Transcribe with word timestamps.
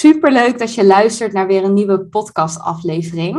Superleuk 0.00 0.58
dat 0.58 0.74
je 0.74 0.84
luistert 0.84 1.32
naar 1.32 1.46
weer 1.46 1.64
een 1.64 1.74
nieuwe 1.74 2.04
podcastaflevering. 2.04 3.36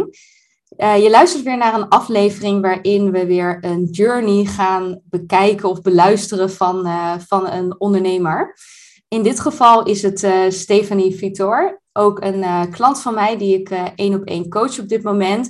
Uh, 0.77 1.03
je 1.03 1.09
luistert 1.09 1.43
weer 1.43 1.57
naar 1.57 1.73
een 1.73 1.88
aflevering 1.88 2.61
waarin 2.61 3.11
we 3.11 3.25
weer 3.25 3.57
een 3.61 3.88
journey 3.91 4.45
gaan 4.45 5.02
bekijken 5.04 5.70
of 5.70 5.82
beluisteren 5.82 6.52
van, 6.52 6.88
uh, 6.88 7.13
van 7.27 7.47
een 7.47 7.79
ondernemer. 7.79 8.55
In 9.07 9.23
dit 9.23 9.39
geval 9.39 9.84
is 9.84 10.02
het 10.02 10.23
uh, 10.23 10.50
Stephanie 10.50 11.16
Vitor, 11.16 11.82
ook 11.93 12.23
een 12.23 12.70
klant 12.70 13.02
van 13.02 13.14
mij 13.14 13.38
die 13.38 13.59
ik 13.59 13.70
één 13.96 14.14
op 14.14 14.23
één 14.23 14.50
coach 14.50 14.80
op 14.80 14.88
dit 14.88 15.04
moment. 15.04 15.50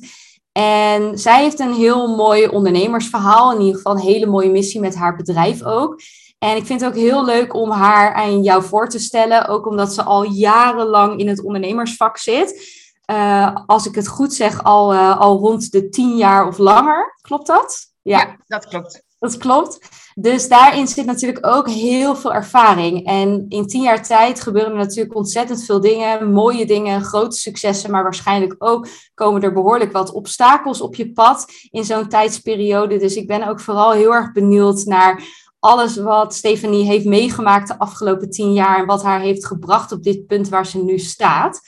En 0.51 1.17
zij 1.17 1.41
heeft 1.43 1.59
een 1.59 1.73
heel 1.73 2.15
mooi 2.15 2.47
ondernemersverhaal, 2.47 3.53
in 3.53 3.59
ieder 3.59 3.75
geval 3.75 3.93
een 3.93 4.13
hele 4.13 4.25
mooie 4.25 4.51
missie 4.51 4.79
met 4.79 4.95
haar 4.95 5.15
bedrijf 5.15 5.63
ook. 5.63 6.01
En 6.43 6.55
ik 6.55 6.65
vind 6.65 6.81
het 6.81 6.89
ook 6.89 6.95
heel 6.95 7.25
leuk 7.25 7.53
om 7.53 7.71
haar 7.71 8.13
aan 8.13 8.43
jou 8.43 8.63
voor 8.63 8.89
te 8.89 8.99
stellen, 8.99 9.47
ook 9.47 9.67
omdat 9.67 9.93
ze 9.93 10.03
al 10.03 10.23
jarenlang 10.23 11.19
in 11.19 11.27
het 11.27 11.43
ondernemersvak 11.43 12.17
zit. 12.17 12.79
Uh, 13.11 13.55
als 13.65 13.85
ik 13.85 13.95
het 13.95 14.07
goed 14.07 14.33
zeg, 14.33 14.63
al, 14.63 14.93
uh, 14.93 15.19
al 15.19 15.37
rond 15.37 15.71
de 15.71 15.89
tien 15.89 16.17
jaar 16.17 16.47
of 16.47 16.57
langer. 16.57 17.17
Klopt 17.21 17.47
dat? 17.47 17.91
Ja, 18.01 18.19
ja, 18.19 18.35
dat 18.47 18.67
klopt. 18.67 19.03
Dat 19.19 19.37
klopt. 19.37 19.79
Dus 20.15 20.47
daarin 20.47 20.87
zit 20.87 21.05
natuurlijk 21.05 21.47
ook 21.47 21.69
heel 21.69 22.15
veel 22.15 22.33
ervaring. 22.33 23.05
En 23.05 23.45
in 23.49 23.67
tien 23.67 23.81
jaar 23.81 24.03
tijd 24.03 24.41
gebeuren 24.41 24.71
er 24.71 24.77
natuurlijk 24.77 25.15
ontzettend 25.15 25.63
veel 25.63 25.81
dingen, 25.81 26.31
mooie 26.31 26.65
dingen, 26.65 27.03
grote 27.03 27.37
successen, 27.37 27.91
maar 27.91 28.03
waarschijnlijk 28.03 28.55
ook 28.57 28.87
komen 29.13 29.41
er 29.41 29.53
behoorlijk 29.53 29.91
wat 29.91 30.11
obstakels 30.11 30.81
op 30.81 30.95
je 30.95 31.11
pad 31.11 31.45
in 31.69 31.83
zo'n 31.83 32.07
tijdsperiode. 32.07 32.97
Dus 32.97 33.15
ik 33.15 33.27
ben 33.27 33.47
ook 33.47 33.59
vooral 33.59 33.91
heel 33.91 34.13
erg 34.13 34.31
benieuwd 34.31 34.85
naar 34.85 35.23
alles 35.61 35.97
wat 35.97 36.35
Stephanie 36.35 36.85
heeft 36.85 37.05
meegemaakt 37.05 37.67
de 37.67 37.79
afgelopen 37.79 38.29
tien 38.29 38.53
jaar 38.53 38.79
en 38.79 38.85
wat 38.85 39.03
haar 39.03 39.19
heeft 39.19 39.45
gebracht 39.45 39.91
op 39.91 40.03
dit 40.03 40.27
punt 40.27 40.49
waar 40.49 40.65
ze 40.65 40.83
nu 40.83 40.99
staat. 40.99 41.61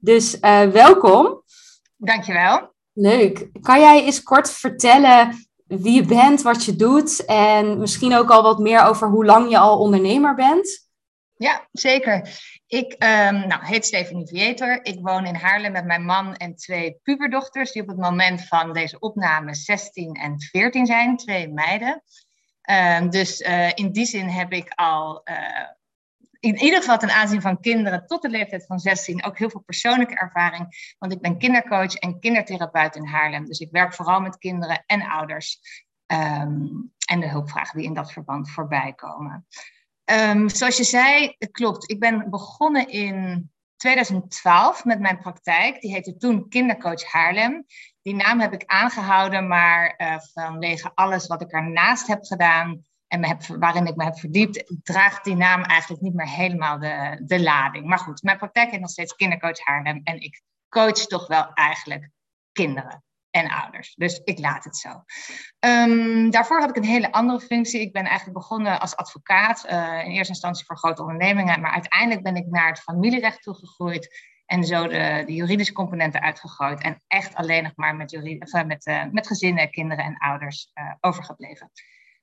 Dus 0.00 0.38
uh, 0.40 0.62
welkom. 0.62 1.42
Dankjewel. 1.96 2.74
Leuk. 2.92 3.48
Kan 3.60 3.80
jij 3.80 4.04
eens 4.04 4.22
kort 4.22 4.50
vertellen 4.50 5.46
wie 5.66 5.94
je 5.94 6.04
bent, 6.04 6.42
wat 6.42 6.64
je 6.64 6.76
doet 6.76 7.24
en 7.24 7.78
misschien 7.78 8.14
ook 8.14 8.30
al 8.30 8.42
wat 8.42 8.58
meer 8.58 8.84
over 8.84 9.08
hoe 9.08 9.24
lang 9.24 9.50
je 9.50 9.58
al 9.58 9.78
ondernemer 9.78 10.34
bent? 10.34 10.88
Ja, 11.36 11.68
zeker. 11.72 12.28
Ik 12.66 12.92
um, 12.92 13.46
nou, 13.46 13.64
heet 13.64 13.86
Stephanie 13.86 14.26
Vieter. 14.26 14.84
Ik 14.84 14.98
woon 15.00 15.26
in 15.26 15.34
Haarlem 15.34 15.72
met 15.72 15.84
mijn 15.84 16.04
man 16.04 16.34
en 16.34 16.56
twee 16.56 16.98
puberdochters, 17.02 17.72
die 17.72 17.82
op 17.82 17.88
het 17.88 17.98
moment 17.98 18.46
van 18.46 18.72
deze 18.72 18.98
opname 18.98 19.54
16 19.54 20.14
en 20.14 20.40
14 20.40 20.86
zijn, 20.86 21.16
twee 21.16 21.48
meiden. 21.48 22.02
Um, 22.70 23.10
dus 23.10 23.40
uh, 23.40 23.70
in 23.74 23.92
die 23.92 24.06
zin 24.06 24.28
heb 24.28 24.52
ik 24.52 24.72
al 24.74 25.20
uh, 25.24 25.68
in 26.40 26.56
ieder 26.56 26.78
geval 26.78 26.98
ten 26.98 27.10
aanzien 27.10 27.40
van 27.40 27.60
kinderen 27.60 28.06
tot 28.06 28.22
de 28.22 28.28
leeftijd 28.28 28.66
van 28.66 28.78
16 28.78 29.24
ook 29.24 29.38
heel 29.38 29.50
veel 29.50 29.60
persoonlijke 29.60 30.14
ervaring. 30.14 30.94
Want 30.98 31.12
ik 31.12 31.20
ben 31.20 31.38
kindercoach 31.38 31.94
en 31.94 32.20
kindertherapeut 32.20 32.96
in 32.96 33.06
Haarlem. 33.06 33.46
Dus 33.46 33.58
ik 33.58 33.70
werk 33.70 33.94
vooral 33.94 34.20
met 34.20 34.38
kinderen 34.38 34.82
en 34.86 35.02
ouders. 35.02 35.60
Um, 36.06 36.92
en 37.06 37.20
de 37.20 37.28
hulpvragen 37.28 37.78
die 37.78 37.86
in 37.86 37.94
dat 37.94 38.12
verband 38.12 38.50
voorbij 38.50 38.92
komen. 38.92 39.46
Um, 40.04 40.48
zoals 40.48 40.76
je 40.76 40.84
zei, 40.84 41.34
het 41.38 41.50
klopt. 41.50 41.90
Ik 41.90 42.00
ben 42.00 42.30
begonnen 42.30 42.88
in 42.88 43.50
2012 43.76 44.84
met 44.84 45.00
mijn 45.00 45.18
praktijk. 45.18 45.80
Die 45.80 45.92
heette 45.92 46.16
toen 46.16 46.48
Kindercoach 46.48 47.04
Haarlem. 47.04 47.66
Die 48.08 48.16
naam 48.16 48.40
heb 48.40 48.52
ik 48.52 48.62
aangehouden, 48.66 49.46
maar 49.46 49.94
uh, 49.98 50.18
vanwege 50.32 50.90
alles 50.94 51.26
wat 51.26 51.42
ik 51.42 51.50
ernaast 51.50 52.06
heb 52.06 52.24
gedaan, 52.24 52.84
en 53.06 53.20
me 53.20 53.26
heb, 53.26 53.46
waarin 53.46 53.86
ik 53.86 53.96
me 53.96 54.04
heb 54.04 54.18
verdiept, 54.18 54.74
draagt 54.82 55.24
die 55.24 55.36
naam 55.36 55.62
eigenlijk 55.62 56.02
niet 56.02 56.14
meer 56.14 56.28
helemaal 56.28 56.78
de, 56.78 57.22
de 57.24 57.42
lading. 57.42 57.86
Maar 57.86 57.98
goed, 57.98 58.22
mijn 58.22 58.38
praktijk 58.38 58.70
heet 58.70 58.80
nog 58.80 58.90
steeds 58.90 59.14
kindercoach 59.14 59.60
Haarlem 59.64 60.00
en 60.04 60.20
ik 60.20 60.42
coach 60.68 61.06
toch 61.06 61.26
wel 61.26 61.52
eigenlijk 61.52 62.10
kinderen 62.52 63.04
en 63.30 63.50
ouders. 63.50 63.94
Dus 63.94 64.20
ik 64.24 64.38
laat 64.38 64.64
het 64.64 64.76
zo. 64.76 64.88
Um, 65.66 66.30
daarvoor 66.30 66.60
had 66.60 66.68
ik 66.68 66.76
een 66.76 66.84
hele 66.84 67.12
andere 67.12 67.40
functie. 67.40 67.80
Ik 67.80 67.92
ben 67.92 68.04
eigenlijk 68.04 68.38
begonnen 68.38 68.80
als 68.80 68.96
advocaat, 68.96 69.66
uh, 69.70 70.04
in 70.04 70.10
eerste 70.10 70.32
instantie 70.32 70.66
voor 70.66 70.78
grote 70.78 71.02
ondernemingen, 71.02 71.60
maar 71.60 71.72
uiteindelijk 71.72 72.22
ben 72.22 72.36
ik 72.36 72.46
naar 72.46 72.68
het 72.68 72.80
familierecht 72.80 73.42
toegegroeid 73.42 74.36
en 74.48 74.64
zo 74.64 74.86
de, 74.86 75.22
de 75.26 75.34
juridische 75.34 75.72
componenten 75.72 76.20
uitgegooid 76.20 76.82
en 76.82 77.02
echt 77.06 77.34
alleen 77.34 77.62
nog 77.62 77.72
maar 77.76 77.96
met, 77.96 78.10
juridische, 78.10 78.64
met, 78.64 78.86
uh, 78.86 79.04
met 79.10 79.26
gezinnen, 79.26 79.70
kinderen 79.70 80.04
en 80.04 80.18
ouders 80.18 80.70
uh, 80.74 80.92
overgebleven. 81.00 81.70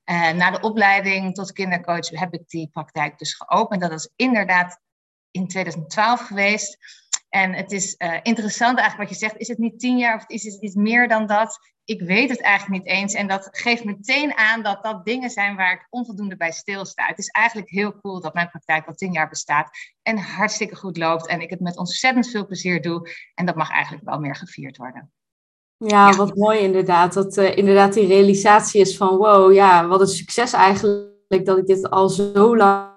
Uh, 0.06 0.32
na 0.32 0.52
de 0.52 0.60
opleiding 0.60 1.34
tot 1.34 1.52
kindercoach 1.52 2.10
heb 2.10 2.34
ik 2.34 2.50
die 2.50 2.70
praktijk 2.72 3.18
dus 3.18 3.34
geopend. 3.34 3.82
Dat 3.82 3.92
is 3.92 4.12
inderdaad 4.16 4.80
in 5.32 5.48
2012 5.48 6.22
geweest. 6.22 6.78
En 7.36 7.54
het 7.54 7.72
is 7.72 7.96
uh, 7.98 8.18
interessant 8.24 8.78
eigenlijk 8.78 9.10
wat 9.10 9.20
je 9.20 9.26
zegt. 9.26 9.38
Is 9.38 9.48
het 9.48 9.58
niet 9.58 9.80
tien 9.80 9.98
jaar 9.98 10.16
of 10.16 10.24
is 10.28 10.44
het 10.44 10.62
iets 10.62 10.76
meer 10.76 11.08
dan 11.08 11.28
dat? 11.28 11.58
Ik 11.86 12.02
weet 12.02 12.30
het 12.30 12.42
eigenlijk 12.42 12.84
niet 12.84 12.94
eens. 12.94 13.14
En 13.14 13.28
dat 13.28 13.48
geeft 13.52 13.84
meteen 13.84 14.38
aan 14.38 14.64
dat 14.64 14.84
dat 14.84 15.06
dingen 15.06 15.30
zijn 15.30 15.56
waar 15.56 15.74
ik 15.74 15.88
onvoldoende 15.90 16.38
bij 16.38 16.52
stilsta. 16.52 17.06
Het 17.06 17.18
is 17.18 17.28
eigenlijk 17.28 17.70
heel 17.70 18.00
cool 18.02 18.22
dat 18.22 18.34
mijn 18.34 18.50
praktijk 18.50 18.88
al 18.88 18.94
tien 18.94 19.12
jaar 19.12 19.30
bestaat. 19.30 19.70
En 20.02 20.18
hartstikke 20.18 20.76
goed 20.76 20.98
loopt. 20.98 21.28
En 21.28 21.42
ik 21.42 21.50
het 21.50 21.60
met 21.60 21.78
ontzettend 21.78 22.30
veel 22.30 22.46
plezier 22.46 22.82
doe. 22.82 23.10
En 23.34 23.46
dat 23.46 23.56
mag 23.56 23.70
eigenlijk 23.70 24.06
wel 24.06 24.20
meer 24.20 24.36
gevierd 24.36 24.78
worden. 24.78 25.12
Ja, 25.78 26.16
wat 26.16 26.36
mooi 26.36 26.60
inderdaad. 26.60 27.14
Dat 27.14 27.38
uh, 27.38 27.58
inderdaad 27.58 27.94
die 27.94 28.08
realisatie 28.08 28.82
is 28.82 28.98
van 28.98 29.18
wow, 29.18 29.54
ja, 29.54 29.88
wat 29.88 30.02
een 30.02 30.08
succes 30.08 30.54
eigenlijk 30.54 31.46
dat 31.46 31.58
ik 31.58 31.66
dit 31.66 31.90
al 31.90 32.10
zo 32.10 32.58
lang 32.58 32.95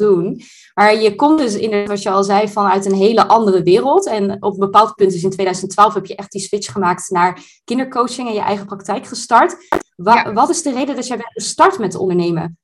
doen. 0.00 0.42
Maar 0.74 1.00
je 1.00 1.14
komt 1.14 1.38
dus 1.38 1.54
inderdaad, 1.54 1.88
wat 1.88 2.02
je 2.02 2.10
al 2.10 2.24
zei, 2.24 2.48
vanuit 2.48 2.86
een 2.86 2.94
hele 2.94 3.26
andere 3.26 3.62
wereld. 3.62 4.06
En 4.06 4.42
op 4.42 4.52
een 4.52 4.58
bepaald 4.58 4.94
punt, 4.94 5.12
dus 5.12 5.22
in 5.22 5.30
2012, 5.30 5.94
heb 5.94 6.06
je 6.06 6.16
echt 6.16 6.32
die 6.32 6.40
switch 6.40 6.72
gemaakt 6.72 7.10
naar 7.10 7.42
kindercoaching 7.64 8.28
en 8.28 8.34
je 8.34 8.40
eigen 8.40 8.66
praktijk 8.66 9.06
gestart. 9.06 9.56
Wa 9.96 10.14
ja. 10.14 10.32
Wat 10.32 10.48
is 10.48 10.62
de 10.62 10.72
reden 10.72 10.96
dat 10.96 11.06
jij 11.06 11.16
bent 11.16 11.32
gestart 11.32 11.78
met 11.78 11.94
ondernemen? 11.94 12.58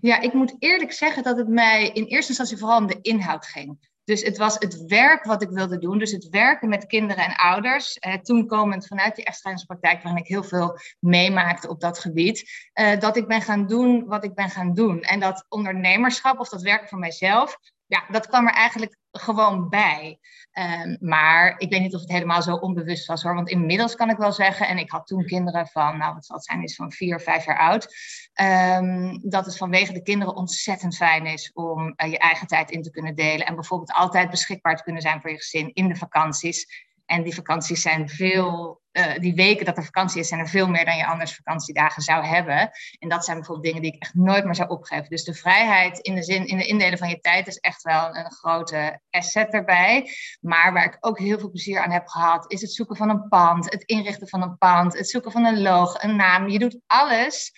Ja, 0.00 0.20
ik 0.20 0.32
moet 0.32 0.54
eerlijk 0.58 0.92
zeggen 0.92 1.22
dat 1.22 1.36
het 1.36 1.48
mij 1.48 1.88
in 1.88 2.04
eerste 2.04 2.28
instantie 2.28 2.58
vooral 2.58 2.78
om 2.78 2.86
de 2.86 2.98
inhoud 3.02 3.46
ging. 3.46 3.90
Dus 4.04 4.22
het 4.22 4.36
was 4.36 4.54
het 4.58 4.84
werk 4.86 5.24
wat 5.24 5.42
ik 5.42 5.50
wilde 5.50 5.78
doen. 5.78 5.98
Dus 5.98 6.12
het 6.12 6.28
werken 6.28 6.68
met 6.68 6.86
kinderen 6.86 7.24
en 7.24 7.36
ouders. 7.36 7.98
Eh, 7.98 8.14
toen 8.14 8.46
komend 8.46 8.86
vanuit 8.86 9.16
die 9.16 9.24
echtscheidingspraktijk, 9.24 10.02
waarin 10.02 10.22
ik 10.22 10.28
heel 10.28 10.44
veel 10.44 10.78
meemaakte 10.98 11.68
op 11.68 11.80
dat 11.80 11.98
gebied. 11.98 12.50
Eh, 12.72 12.98
dat 12.98 13.16
ik 13.16 13.26
ben 13.26 13.42
gaan 13.42 13.66
doen 13.66 14.04
wat 14.06 14.24
ik 14.24 14.34
ben 14.34 14.50
gaan 14.50 14.74
doen. 14.74 15.00
En 15.00 15.20
dat 15.20 15.44
ondernemerschap 15.48 16.40
of 16.40 16.48
dat 16.48 16.62
werken 16.62 16.88
voor 16.88 16.98
mijzelf, 16.98 17.58
ja, 17.86 18.04
dat 18.08 18.26
kwam 18.26 18.46
er 18.46 18.54
eigenlijk 18.54 18.96
gewoon 19.12 19.68
bij. 19.68 20.18
Um, 20.52 20.96
maar 21.00 21.54
ik 21.58 21.70
weet 21.70 21.80
niet 21.80 21.94
of 21.94 22.00
het 22.00 22.10
helemaal 22.10 22.42
zo 22.42 22.54
onbewust 22.54 23.06
was 23.06 23.22
hoor. 23.22 23.34
Want 23.34 23.48
inmiddels 23.48 23.94
kan 23.94 24.10
ik 24.10 24.16
wel 24.16 24.32
zeggen, 24.32 24.68
en 24.68 24.78
ik 24.78 24.90
had 24.90 25.06
toen 25.06 25.24
kinderen 25.24 25.66
van, 25.66 25.98
nou 25.98 26.14
wat 26.14 26.26
zal 26.26 26.36
het 26.36 26.44
zijn, 26.44 26.62
is 26.62 26.74
van 26.74 26.92
vier, 26.92 27.20
vijf 27.20 27.44
jaar 27.44 27.58
oud. 27.58 27.94
Um, 28.40 29.20
dat 29.30 29.44
het 29.44 29.56
vanwege 29.56 29.92
de 29.92 30.02
kinderen 30.02 30.36
ontzettend 30.36 30.96
fijn 30.96 31.26
is 31.26 31.50
om 31.52 31.94
uh, 31.96 32.10
je 32.10 32.18
eigen 32.18 32.46
tijd 32.46 32.70
in 32.70 32.82
te 32.82 32.90
kunnen 32.90 33.14
delen. 33.14 33.46
En 33.46 33.54
bijvoorbeeld 33.54 33.92
altijd 33.92 34.30
beschikbaar 34.30 34.76
te 34.76 34.82
kunnen 34.82 35.02
zijn 35.02 35.20
voor 35.20 35.30
je 35.30 35.36
gezin 35.36 35.70
in 35.72 35.88
de 35.88 35.96
vakanties. 35.96 36.90
En 37.06 37.22
die 37.22 37.34
vakanties 37.34 37.82
zijn 37.82 38.08
veel, 38.08 38.81
uh, 38.92 39.18
die 39.18 39.34
weken 39.34 39.64
dat 39.64 39.76
er 39.76 39.84
vakantie 39.84 40.20
is, 40.20 40.28
zijn 40.28 40.40
er 40.40 40.48
veel 40.48 40.68
meer 40.68 40.84
dan 40.84 40.96
je 40.96 41.06
anders 41.06 41.34
vakantiedagen 41.34 42.02
zou 42.02 42.24
hebben. 42.24 42.70
En 42.98 43.08
dat 43.08 43.24
zijn 43.24 43.36
bijvoorbeeld 43.36 43.66
dingen 43.66 43.82
die 43.82 43.92
ik 43.92 44.02
echt 44.02 44.14
nooit 44.14 44.44
meer 44.44 44.54
zou 44.54 44.68
opgeven. 44.68 45.08
Dus 45.08 45.24
de 45.24 45.34
vrijheid 45.34 45.98
in 45.98 46.14
de 46.14 46.22
zin, 46.22 46.46
in 46.46 46.56
de 46.56 46.66
indelen 46.66 46.98
van 46.98 47.08
je 47.08 47.20
tijd 47.20 47.46
is 47.46 47.58
echt 47.58 47.82
wel 47.82 48.16
een 48.16 48.32
grote 48.32 49.00
asset 49.10 49.52
erbij. 49.52 50.10
Maar 50.40 50.72
waar 50.72 50.84
ik 50.84 50.96
ook 51.00 51.18
heel 51.18 51.38
veel 51.38 51.50
plezier 51.50 51.80
aan 51.80 51.90
heb 51.90 52.08
gehad, 52.08 52.52
is 52.52 52.60
het 52.60 52.72
zoeken 52.72 52.96
van 52.96 53.08
een 53.08 53.28
pand, 53.28 53.70
het 53.70 53.82
inrichten 53.82 54.28
van 54.28 54.42
een 54.42 54.58
pand, 54.58 54.98
het 54.98 55.10
zoeken 55.10 55.32
van 55.32 55.44
een 55.44 55.62
logo, 55.62 55.94
een 55.98 56.16
naam. 56.16 56.48
Je 56.48 56.58
doet 56.58 56.78
alles. 56.86 57.52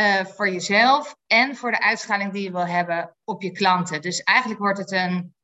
Uh, 0.00 0.24
voor 0.24 0.50
jezelf 0.50 1.16
en 1.26 1.56
voor 1.56 1.70
de 1.70 1.80
uitstraling 1.80 2.32
die 2.32 2.42
je 2.42 2.50
wil 2.50 2.66
hebben 2.66 3.16
op 3.24 3.42
je 3.42 3.52
klanten. 3.52 4.02
Dus 4.02 4.22
eigenlijk 4.22 4.60
wordt 4.60 4.78
het 4.78 4.92
een, 4.92 5.34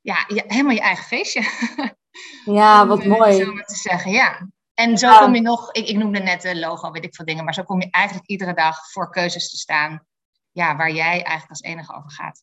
ja, 0.00 0.24
helemaal 0.26 0.74
je 0.74 0.80
eigen 0.80 1.04
feestje. 1.04 1.42
Ja, 2.44 2.86
wat 2.86 3.00
om, 3.00 3.08
mooi. 3.08 3.44
Maar 3.44 3.64
te 3.64 3.74
zeggen, 3.74 4.12
ja. 4.12 4.48
En 4.78 4.98
zo 4.98 5.06
ja. 5.06 5.18
kom 5.18 5.34
je 5.34 5.40
nog, 5.40 5.72
ik, 5.72 5.88
ik 5.88 5.96
noemde 5.96 6.18
net 6.18 6.44
een 6.44 6.58
logo, 6.58 6.90
weet 6.90 7.04
ik 7.04 7.14
veel 7.14 7.24
dingen, 7.24 7.44
maar 7.44 7.54
zo 7.54 7.62
kom 7.62 7.80
je 7.80 7.88
eigenlijk 7.90 8.26
iedere 8.28 8.54
dag 8.54 8.90
voor 8.90 9.10
keuzes 9.10 9.50
te 9.50 9.56
staan, 9.56 10.06
ja, 10.52 10.76
waar 10.76 10.92
jij 10.92 11.10
eigenlijk 11.10 11.48
als 11.48 11.60
enige 11.60 11.94
over 11.96 12.10
gaat. 12.10 12.42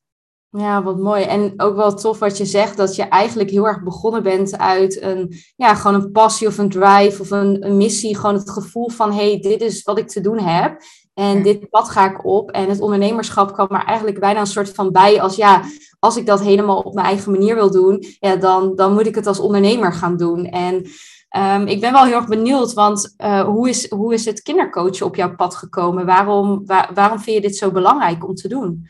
Ja, 0.50 0.84
wat 0.84 0.98
mooi. 0.98 1.24
En 1.24 1.54
ook 1.58 1.76
wel 1.76 1.94
tof 1.94 2.20
wat 2.20 2.38
je 2.38 2.46
zegt, 2.46 2.78
dat 2.78 2.96
je 2.96 3.04
eigenlijk 3.04 3.50
heel 3.50 3.68
erg 3.68 3.84
begonnen 3.84 4.24
bent 4.24 4.58
uit 4.58 5.02
een, 5.02 5.34
ja, 5.56 5.76
gewoon 5.76 6.02
een 6.02 6.12
passie 6.12 6.48
of 6.48 6.58
een 6.58 6.70
drive 6.70 7.22
of 7.22 7.32
een, 7.32 7.66
een 7.66 7.78
missie. 7.78 8.16
Gewoon 8.18 8.36
het 8.36 8.50
gevoel 8.50 8.90
van, 8.90 9.14
hey, 9.14 9.40
dit 9.40 9.62
is 9.62 9.84
wat 9.84 9.98
ik 9.98 10.08
te 10.08 10.22
doen 10.22 10.40
heb. 10.40 10.82
En 11.14 11.44
dit 11.44 11.70
pad 11.70 11.90
ga 11.90 12.12
ik 12.12 12.26
op. 12.26 12.52
En 12.52 12.70
het 12.70 12.82
ondernemerschap 12.82 13.54
kwam 13.54 13.68
er 13.70 13.86
eigenlijk 13.86 14.20
bijna 14.20 14.40
een 14.40 14.48
soort 14.48 14.70
van 14.70 14.92
bij 14.92 15.22
als 15.22 15.36
ja, 15.36 15.62
als 16.00 16.18
ik 16.18 16.26
dat 16.26 16.42
helemaal 16.42 16.80
op 16.80 16.94
mijn 16.94 17.08
eigen 17.08 17.32
manier 17.32 17.56
wil 17.56 17.72
doen, 17.72 18.04
ja, 18.20 18.36
dan, 18.36 18.76
dan 18.76 18.94
moet 18.94 19.08
ik 19.08 19.16
het 19.16 19.28
als 19.28 19.40
ondernemer 19.40 19.94
gaan 19.94 20.18
doen. 20.18 20.46
En 20.46 20.86
um, 21.38 21.68
ik 21.68 21.80
ben 21.80 21.92
wel 21.92 22.06
heel 22.06 22.16
erg 22.16 22.28
benieuwd, 22.28 22.74
want 22.74 23.16
uh, 23.18 23.42
hoe, 23.42 23.70
is, 23.70 23.90
hoe 23.90 24.14
is 24.14 24.26
het 24.26 24.42
kindercoachen 24.42 25.06
op 25.06 25.16
jouw 25.16 25.36
pad 25.36 25.56
gekomen? 25.56 26.06
Waarom, 26.06 26.66
waar, 26.66 26.90
waarom 26.94 27.20
vind 27.20 27.36
je 27.36 27.42
dit 27.42 27.58
zo 27.58 27.72
belangrijk 27.72 28.28
om 28.28 28.36
te 28.36 28.48
doen? 28.48 28.90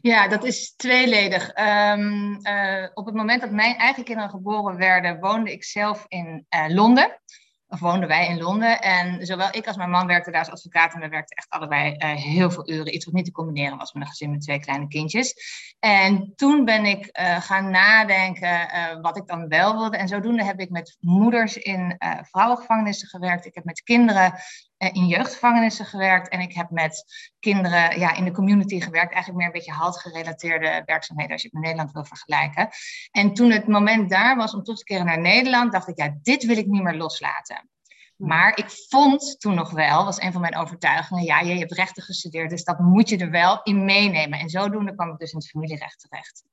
Ja, 0.00 0.28
dat 0.28 0.44
is 0.44 0.74
tweeledig. 0.76 1.48
Ehm, 1.48 2.34
eh, 2.42 2.88
op 2.94 3.06
het 3.06 3.14
moment 3.14 3.40
dat 3.40 3.50
mijn 3.50 3.76
eigen 3.76 4.04
kinderen 4.04 4.30
geboren 4.30 4.76
werden, 4.76 5.20
woonde 5.20 5.52
ik 5.52 5.64
zelf 5.64 6.04
in 6.08 6.46
uh, 6.56 6.74
Londen 6.74 7.20
woonden 7.66 8.08
wij 8.08 8.28
in 8.28 8.38
Londen. 8.38 8.80
En 8.80 9.26
zowel 9.26 9.48
ik 9.50 9.66
als 9.66 9.76
mijn 9.76 9.90
man 9.90 10.06
werkten 10.06 10.32
daar 10.32 10.40
als 10.40 10.50
advocaat. 10.50 10.94
En 10.94 11.00
we 11.00 11.08
werkten 11.08 11.36
echt 11.36 11.50
allebei 11.50 11.96
uh, 11.98 12.14
heel 12.14 12.50
veel 12.50 12.68
uren. 12.70 12.94
Iets 12.94 13.04
wat 13.04 13.14
niet 13.14 13.24
te 13.24 13.32
combineren 13.32 13.78
was 13.78 13.92
met 13.92 14.02
een 14.02 14.08
gezin 14.08 14.30
met 14.30 14.40
twee 14.40 14.60
kleine 14.60 14.88
kindjes. 14.88 15.34
En 15.78 16.32
toen 16.36 16.64
ben 16.64 16.84
ik 16.84 17.18
uh, 17.20 17.40
gaan 17.40 17.70
nadenken 17.70 18.68
uh, 18.74 19.00
wat 19.00 19.16
ik 19.16 19.26
dan 19.26 19.48
wel 19.48 19.76
wilde. 19.76 19.96
En 19.96 20.08
zodoende 20.08 20.44
heb 20.44 20.60
ik 20.60 20.70
met 20.70 20.96
moeders 21.00 21.56
in 21.56 21.96
vrouwengevangenissen 22.22 23.08
gewerkt. 23.08 23.46
Ik 23.46 23.54
heb 23.54 23.64
met 23.64 23.82
kinderen 23.82 24.32
in 24.78 25.06
jeugdgevangenissen 25.06 25.86
gewerkt. 25.86 26.28
En 26.28 26.40
ik 26.40 26.52
heb 26.54 26.70
met 26.70 27.04
kinderen 27.38 27.98
ja, 27.98 28.14
in 28.14 28.24
de 28.24 28.30
community 28.30 28.80
gewerkt. 28.80 29.12
Eigenlijk 29.12 29.36
meer 29.36 29.46
een 29.46 29.52
beetje 29.52 29.72
houtgerelateerde 29.72 30.82
werkzaamheden 30.84 31.32
als 31.32 31.42
je 31.42 31.48
het 31.48 31.56
met 31.56 31.64
Nederland 31.64 31.92
wil 31.92 32.04
vergelijken. 32.04 32.68
En 33.10 33.34
toen 33.34 33.50
het 33.50 33.66
moment 33.66 34.10
daar 34.10 34.36
was 34.36 34.54
om 34.54 34.62
terug 34.62 34.78
te 34.78 34.84
keren 34.84 35.06
naar 35.06 35.20
Nederland, 35.20 35.72
dacht 35.72 35.88
ik, 35.88 35.98
ja, 35.98 36.16
dit 36.22 36.44
wil 36.44 36.56
ik 36.56 36.66
niet 36.66 36.82
meer 36.82 36.94
loslaten. 36.94 37.68
Maar 38.16 38.58
ik 38.58 38.70
vond 38.88 39.40
toen 39.40 39.54
nog 39.54 39.70
wel, 39.70 40.04
was 40.04 40.20
een 40.20 40.32
van 40.32 40.40
mijn 40.40 40.56
overtuigingen, 40.56 41.24
ja, 41.24 41.40
je 41.40 41.58
hebt 41.58 41.72
rechten 41.72 42.02
gestudeerd, 42.02 42.50
dus 42.50 42.64
dat 42.64 42.78
moet 42.78 43.08
je 43.08 43.16
er 43.16 43.30
wel 43.30 43.62
in 43.62 43.84
meenemen. 43.84 44.38
En 44.38 44.48
zodoende 44.48 44.94
kwam 44.94 45.10
ik 45.10 45.18
dus 45.18 45.32
in 45.32 45.38
het 45.38 45.48
familierecht 45.48 46.00
terecht. 46.00 46.44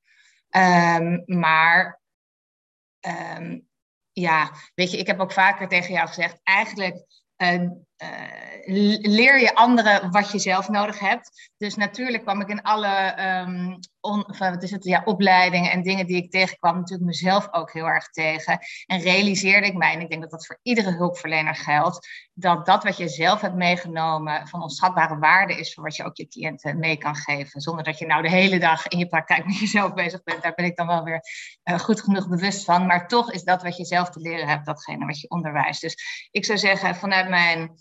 Um, 0.50 1.24
maar 1.26 2.02
um, 3.38 3.68
ja, 4.12 4.52
weet 4.76 4.92
je, 4.92 4.98
ik 4.98 5.08
heb 5.08 5.20
ook 5.20 5.32
vaker 5.32 5.68
tegen 5.68 5.94
jou 5.94 6.08
gezegd, 6.08 6.40
eigenlijk 6.44 7.06
uh, 7.38 7.70
uh, 7.98 9.02
leer 9.02 9.40
je 9.40 9.56
anderen 9.56 10.12
wat 10.12 10.32
je 10.32 10.40
zelf 10.40 10.70
nodig 10.70 11.00
hebt. 11.00 11.52
Dus 11.58 11.76
natuurlijk 11.76 12.24
kwam 12.24 12.42
ik 12.42 12.48
in 12.48 12.62
alle 12.62 13.14
on, 14.00 14.26
wat 14.38 14.64
is 14.64 14.72
het, 14.72 14.84
ja, 14.84 15.02
opleidingen 15.06 15.72
en 15.72 15.82
dingen 15.82 16.06
die 16.06 16.16
ik 16.16 16.32
tegenkwam, 16.32 16.76
natuurlijk 16.76 17.10
mezelf 17.10 17.48
ook 17.52 17.74
heel 17.74 17.86
erg 17.86 18.10
tegen. 18.10 18.60
En 18.86 19.00
realiseerde 19.00 19.68
ik 19.68 19.74
mij, 19.74 19.94
en 19.94 20.02
ik 20.02 20.10
denk 20.10 20.22
dat 20.22 20.32
dat 20.32 20.46
voor 20.46 20.60
iedere 20.62 20.92
hulpverlener 20.92 21.56
geldt, 21.56 22.08
dat 22.34 22.66
dat 22.66 22.84
wat 22.84 22.98
je 22.98 23.08
zelf 23.08 23.42
hebt 23.42 23.56
meegenomen 23.56 24.48
van 24.48 24.62
onschatbare 24.62 25.18
waarde 25.18 25.56
is 25.56 25.74
voor 25.74 25.84
wat 25.84 25.96
je 25.96 26.04
ook 26.04 26.18
je 26.18 26.28
cliënten 26.28 26.80
mee 26.80 26.98
kan 26.98 27.16
geven. 27.16 27.62
Zonder 27.62 27.84
dat 27.84 28.00
je 28.00 28.06
nou 28.06 28.22
de 28.22 28.30
hele 28.30 28.60
dag 28.60 28.88
in 28.88 28.98
je 28.98 29.08
praktijk 29.08 29.46
met 29.46 29.60
jezelf 29.60 29.94
bezig 29.94 30.24
bent. 30.24 30.44
Daar 30.44 30.54
ben 30.54 30.66
ik 30.66 30.76
dan 30.76 30.88
wel 30.88 31.04
weer 31.04 31.22
uh, 31.64 31.80
goed 31.80 32.02
genoeg 32.02 32.28
bewust 32.28 32.64
van. 32.64 32.86
Maar 32.86 33.08
toch 33.08 33.32
is 33.32 33.44
dat 33.44 33.64
wat 33.64 33.78
je 33.78 33.86
zelf 33.86 34.10
te 34.10 34.20
leren 34.20 34.48
hebt, 34.48 34.66
datgene 34.66 35.06
wat 35.06 35.20
je 35.20 35.30
onderwijst. 35.30 35.82
Dus 35.82 36.28
ik 36.32 36.46
zou 36.46 36.58
zeggen, 36.58 36.96
vanuit 36.96 37.30
mijn 37.30 37.72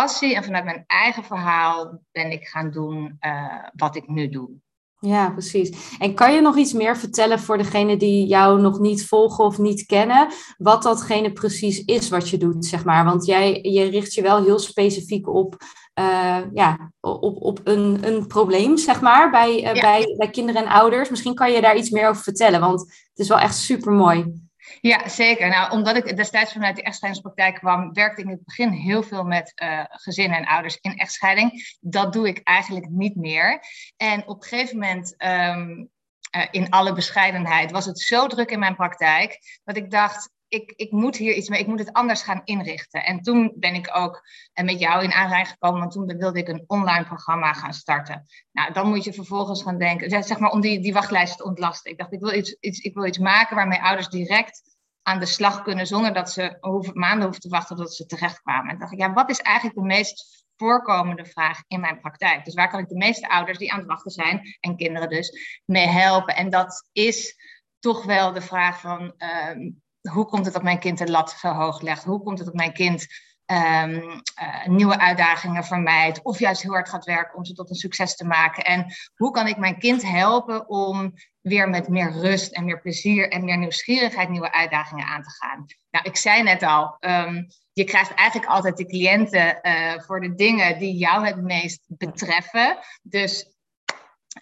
passie 0.00 0.34
en 0.34 0.44
vanuit 0.44 0.64
mijn 0.64 0.84
eigen 0.86 1.24
verhaal 1.24 2.00
ben 2.12 2.30
ik 2.30 2.46
gaan 2.46 2.70
doen 2.70 3.16
uh, 3.20 3.64
wat 3.72 3.96
ik 3.96 4.08
nu 4.08 4.28
doe. 4.28 4.50
Ja, 4.98 5.30
precies. 5.30 5.96
En 5.98 6.14
kan 6.14 6.34
je 6.34 6.40
nog 6.40 6.56
iets 6.56 6.72
meer 6.72 6.96
vertellen 6.96 7.38
voor 7.38 7.58
degenen 7.58 7.98
die 7.98 8.26
jou 8.26 8.60
nog 8.60 8.78
niet 8.78 9.06
volgen 9.06 9.44
of 9.44 9.58
niet 9.58 9.86
kennen, 9.86 10.28
wat 10.58 10.82
datgene 10.82 11.32
precies 11.32 11.84
is 11.84 12.08
wat 12.08 12.28
je 12.28 12.36
doet, 12.36 12.64
zeg 12.64 12.84
maar? 12.84 13.04
Want 13.04 13.24
jij 13.24 13.58
je 13.62 13.84
richt 13.84 14.14
je 14.14 14.22
wel 14.22 14.42
heel 14.44 14.58
specifiek 14.58 15.28
op, 15.28 15.56
uh, 16.00 16.38
ja, 16.52 16.92
op, 17.00 17.42
op 17.42 17.60
een, 17.64 17.98
een 18.00 18.26
probleem, 18.26 18.76
zeg 18.76 19.00
maar, 19.00 19.30
bij, 19.30 19.54
uh, 19.54 19.74
ja. 19.74 19.80
bij, 19.80 20.14
bij 20.16 20.30
kinderen 20.30 20.64
en 20.64 20.72
ouders. 20.72 21.10
Misschien 21.10 21.34
kan 21.34 21.52
je 21.52 21.60
daar 21.60 21.76
iets 21.76 21.90
meer 21.90 22.08
over 22.08 22.22
vertellen, 22.22 22.60
want 22.60 22.80
het 22.80 23.18
is 23.18 23.28
wel 23.28 23.38
echt 23.38 23.56
super 23.56 23.92
mooi. 23.92 24.43
Ja, 24.80 25.08
zeker. 25.08 25.48
Nou, 25.48 25.72
omdat 25.72 25.96
ik 25.96 26.16
destijds 26.16 26.52
vanuit 26.52 26.76
de 26.76 26.82
echtscheidingspraktijk 26.82 27.54
kwam, 27.54 27.92
werkte 27.92 28.20
ik 28.20 28.26
in 28.26 28.32
het 28.32 28.44
begin 28.44 28.70
heel 28.70 29.02
veel 29.02 29.24
met 29.24 29.52
uh, 29.62 29.84
gezinnen 29.88 30.38
en 30.38 30.46
ouders 30.46 30.78
in 30.80 30.96
echtscheiding. 30.96 31.76
Dat 31.80 32.12
doe 32.12 32.28
ik 32.28 32.40
eigenlijk 32.42 32.88
niet 32.88 33.16
meer. 33.16 33.60
En 33.96 34.28
op 34.28 34.42
een 34.42 34.48
gegeven 34.48 34.78
moment, 34.78 35.14
um, 35.18 35.90
uh, 36.36 36.46
in 36.50 36.70
alle 36.70 36.92
bescheidenheid, 36.92 37.70
was 37.70 37.86
het 37.86 38.00
zo 38.00 38.26
druk 38.26 38.50
in 38.50 38.58
mijn 38.58 38.76
praktijk 38.76 39.60
dat 39.64 39.76
ik 39.76 39.90
dacht. 39.90 40.32
Ik, 40.54 40.72
ik 40.76 40.90
moet 40.90 41.16
hier 41.16 41.34
iets 41.34 41.48
mee, 41.48 41.60
ik 41.60 41.66
moet 41.66 41.78
het 41.78 41.92
anders 41.92 42.22
gaan 42.22 42.40
inrichten. 42.44 43.04
En 43.04 43.20
toen 43.20 43.52
ben 43.56 43.74
ik 43.74 43.90
ook 43.96 44.22
met 44.62 44.80
jou 44.80 45.02
in 45.02 45.12
aanraking 45.12 45.48
gekomen, 45.48 45.80
want 45.80 45.92
toen 45.92 46.06
wilde 46.06 46.38
ik 46.38 46.48
een 46.48 46.64
online 46.66 47.04
programma 47.04 47.52
gaan 47.52 47.74
starten. 47.74 48.26
Nou, 48.52 48.72
dan 48.72 48.88
moet 48.88 49.04
je 49.04 49.12
vervolgens 49.12 49.62
gaan 49.62 49.78
denken, 49.78 50.24
zeg 50.24 50.38
maar 50.38 50.50
om 50.50 50.60
die, 50.60 50.80
die 50.80 50.92
wachtlijst 50.92 51.36
te 51.36 51.44
ontlasten. 51.44 51.90
Ik 51.90 51.98
dacht, 51.98 52.12
ik 52.12 52.20
wil 52.20 52.34
iets, 52.34 52.56
iets, 52.60 52.78
ik 52.78 52.94
wil 52.94 53.06
iets 53.06 53.18
maken 53.18 53.56
waarmee 53.56 53.82
ouders 53.82 54.08
direct 54.08 54.62
aan 55.02 55.20
de 55.20 55.26
slag 55.26 55.62
kunnen 55.62 55.86
zonder 55.86 56.12
dat 56.12 56.32
ze 56.32 56.56
hoeven, 56.60 56.98
maanden 56.98 57.22
hoeven 57.22 57.42
te 57.42 57.48
wachten 57.48 57.76
tot 57.76 57.94
ze 57.94 58.06
terechtkwamen. 58.06 58.72
En 58.72 58.78
dacht 58.78 58.92
ik, 58.92 58.98
ja, 58.98 59.12
wat 59.12 59.30
is 59.30 59.40
eigenlijk 59.40 59.76
de 59.76 59.84
meest 59.84 60.44
voorkomende 60.56 61.26
vraag 61.26 61.62
in 61.68 61.80
mijn 61.80 62.00
praktijk? 62.00 62.44
Dus 62.44 62.54
waar 62.54 62.70
kan 62.70 62.80
ik 62.80 62.88
de 62.88 62.96
meeste 62.96 63.28
ouders 63.28 63.58
die 63.58 63.72
aan 63.72 63.78
het 63.78 63.88
wachten 63.88 64.10
zijn, 64.10 64.56
en 64.60 64.76
kinderen 64.76 65.08
dus, 65.08 65.60
mee 65.64 65.86
helpen? 65.86 66.36
En 66.36 66.50
dat 66.50 66.88
is 66.92 67.36
toch 67.78 68.04
wel 68.04 68.32
de 68.32 68.40
vraag 68.40 68.80
van, 68.80 69.14
um, 69.50 69.82
hoe 70.10 70.26
komt 70.26 70.44
het 70.44 70.54
dat 70.54 70.62
mijn 70.62 70.78
kind 70.78 70.98
de 70.98 71.10
lat 71.10 71.30
zo 71.30 71.48
hoog 71.48 71.80
legt? 71.80 72.04
Hoe 72.04 72.22
komt 72.22 72.38
het 72.38 72.46
dat 72.46 72.56
mijn 72.56 72.72
kind 72.72 73.06
um, 73.46 74.22
uh, 74.42 74.66
nieuwe 74.66 74.98
uitdagingen 74.98 75.64
vermijdt 75.64 76.22
of 76.22 76.38
juist 76.38 76.62
heel 76.62 76.72
hard 76.72 76.88
gaat 76.88 77.04
werken 77.04 77.36
om 77.36 77.44
ze 77.44 77.52
tot 77.52 77.70
een 77.70 77.76
succes 77.76 78.16
te 78.16 78.24
maken. 78.24 78.64
En 78.64 78.86
hoe 79.14 79.30
kan 79.30 79.46
ik 79.46 79.56
mijn 79.56 79.78
kind 79.78 80.02
helpen 80.02 80.68
om 80.68 81.14
weer 81.40 81.68
met 81.68 81.88
meer 81.88 82.12
rust 82.12 82.52
en 82.52 82.64
meer 82.64 82.80
plezier 82.80 83.30
en 83.30 83.44
meer 83.44 83.58
nieuwsgierigheid 83.58 84.28
nieuwe 84.28 84.52
uitdagingen 84.52 85.06
aan 85.06 85.22
te 85.22 85.30
gaan? 85.30 85.66
Nou, 85.90 86.04
ik 86.04 86.16
zei 86.16 86.42
net 86.42 86.62
al, 86.62 86.96
um, 87.00 87.46
je 87.72 87.84
krijgt 87.84 88.14
eigenlijk 88.14 88.50
altijd 88.50 88.76
de 88.76 88.86
cliënten 88.86 89.58
uh, 89.62 90.00
voor 90.00 90.20
de 90.20 90.34
dingen 90.34 90.78
die 90.78 90.96
jou 90.96 91.26
het 91.26 91.42
meest 91.42 91.80
betreffen. 91.86 92.78
Dus 93.02 93.53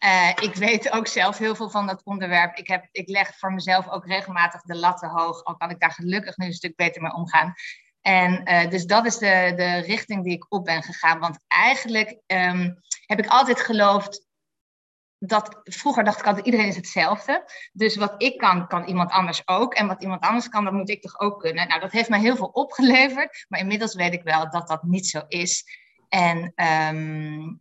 uh, 0.05 0.29
ik 0.29 0.55
weet 0.55 0.91
ook 0.91 1.07
zelf 1.07 1.39
heel 1.39 1.55
veel 1.55 1.71
van 1.71 1.87
dat 1.87 2.05
onderwerp. 2.05 2.57
Ik, 2.57 2.69
heb, 2.69 2.89
ik 2.91 3.09
leg 3.09 3.39
voor 3.39 3.53
mezelf 3.53 3.89
ook 3.89 4.07
regelmatig 4.07 4.63
de 4.63 4.77
latten 4.77 5.09
hoog, 5.09 5.45
al 5.45 5.57
kan 5.57 5.71
ik 5.71 5.81
daar 5.81 5.93
gelukkig 5.93 6.37
nu 6.37 6.47
een 6.47 6.53
stuk 6.53 6.77
beter 6.77 7.03
mee 7.03 7.13
omgaan. 7.13 7.55
En 8.01 8.51
uh, 8.51 8.71
dus 8.71 8.85
dat 8.85 9.07
is 9.07 9.19
de, 9.19 9.53
de 9.57 9.79
richting 9.79 10.25
die 10.25 10.33
ik 10.33 10.47
op 10.49 10.65
ben 10.65 10.83
gegaan. 10.83 11.19
Want 11.19 11.39
eigenlijk 11.49 12.19
um, 12.27 12.79
heb 13.07 13.19
ik 13.19 13.27
altijd 13.27 13.61
geloofd 13.61 14.27
dat 15.19 15.61
vroeger 15.63 16.05
dacht 16.05 16.19
ik 16.19 16.27
altijd 16.27 16.47
iedereen 16.47 16.67
is 16.67 16.77
hetzelfde. 16.77 17.45
Dus 17.73 17.97
wat 17.97 18.15
ik 18.23 18.39
kan, 18.39 18.67
kan 18.67 18.85
iemand 18.85 19.11
anders 19.11 19.43
ook. 19.45 19.75
En 19.75 19.87
wat 19.87 20.03
iemand 20.03 20.21
anders 20.21 20.49
kan, 20.49 20.65
dat 20.65 20.73
moet 20.73 20.91
ik 20.91 21.03
toch 21.03 21.21
ook 21.21 21.41
kunnen. 21.41 21.69
Nou, 21.69 21.81
dat 21.81 21.93
heeft 21.93 22.09
mij 22.09 22.21
heel 22.21 22.37
veel 22.37 22.47
opgeleverd. 22.47 23.45
Maar 23.49 23.61
inmiddels 23.61 23.95
weet 23.95 24.13
ik 24.13 24.23
wel 24.23 24.51
dat 24.51 24.69
dat 24.69 24.83
niet 24.83 25.07
zo 25.07 25.23
is. 25.29 25.65
En 26.09 26.53
uh, 26.57 27.53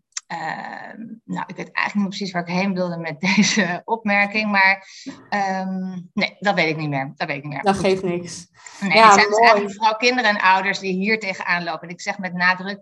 nou, 1.24 1.44
ik 1.48 1.56
weet 1.56 1.72
eigenlijk 1.72 1.96
niet 1.96 2.08
precies 2.08 2.32
waar 2.32 2.42
ik 2.48 2.54
heen 2.54 2.74
wilde 2.74 2.98
met 2.98 3.20
deze 3.36 3.82
opmerking, 3.86 4.52
maar 4.52 4.88
um, 5.30 6.10
nee, 6.14 6.36
dat 6.40 6.56
weet 6.56 6.70
ik 6.70 6.78
niet 6.78 6.90
meer. 6.90 7.14
Dat 7.16 7.28
weet 7.28 7.38
ik 7.38 7.44
niet 7.44 7.54
meer. 7.54 7.64
Dat 7.64 7.80
geeft 7.80 8.04
niks. 8.04 8.48
Nee, 8.80 8.98
ja, 8.98 9.06
het 9.06 9.14
zijn 9.14 9.28
dus 9.28 9.40
eigenlijk 9.40 9.74
vooral 9.76 9.96
kinderen 9.96 10.30
en 10.30 10.42
ouders 10.42 10.80
die 10.80 10.94
hier 10.94 11.20
tegenaan 11.20 11.64
lopen. 11.64 11.88
En 11.88 11.94
ik 11.94 12.02
zeg 12.02 12.18
met 12.18 12.34
nadruk 12.34 12.80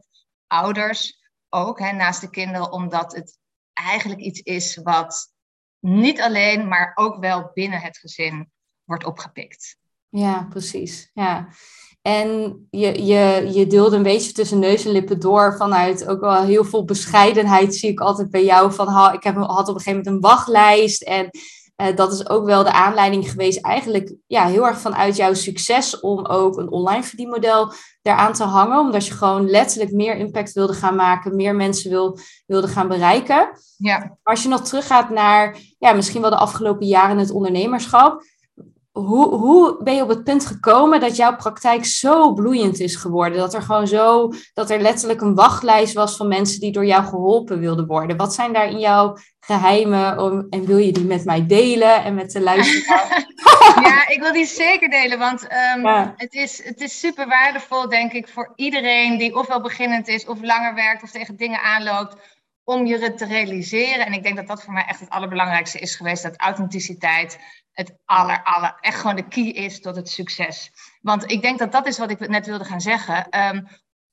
ouders 0.47 1.19
ook, 1.50 1.79
hè, 1.79 1.91
naast 1.91 2.21
de 2.21 2.29
kinderen, 2.29 2.71
omdat 2.71 3.15
het 3.15 3.38
eigenlijk 3.74 4.19
iets 4.19 4.39
is 4.39 4.75
wat 4.75 5.33
niet 5.79 6.21
alleen, 6.21 6.67
maar 6.67 6.91
ook 6.95 7.19
wel 7.19 7.51
binnen 7.53 7.79
het 7.79 7.97
gezin 7.97 8.51
wordt 8.83 9.05
opgepikt. 9.05 9.77
Ja, 10.09 10.47
precies. 10.50 11.09
Ja. 11.13 11.47
En 12.01 12.60
je, 12.70 13.06
je, 13.06 13.50
je 13.53 13.68
deelde 13.68 13.96
een 13.96 14.03
beetje 14.03 14.32
tussen 14.32 14.60
neus 14.60 14.86
en 14.86 14.91
lippen 14.91 15.20
door 15.20 15.56
vanuit 15.58 16.08
ook 16.08 16.20
wel 16.20 16.41
heel 16.41 16.63
veel 16.63 16.86
bescheidenheid, 16.86 17.75
zie 17.75 17.89
ik 17.89 18.00
altijd 18.00 18.29
bij 18.29 18.44
jou. 18.44 18.74
Van, 18.74 19.13
ik 19.13 19.24
heb, 19.24 19.36
had 19.36 19.68
op 19.70 19.75
een 19.75 19.82
gegeven 19.82 19.98
moment 19.98 20.08
een 20.08 20.20
wachtlijst. 20.20 21.01
En 21.01 21.29
uh, 21.82 21.96
dat 21.96 22.13
is 22.13 22.29
ook 22.29 22.46
wel 22.46 22.63
de 22.63 22.72
aanleiding 22.72 23.29
geweest, 23.29 23.62
eigenlijk 23.62 24.13
ja, 24.27 24.46
heel 24.46 24.65
erg 24.68 24.79
vanuit 24.79 25.15
jouw 25.15 25.34
succes 25.34 26.00
om 26.00 26.25
ook 26.25 26.58
een 26.58 26.72
online 26.72 27.03
verdienmodel 27.03 27.72
daaraan 28.01 28.34
te 28.34 28.44
hangen. 28.44 28.79
Omdat 28.79 29.08
je 29.08 29.13
gewoon 29.13 29.50
letterlijk 29.50 29.91
meer 29.91 30.15
impact 30.15 30.53
wilde 30.53 30.74
gaan 30.74 30.96
maken, 30.96 31.36
meer 31.36 31.56
mensen 31.56 31.89
wil, 31.89 32.20
wilde 32.46 32.68
gaan 32.68 32.88
bereiken. 32.88 33.50
Ja. 33.77 34.18
Als 34.24 34.44
je 34.44 34.50
nog 34.50 34.62
teruggaat 34.62 35.10
naar 35.10 35.58
ja, 35.79 35.94
misschien 35.94 36.22
wel 36.22 36.29
de 36.29 36.36
afgelopen 36.36 36.88
jaren 36.88 37.18
het 37.18 37.32
ondernemerschap 37.32 38.24
hoe, 39.06 39.36
hoe 39.36 39.84
ben 39.84 39.96
je 39.96 40.01
op 40.01 40.10
het 40.10 40.24
punt 40.24 40.46
gekomen 40.46 41.00
dat 41.00 41.15
jouw 41.15 41.36
praktijk 41.36 41.86
zo 41.86 42.34
bloeiend 42.34 42.79
is 42.79 42.96
geworden? 42.96 43.38
Dat 43.38 43.53
er 43.53 43.62
gewoon 43.62 43.88
zo, 43.88 44.32
dat 44.53 44.70
er 44.70 44.82
letterlijk 44.82 45.22
een 45.22 45.36
wachtlijst 45.36 45.94
was 45.94 46.18
van 46.18 46.27
mensen 46.27 46.60
die 46.60 46.72
door 46.72 46.86
jou 46.86 47.03
geholpen 47.03 47.60
wilden 47.60 47.88
worden. 47.88 48.18
Wat 48.18 48.34
zijn 48.34 48.53
daar 48.53 48.70
in 48.70 48.79
jouw 48.79 49.18
geheimen 49.39 50.20
om, 50.20 50.48
en 50.50 50.65
wil 50.65 50.77
je 50.77 50.91
die 50.91 51.06
met 51.06 51.25
mij 51.25 51.46
delen 51.46 52.03
en 52.03 52.15
met 52.15 52.32
de 52.32 52.41
luisteraar? 52.41 53.27
ja, 53.89 54.08
ik 54.08 54.20
wil 54.22 54.34
die 54.34 54.46
zeker 54.46 54.89
delen, 54.89 55.20
want 55.20 55.44
um, 55.44 55.86
ja. 55.86 56.13
het, 56.18 56.34
is, 56.34 56.63
het 56.63 56.82
is 56.82 57.00
super 57.00 57.27
waardevol, 57.27 57.89
denk 57.89 58.12
ik, 58.12 58.27
voor 58.27 58.53
iedereen 58.56 59.18
die 59.18 59.36
ofwel 59.36 59.62
beginnend 59.62 60.08
is 60.08 60.25
of 60.25 60.41
langer 60.41 60.75
werkt 60.75 61.03
of 61.03 61.12
tegen 61.12 61.36
dingen 61.36 61.62
aanloopt 61.62 62.15
om 62.63 62.86
je 62.86 63.13
te 63.13 63.25
realiseren. 63.25 64.06
En 64.06 64.13
ik 64.13 64.24
denk 64.24 64.36
dat 64.36 64.48
dat 64.48 64.63
voor 64.63 64.74
mij 64.74 64.86
echt 64.88 65.00
het 65.00 65.10
allerbelangrijkste 65.10 65.79
is 65.79 65.96
geweest, 65.96 66.24
dat 66.24 66.38
authenticiteit 66.38 67.39
het 67.79 67.93
aller, 68.05 68.43
aller, 68.43 68.77
echt 68.79 69.00
gewoon 69.00 69.15
de 69.15 69.27
key 69.27 69.48
is 69.48 69.81
tot 69.81 69.95
het 69.95 70.09
succes. 70.09 70.71
Want 71.01 71.31
ik 71.31 71.41
denk 71.41 71.59
dat 71.59 71.71
dat 71.71 71.88
is 71.88 71.98
wat 71.98 72.12
ik 72.12 72.27
net 72.27 72.45
wilde 72.45 72.65
gaan 72.65 72.81
zeggen. 72.81 73.45
Um, 73.45 73.67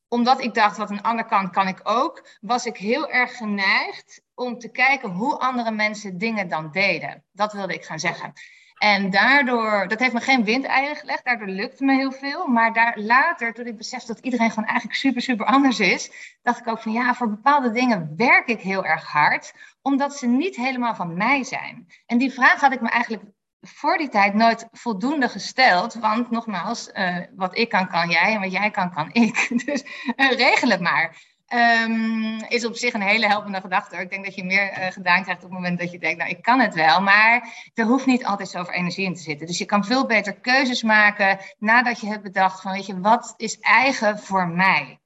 omdat 0.08 0.40
ik 0.40 0.54
dacht, 0.54 0.76
wat 0.76 0.90
een 0.90 1.02
ander 1.02 1.25
kan, 1.25 1.50
kan 1.50 1.68
ik 1.68 1.80
ook, 1.82 2.28
was 2.40 2.66
ik 2.66 2.76
heel 2.76 3.11
erg 3.11 3.37
geneigd 3.37 4.23
om 4.35 4.58
te 4.58 4.70
kijken 4.70 5.11
hoe 5.11 5.38
andere 5.38 5.70
mensen 5.70 6.18
dingen 6.18 6.49
dan 6.49 6.70
deden. 6.70 7.25
Dat 7.32 7.52
wilde 7.52 7.75
ik 7.75 7.85
gaan 7.85 7.99
zeggen. 7.99 8.32
En 8.78 9.11
daardoor, 9.11 9.88
dat 9.88 9.99
heeft 9.99 10.12
me 10.12 10.20
geen 10.20 10.44
windeieren 10.44 10.96
gelegd, 10.96 11.25
daardoor 11.25 11.49
lukte 11.49 11.85
me 11.85 11.94
heel 11.94 12.12
veel. 12.12 12.46
Maar 12.46 12.73
daar, 12.73 12.99
later, 12.99 13.54
toen 13.54 13.66
ik 13.66 13.76
besefte 13.76 14.12
dat 14.12 14.25
iedereen 14.25 14.50
gewoon 14.50 14.68
eigenlijk 14.68 14.99
super, 14.99 15.23
super 15.23 15.46
anders 15.46 15.80
is, 15.80 16.11
dacht 16.42 16.61
ik 16.61 16.68
ook 16.68 16.82
van 16.82 16.92
ja, 16.92 17.14
voor 17.14 17.28
bepaalde 17.28 17.70
dingen 17.70 18.12
werk 18.16 18.49
ik 18.49 18.61
heel 18.61 18.85
erg 18.85 19.04
hard, 19.04 19.54
omdat 19.82 20.16
ze 20.16 20.26
niet 20.26 20.56
helemaal 20.56 20.94
van 20.94 21.16
mij 21.16 21.44
zijn. 21.44 21.87
En 22.06 22.18
die 22.18 22.32
vraag 22.32 22.61
had 22.61 22.73
ik 22.73 22.80
me 22.80 22.88
eigenlijk 22.88 23.23
voor 23.60 23.98
die 23.98 24.08
tijd 24.08 24.34
nooit 24.34 24.68
voldoende 24.72 25.28
gesteld. 25.28 25.94
Want 25.94 26.30
nogmaals, 26.30 26.90
uh, 26.92 27.16
wat 27.36 27.58
ik 27.58 27.68
kan, 27.68 27.88
kan 27.88 28.10
jij. 28.10 28.34
En 28.34 28.40
wat 28.40 28.52
jij 28.52 28.70
kan, 28.70 28.92
kan 28.92 29.08
ik. 29.12 29.48
Dus 29.66 29.82
uh, 30.16 30.30
regel 30.30 30.68
het 30.68 30.80
maar. 30.80 31.34
Um, 31.54 32.40
is 32.48 32.64
op 32.64 32.76
zich 32.76 32.94
een 32.94 33.02
hele 33.02 33.26
helpende 33.26 33.60
gedachte. 33.60 33.96
Ik 33.96 34.10
denk 34.10 34.25
dat 34.25 34.34
je 34.34 34.44
meer 34.44 34.78
uh, 34.78 34.86
gedaan 34.86 35.22
krijgt 35.22 35.44
op 35.44 35.50
het 35.50 35.58
moment 35.58 35.78
dat 35.78 35.92
je 35.92 35.98
denkt, 35.98 36.18
nou 36.18 36.30
ik 36.30 36.42
kan 36.42 36.60
het 36.60 36.75
wel. 36.75 37.00
Maar 37.00 37.48
er 37.75 37.84
hoeft 37.84 38.06
niet 38.06 38.25
altijd 38.25 38.48
zoveel 38.48 38.75
energie 38.75 39.04
in 39.04 39.14
te 39.14 39.22
zitten. 39.22 39.46
Dus 39.46 39.58
je 39.58 39.64
kan 39.64 39.84
veel 39.84 40.06
beter 40.06 40.40
keuzes 40.40 40.82
maken 40.82 41.38
nadat 41.58 42.00
je 42.00 42.06
hebt 42.06 42.22
bedacht 42.22 42.60
van, 42.60 42.72
weet 42.72 42.86
je, 42.86 43.00
wat 43.00 43.34
is 43.36 43.58
eigen 43.58 44.18
voor 44.18 44.48
mij? 44.48 45.00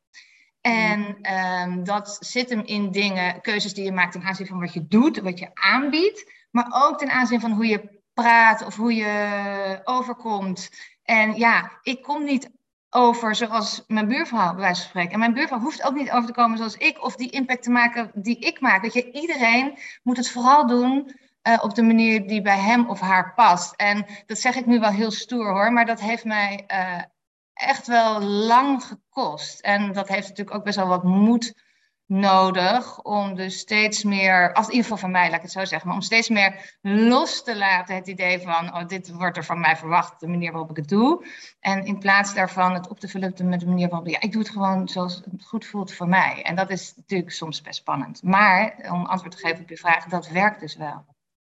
En 0.60 1.18
um, 1.34 1.84
dat 1.84 2.16
zit 2.20 2.50
hem 2.50 2.62
in 2.64 2.90
dingen, 2.90 3.40
keuzes 3.40 3.74
die 3.74 3.84
je 3.84 3.92
maakt 3.92 4.12
ten 4.12 4.22
aanzien 4.22 4.46
van 4.46 4.60
wat 4.60 4.72
je 4.72 4.86
doet, 4.86 5.18
wat 5.18 5.38
je 5.38 5.50
aanbiedt. 5.54 6.32
Maar 6.50 6.66
ook 6.70 6.98
ten 6.98 7.10
aanzien 7.10 7.40
van 7.40 7.52
hoe 7.52 7.66
je 7.66 7.99
praat 8.14 8.66
of 8.66 8.76
hoe 8.76 8.94
je 8.94 9.80
overkomt. 9.84 10.70
En 11.02 11.34
ja, 11.34 11.70
ik 11.82 12.02
kom 12.02 12.24
niet 12.24 12.50
over 12.90 13.34
zoals 13.34 13.84
mijn 13.86 14.08
buurvrouw, 14.08 14.50
bij 14.52 14.60
wijze 14.60 14.80
van 14.80 14.90
spreken. 14.90 15.12
En 15.12 15.18
mijn 15.18 15.34
buurvrouw 15.34 15.60
hoeft 15.60 15.82
ook 15.82 15.94
niet 15.94 16.10
over 16.10 16.26
te 16.26 16.32
komen 16.32 16.56
zoals 16.56 16.76
ik, 16.76 17.02
of 17.04 17.16
die 17.16 17.30
impact 17.30 17.62
te 17.62 17.70
maken 17.70 18.10
die 18.14 18.38
ik 18.38 18.60
maak. 18.60 18.82
Dat 18.82 18.92
je, 18.92 19.12
iedereen 19.12 19.78
moet 20.02 20.16
het 20.16 20.30
vooral 20.30 20.66
doen 20.66 21.16
uh, 21.42 21.58
op 21.62 21.74
de 21.74 21.82
manier 21.82 22.26
die 22.26 22.42
bij 22.42 22.58
hem 22.58 22.88
of 22.88 23.00
haar 23.00 23.34
past. 23.34 23.74
En 23.74 24.06
dat 24.26 24.38
zeg 24.38 24.54
ik 24.54 24.66
nu 24.66 24.80
wel 24.80 24.90
heel 24.90 25.10
stoer 25.10 25.50
hoor, 25.50 25.72
maar 25.72 25.86
dat 25.86 26.00
heeft 26.00 26.24
mij 26.24 26.64
uh, 26.68 27.02
echt 27.52 27.86
wel 27.86 28.20
lang 28.20 28.84
gekost. 28.84 29.60
En 29.60 29.92
dat 29.92 30.08
heeft 30.08 30.28
natuurlijk 30.28 30.56
ook 30.56 30.64
best 30.64 30.76
wel 30.76 30.86
wat 30.86 31.04
moed 31.04 31.54
nodig 32.10 33.02
om 33.02 33.34
dus 33.34 33.58
steeds 33.58 34.04
meer, 34.04 34.52
als 34.52 34.66
in 34.66 34.72
ieder 34.72 34.82
geval 34.82 34.98
van 34.98 35.10
mij, 35.10 35.26
laat 35.26 35.36
ik 35.36 35.42
het 35.42 35.52
zo 35.52 35.64
zeggen, 35.64 35.88
maar 35.88 35.96
om 35.96 36.02
steeds 36.02 36.28
meer 36.28 36.78
los 36.82 37.42
te 37.42 37.56
laten 37.56 37.94
het 37.94 38.06
idee 38.06 38.40
van, 38.40 38.74
oh, 38.74 38.86
dit 38.86 39.12
wordt 39.12 39.36
er 39.36 39.44
van 39.44 39.60
mij 39.60 39.76
verwacht, 39.76 40.20
de 40.20 40.28
manier 40.28 40.52
waarop 40.52 40.70
ik 40.70 40.76
het 40.76 40.88
doe. 40.88 41.26
En 41.60 41.84
in 41.84 41.98
plaats 41.98 42.34
daarvan 42.34 42.74
het 42.74 42.88
op 42.88 43.00
te 43.00 43.08
vullen 43.08 43.34
met 43.44 43.60
de 43.60 43.66
manier 43.66 43.88
waarop, 43.88 44.08
ja, 44.08 44.20
ik 44.20 44.32
doe 44.32 44.42
het 44.42 44.50
gewoon 44.50 44.88
zoals 44.88 45.14
het 45.14 45.44
goed 45.44 45.66
voelt 45.66 45.92
voor 45.92 46.08
mij. 46.08 46.42
En 46.42 46.56
dat 46.56 46.70
is 46.70 46.92
natuurlijk 46.96 47.30
soms 47.30 47.62
best 47.62 47.78
spannend. 47.78 48.22
Maar 48.22 48.88
om 48.90 49.04
antwoord 49.04 49.36
te 49.36 49.46
geven 49.46 49.62
op 49.62 49.68
je 49.68 49.76
vraag, 49.76 50.04
dat 50.04 50.28
werkt 50.28 50.60
dus 50.60 50.76
wel. 50.76 51.04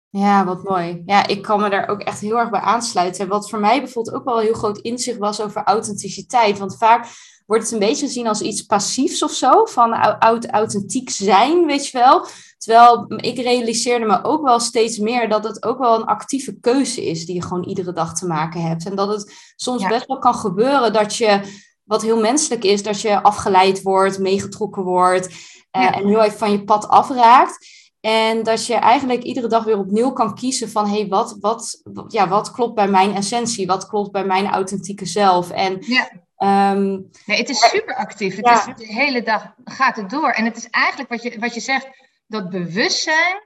Ja, 0.10 0.45
wat 0.45 0.63
mooi. 0.63 1.03
Ja, 1.05 1.27
ik 1.27 1.41
kan 1.41 1.62
me 1.62 1.69
daar 1.69 1.89
ook 1.89 2.01
echt 2.01 2.19
heel 2.19 2.39
erg 2.39 2.50
bij 2.50 2.60
aansluiten. 2.60 3.27
Wat 3.27 3.50
voor 3.50 3.60
mij 3.60 3.81
bijvoorbeeld 3.81 4.15
ook 4.15 4.25
wel 4.25 4.39
heel 4.39 4.53
groot 4.53 4.77
inzicht 4.77 5.17
was 5.17 5.41
over 5.41 5.63
authenticiteit. 5.63 6.57
Want 6.57 6.77
vaak 6.77 7.07
wordt 7.45 7.63
het 7.63 7.71
een 7.71 7.87
beetje 7.87 8.05
gezien 8.05 8.27
als 8.27 8.41
iets 8.41 8.61
passiefs 8.61 9.23
of 9.23 9.31
zo, 9.31 9.65
van 9.65 10.19
oud 10.19 10.49
authentiek 10.49 11.09
zijn, 11.09 11.65
weet 11.65 11.87
je 11.87 11.97
wel. 11.97 12.27
Terwijl 12.57 13.05
ik 13.17 13.37
realiseerde 13.37 14.05
me 14.05 14.23
ook 14.23 14.43
wel 14.43 14.59
steeds 14.59 14.97
meer 14.97 15.29
dat 15.29 15.43
het 15.43 15.63
ook 15.63 15.77
wel 15.77 15.95
een 15.95 16.05
actieve 16.05 16.59
keuze 16.59 17.05
is 17.05 17.25
die 17.25 17.35
je 17.35 17.41
gewoon 17.41 17.63
iedere 17.63 17.93
dag 17.93 18.15
te 18.15 18.27
maken 18.27 18.61
hebt. 18.61 18.85
En 18.85 18.95
dat 18.95 19.07
het 19.07 19.53
soms 19.55 19.87
best 19.87 20.05
wel 20.05 20.19
kan 20.19 20.35
gebeuren 20.35 20.93
dat 20.93 21.15
je, 21.15 21.39
wat 21.83 22.01
heel 22.01 22.19
menselijk 22.19 22.63
is, 22.63 22.83
dat 22.83 23.01
je 23.01 23.23
afgeleid 23.23 23.81
wordt, 23.81 24.19
meegetrokken 24.19 24.83
wordt 24.83 25.27
uh, 25.27 25.97
en 25.97 26.07
heel 26.07 26.23
even 26.23 26.37
van 26.37 26.51
je 26.51 26.63
pad 26.63 26.87
afraakt. 26.87 27.67
En 27.99 28.43
dat 28.43 28.65
je 28.65 28.73
eigenlijk 28.73 29.23
iedere 29.23 29.47
dag 29.47 29.63
weer 29.63 29.77
opnieuw 29.77 30.11
kan 30.11 30.35
kiezen 30.35 30.69
van 30.69 30.85
hé, 30.85 30.99
hey, 30.99 31.07
wat, 31.07 31.37
wat, 31.39 31.81
ja, 32.07 32.27
wat 32.27 32.51
klopt 32.51 32.75
bij 32.75 32.87
mijn 32.87 33.15
essentie? 33.15 33.67
Wat 33.67 33.87
klopt 33.87 34.11
bij 34.11 34.25
mijn 34.25 34.47
authentieke 34.47 35.05
zelf? 35.05 35.49
En 35.49 35.77
ja. 35.79 36.09
Um, 36.45 37.09
nee, 37.25 37.37
het 37.37 37.49
is 37.49 37.69
super 37.69 37.95
actief. 37.95 38.35
Het 38.35 38.45
is, 38.45 38.87
de 38.87 38.93
hele 38.93 39.21
dag 39.21 39.53
gaat 39.63 39.95
het 39.95 40.09
door. 40.09 40.29
En 40.29 40.45
het 40.45 40.57
is 40.57 40.69
eigenlijk 40.69 41.09
wat 41.09 41.23
je, 41.23 41.39
wat 41.39 41.53
je 41.53 41.59
zegt, 41.59 41.87
dat 42.27 42.49
bewustzijn 42.49 43.43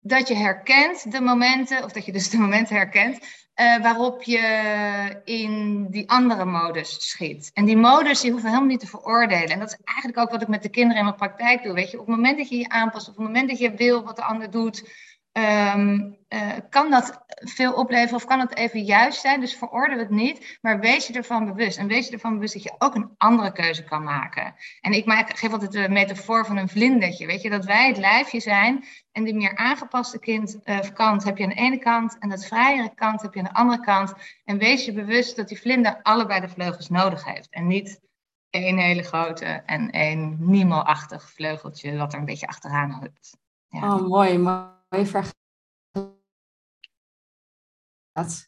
dat 0.00 0.28
je 0.28 0.34
herkent 0.34 1.12
de 1.12 1.20
momenten, 1.20 1.84
of 1.84 1.92
dat 1.92 2.04
je 2.04 2.12
dus 2.12 2.30
de 2.30 2.38
momenten 2.38 2.76
herkent, 2.76 3.18
uh, 3.56 3.82
waarop 3.82 4.22
je 4.22 5.20
in 5.24 5.86
die 5.90 6.10
andere 6.10 6.44
modus 6.44 7.08
schiet. 7.10 7.50
En 7.54 7.64
die 7.64 7.76
modus, 7.76 8.20
die 8.20 8.30
hoeven 8.30 8.48
helemaal 8.48 8.70
niet 8.70 8.80
te 8.80 8.86
veroordelen. 8.86 9.48
En 9.48 9.58
dat 9.58 9.68
is 9.68 9.78
eigenlijk 9.84 10.18
ook 10.18 10.30
wat 10.30 10.42
ik 10.42 10.48
met 10.48 10.62
de 10.62 10.68
kinderen 10.68 10.98
in 10.98 11.04
mijn 11.04 11.16
praktijk 11.16 11.62
doe. 11.62 11.74
Weet 11.74 11.90
je, 11.90 12.00
op 12.00 12.06
het 12.06 12.16
moment 12.16 12.38
dat 12.38 12.48
je 12.48 12.56
je 12.56 12.68
aanpast, 12.68 13.08
op 13.08 13.16
het 13.16 13.24
moment 13.24 13.48
dat 13.48 13.58
je 13.58 13.74
wil 13.74 14.04
wat 14.04 14.16
de 14.16 14.24
ander 14.24 14.50
doet, 14.50 14.90
Um, 15.38 16.16
uh, 16.28 16.52
kan 16.70 16.90
dat 16.90 17.24
veel 17.28 17.72
opleveren 17.72 18.14
of 18.14 18.24
kan 18.24 18.40
het 18.40 18.56
even 18.56 18.84
juist 18.84 19.20
zijn? 19.20 19.40
Dus 19.40 19.56
veroordeel 19.56 19.98
het 19.98 20.10
niet, 20.10 20.58
maar 20.60 20.80
wees 20.80 21.06
je 21.06 21.12
ervan 21.12 21.44
bewust. 21.44 21.78
En 21.78 21.86
wees 21.86 22.06
je 22.06 22.12
ervan 22.12 22.34
bewust 22.34 22.52
dat 22.52 22.62
je 22.62 22.74
ook 22.78 22.94
een 22.94 23.10
andere 23.16 23.52
keuze 23.52 23.84
kan 23.84 24.02
maken. 24.02 24.54
En 24.80 24.92
ik 24.92 25.04
maak, 25.04 25.38
geef 25.38 25.52
altijd 25.52 25.72
de 25.72 25.88
metafoor 25.88 26.46
van 26.46 26.56
een 26.56 26.68
vlindertje. 26.68 27.26
Weet 27.26 27.42
je, 27.42 27.50
dat 27.50 27.64
wij 27.64 27.86
het 27.86 27.96
lijfje 27.96 28.40
zijn 28.40 28.84
en 29.12 29.24
die 29.24 29.34
meer 29.34 29.56
aangepaste 29.56 30.18
kind, 30.18 30.58
uh, 30.64 30.78
kant 30.94 31.24
heb 31.24 31.38
je 31.38 31.44
aan 31.44 31.50
de 31.50 31.54
ene 31.54 31.78
kant 31.78 32.18
en 32.18 32.28
dat 32.28 32.46
vrijere 32.46 32.94
kant 32.94 33.22
heb 33.22 33.34
je 33.34 33.40
aan 33.40 33.46
de 33.46 33.54
andere 33.54 33.80
kant. 33.80 34.14
En 34.44 34.58
wees 34.58 34.84
je 34.84 34.92
bewust 34.92 35.36
dat 35.36 35.48
die 35.48 35.60
vlinder 35.60 36.02
allebei 36.02 36.40
de 36.40 36.48
vleugels 36.48 36.88
nodig 36.88 37.24
heeft. 37.24 37.50
En 37.50 37.66
niet 37.66 38.00
één 38.50 38.78
hele 38.78 39.02
grote 39.02 39.44
en 39.44 39.90
één 39.90 40.36
Nemo-achtig 40.38 41.30
vleugeltje 41.30 41.96
wat 41.96 42.12
er 42.12 42.18
een 42.18 42.24
beetje 42.24 42.46
achteraan 42.46 42.90
hangt. 42.90 43.36
Ja. 43.68 43.94
Oh, 43.94 44.08
mooi, 44.08 44.38
mooi 44.38 44.75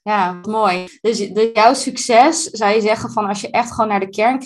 ja, 0.02 0.40
mooi. 0.48 0.98
Dus 1.00 1.18
de, 1.18 1.50
jouw 1.54 1.74
succes, 1.74 2.44
zou 2.44 2.74
je 2.74 2.80
zeggen, 2.80 3.10
van 3.10 3.26
als 3.26 3.40
je 3.40 3.50
echt 3.50 3.72
gewoon 3.72 3.88
naar 3.88 4.00
de 4.00 4.08
kern 4.08 4.38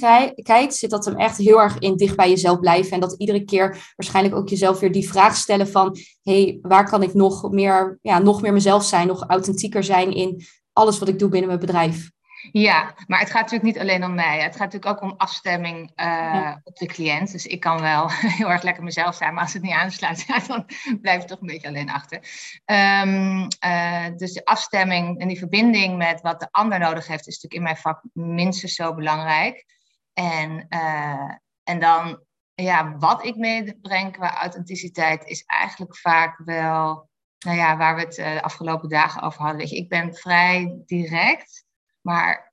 kijkt, 0.42 0.74
zit 0.74 0.90
dat 0.90 1.04
hem 1.04 1.16
echt 1.16 1.36
heel 1.36 1.60
erg 1.60 1.78
in 1.78 1.96
dicht 1.96 2.16
bij 2.16 2.28
jezelf 2.28 2.60
blijven. 2.60 2.92
En 2.92 3.00
dat 3.00 3.14
iedere 3.18 3.44
keer 3.44 3.92
waarschijnlijk 3.96 4.34
ook 4.34 4.48
jezelf 4.48 4.80
weer 4.80 4.92
die 4.92 5.08
vraag 5.08 5.36
stellen 5.36 5.68
van, 5.68 5.96
hé, 6.22 6.42
hey, 6.42 6.58
waar 6.62 6.88
kan 6.90 7.02
ik 7.02 7.14
nog 7.14 7.50
meer, 7.50 7.98
ja, 8.02 8.18
nog 8.18 8.42
meer 8.42 8.52
mezelf 8.52 8.84
zijn, 8.84 9.06
nog 9.06 9.24
authentieker 9.26 9.84
zijn 9.84 10.12
in 10.12 10.42
alles 10.72 10.98
wat 10.98 11.08
ik 11.08 11.18
doe 11.18 11.28
binnen 11.28 11.48
mijn 11.48 11.60
bedrijf? 11.60 12.10
Ja, 12.50 12.94
maar 13.06 13.18
het 13.18 13.30
gaat 13.30 13.40
natuurlijk 13.40 13.62
niet 13.62 13.78
alleen 13.78 14.04
om 14.04 14.14
mij. 14.14 14.40
Het 14.40 14.56
gaat 14.56 14.72
natuurlijk 14.72 14.96
ook 14.96 15.10
om 15.10 15.14
afstemming 15.16 15.92
uh, 15.96 16.56
op 16.64 16.76
de 16.76 16.86
cliënt. 16.86 17.32
Dus 17.32 17.46
ik 17.46 17.60
kan 17.60 17.80
wel 17.80 18.10
heel 18.38 18.50
erg 18.50 18.62
lekker 18.62 18.82
mezelf 18.82 19.14
zijn, 19.14 19.34
maar 19.34 19.42
als 19.42 19.52
het 19.52 19.62
niet 19.62 19.72
aansluit, 19.72 20.24
ja, 20.28 20.38
dan 20.38 20.66
blijf 21.00 21.22
ik 21.22 21.28
toch 21.28 21.40
een 21.40 21.46
beetje 21.46 21.68
alleen 21.68 21.90
achter. 21.90 22.18
Um, 22.64 23.48
uh, 23.64 24.06
dus 24.16 24.32
de 24.32 24.44
afstemming 24.44 25.20
en 25.20 25.28
die 25.28 25.38
verbinding 25.38 25.96
met 25.96 26.20
wat 26.20 26.40
de 26.40 26.48
ander 26.50 26.78
nodig 26.78 27.06
heeft, 27.06 27.26
is 27.26 27.34
natuurlijk 27.34 27.54
in 27.54 27.62
mijn 27.62 27.76
vak 27.76 28.02
minstens 28.12 28.74
zo 28.74 28.94
belangrijk. 28.94 29.64
En, 30.12 30.66
uh, 30.68 31.30
en 31.62 31.80
dan, 31.80 32.24
ja, 32.54 32.96
wat 32.98 33.24
ik 33.24 33.36
meebreng 33.36 34.12
qua 34.12 34.36
authenticiteit, 34.36 35.24
is 35.24 35.44
eigenlijk 35.44 35.96
vaak 35.96 36.40
wel, 36.44 37.08
nou 37.38 37.56
ja, 37.56 37.76
waar 37.76 37.94
we 37.94 38.00
het 38.00 38.14
de 38.14 38.42
afgelopen 38.42 38.88
dagen 38.88 39.22
over 39.22 39.40
hadden. 39.40 39.58
Weet 39.58 39.70
je, 39.70 39.76
ik 39.76 39.88
ben 39.88 40.14
vrij 40.14 40.82
direct. 40.86 41.64
Maar 42.02 42.52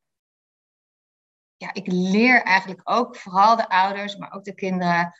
ja, 1.58 1.74
ik 1.74 1.88
leer 1.88 2.44
eigenlijk 2.44 2.82
ook 2.84 3.16
vooral 3.16 3.56
de 3.56 3.70
ouders, 3.70 4.16
maar 4.16 4.34
ook 4.34 4.44
de 4.44 4.56
kinderen, 4.56 5.14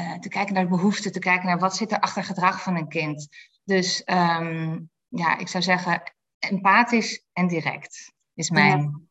uh, 0.00 0.18
te 0.18 0.28
kijken 0.28 0.54
naar 0.54 0.62
de 0.62 0.68
behoeften, 0.68 1.12
te 1.12 1.18
kijken 1.18 1.46
naar 1.46 1.58
wat 1.58 1.76
zit 1.76 1.92
er 1.92 2.00
achter 2.00 2.24
gedrag 2.24 2.62
van 2.62 2.76
een 2.76 2.88
kind. 2.88 3.28
Dus 3.64 4.02
um, 4.04 4.90
ja, 5.08 5.38
ik 5.38 5.48
zou 5.48 5.62
zeggen, 5.62 6.02
empathisch 6.38 7.24
en 7.32 7.48
direct 7.48 8.12
is 8.34 8.50
mijn 8.50 9.08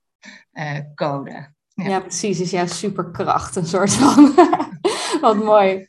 ja. 0.51 0.75
uh, 0.75 0.79
code. 0.95 1.53
Ja. 1.73 1.87
ja. 1.87 1.99
precies. 1.99 2.39
Is 2.39 2.51
ja 2.51 2.67
superkracht, 2.67 3.55
een 3.55 3.65
soort 3.65 3.93
van. 3.93 4.33
Wat 5.21 5.43
mooi. 5.43 5.85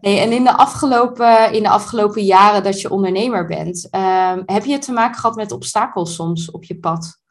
Nee, 0.00 0.20
en 0.20 0.32
in 0.32 0.44
de, 0.44 0.56
afgelopen, 0.56 1.52
in 1.52 1.62
de 1.62 1.68
afgelopen 1.68 2.24
jaren 2.24 2.62
dat 2.62 2.80
je 2.80 2.90
ondernemer 2.90 3.46
bent, 3.46 3.88
um, 3.90 4.42
heb 4.46 4.64
je 4.64 4.78
te 4.78 4.92
maken 4.92 5.20
gehad 5.20 5.36
met 5.36 5.52
obstakels 5.52 6.14
soms 6.14 6.50
op 6.50 6.64
je 6.64 6.78
pad? 6.78 7.22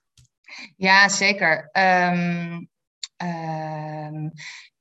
Ja, 0.75 1.09
zeker. 1.09 1.69
Um, 1.71 2.69
um, 3.23 4.31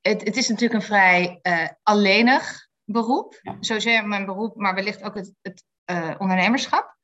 het, 0.01 0.23
het, 0.23 0.37
is 0.37 0.47
natuurlijk 0.47 0.79
een 0.79 0.87
vrij 0.87 1.39
uh, 1.43 1.67
alleenig 1.83 2.67
beroep. 2.83 3.39
Ja. 3.41 3.57
Zozeer 3.59 4.07
mijn 4.07 4.25
beroep, 4.25 4.55
maar 4.55 4.75
wellicht 4.75 5.03
ook 5.03 5.15
het, 5.15 5.33
het 5.41 5.63
uh, 5.91 6.15
ondernemerschap. 6.17 6.97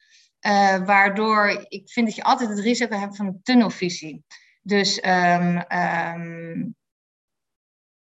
Uh, 0.47 0.85
waardoor 0.85 1.65
ik 1.67 1.89
vind 1.89 2.07
dat 2.07 2.15
je 2.15 2.23
altijd 2.23 2.49
het 2.49 2.59
risico 2.59 2.97
hebt 2.97 3.15
van 3.15 3.25
een 3.25 3.39
tunnelvisie. 3.43 4.23
Dus 4.61 5.03
um, 5.05 6.75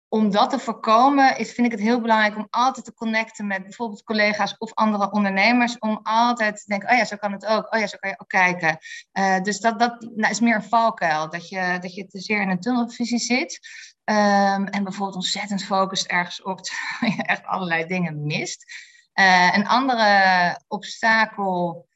om 0.08 0.30
dat 0.30 0.50
te 0.50 0.58
voorkomen, 0.58 1.38
is, 1.38 1.52
vind 1.52 1.66
ik 1.66 1.72
het 1.72 1.82
heel 1.82 2.00
belangrijk 2.00 2.36
om 2.36 2.46
altijd 2.50 2.84
te 2.84 2.94
connecten 2.94 3.46
met 3.46 3.62
bijvoorbeeld 3.62 4.02
collega's 4.02 4.54
of 4.58 4.74
andere 4.74 5.10
ondernemers. 5.10 5.78
Om 5.78 6.00
altijd 6.02 6.56
te 6.56 6.64
denken, 6.66 6.90
oh 6.90 6.96
ja, 6.96 7.04
zo 7.04 7.16
kan 7.16 7.32
het 7.32 7.46
ook. 7.46 7.74
Oh 7.74 7.80
ja, 7.80 7.86
zo 7.86 7.96
kan 8.00 8.10
je 8.10 8.20
ook 8.20 8.28
kijken. 8.28 8.78
Uh, 9.12 9.40
dus 9.40 9.60
dat, 9.60 9.78
dat 9.78 10.00
nou, 10.00 10.30
is 10.30 10.40
meer 10.40 10.54
een 10.54 10.62
valkuil. 10.62 11.30
Dat 11.30 11.48
je, 11.48 11.78
dat 11.80 11.94
je 11.94 12.06
te 12.06 12.20
zeer 12.20 12.40
in 12.40 12.50
een 12.50 12.60
tunnelvisie 12.60 13.18
zit. 13.18 13.60
Um, 14.04 14.66
en 14.66 14.82
bijvoorbeeld 14.82 15.16
ontzettend 15.16 15.64
focust 15.64 16.06
ergens 16.06 16.42
op, 16.42 16.60
terwijl 16.62 17.12
je 17.16 17.22
echt 17.22 17.44
allerlei 17.44 17.86
dingen 17.86 18.26
mist. 18.26 18.64
een 19.52 19.66
andere 19.66 20.60
obstakel 20.68 21.86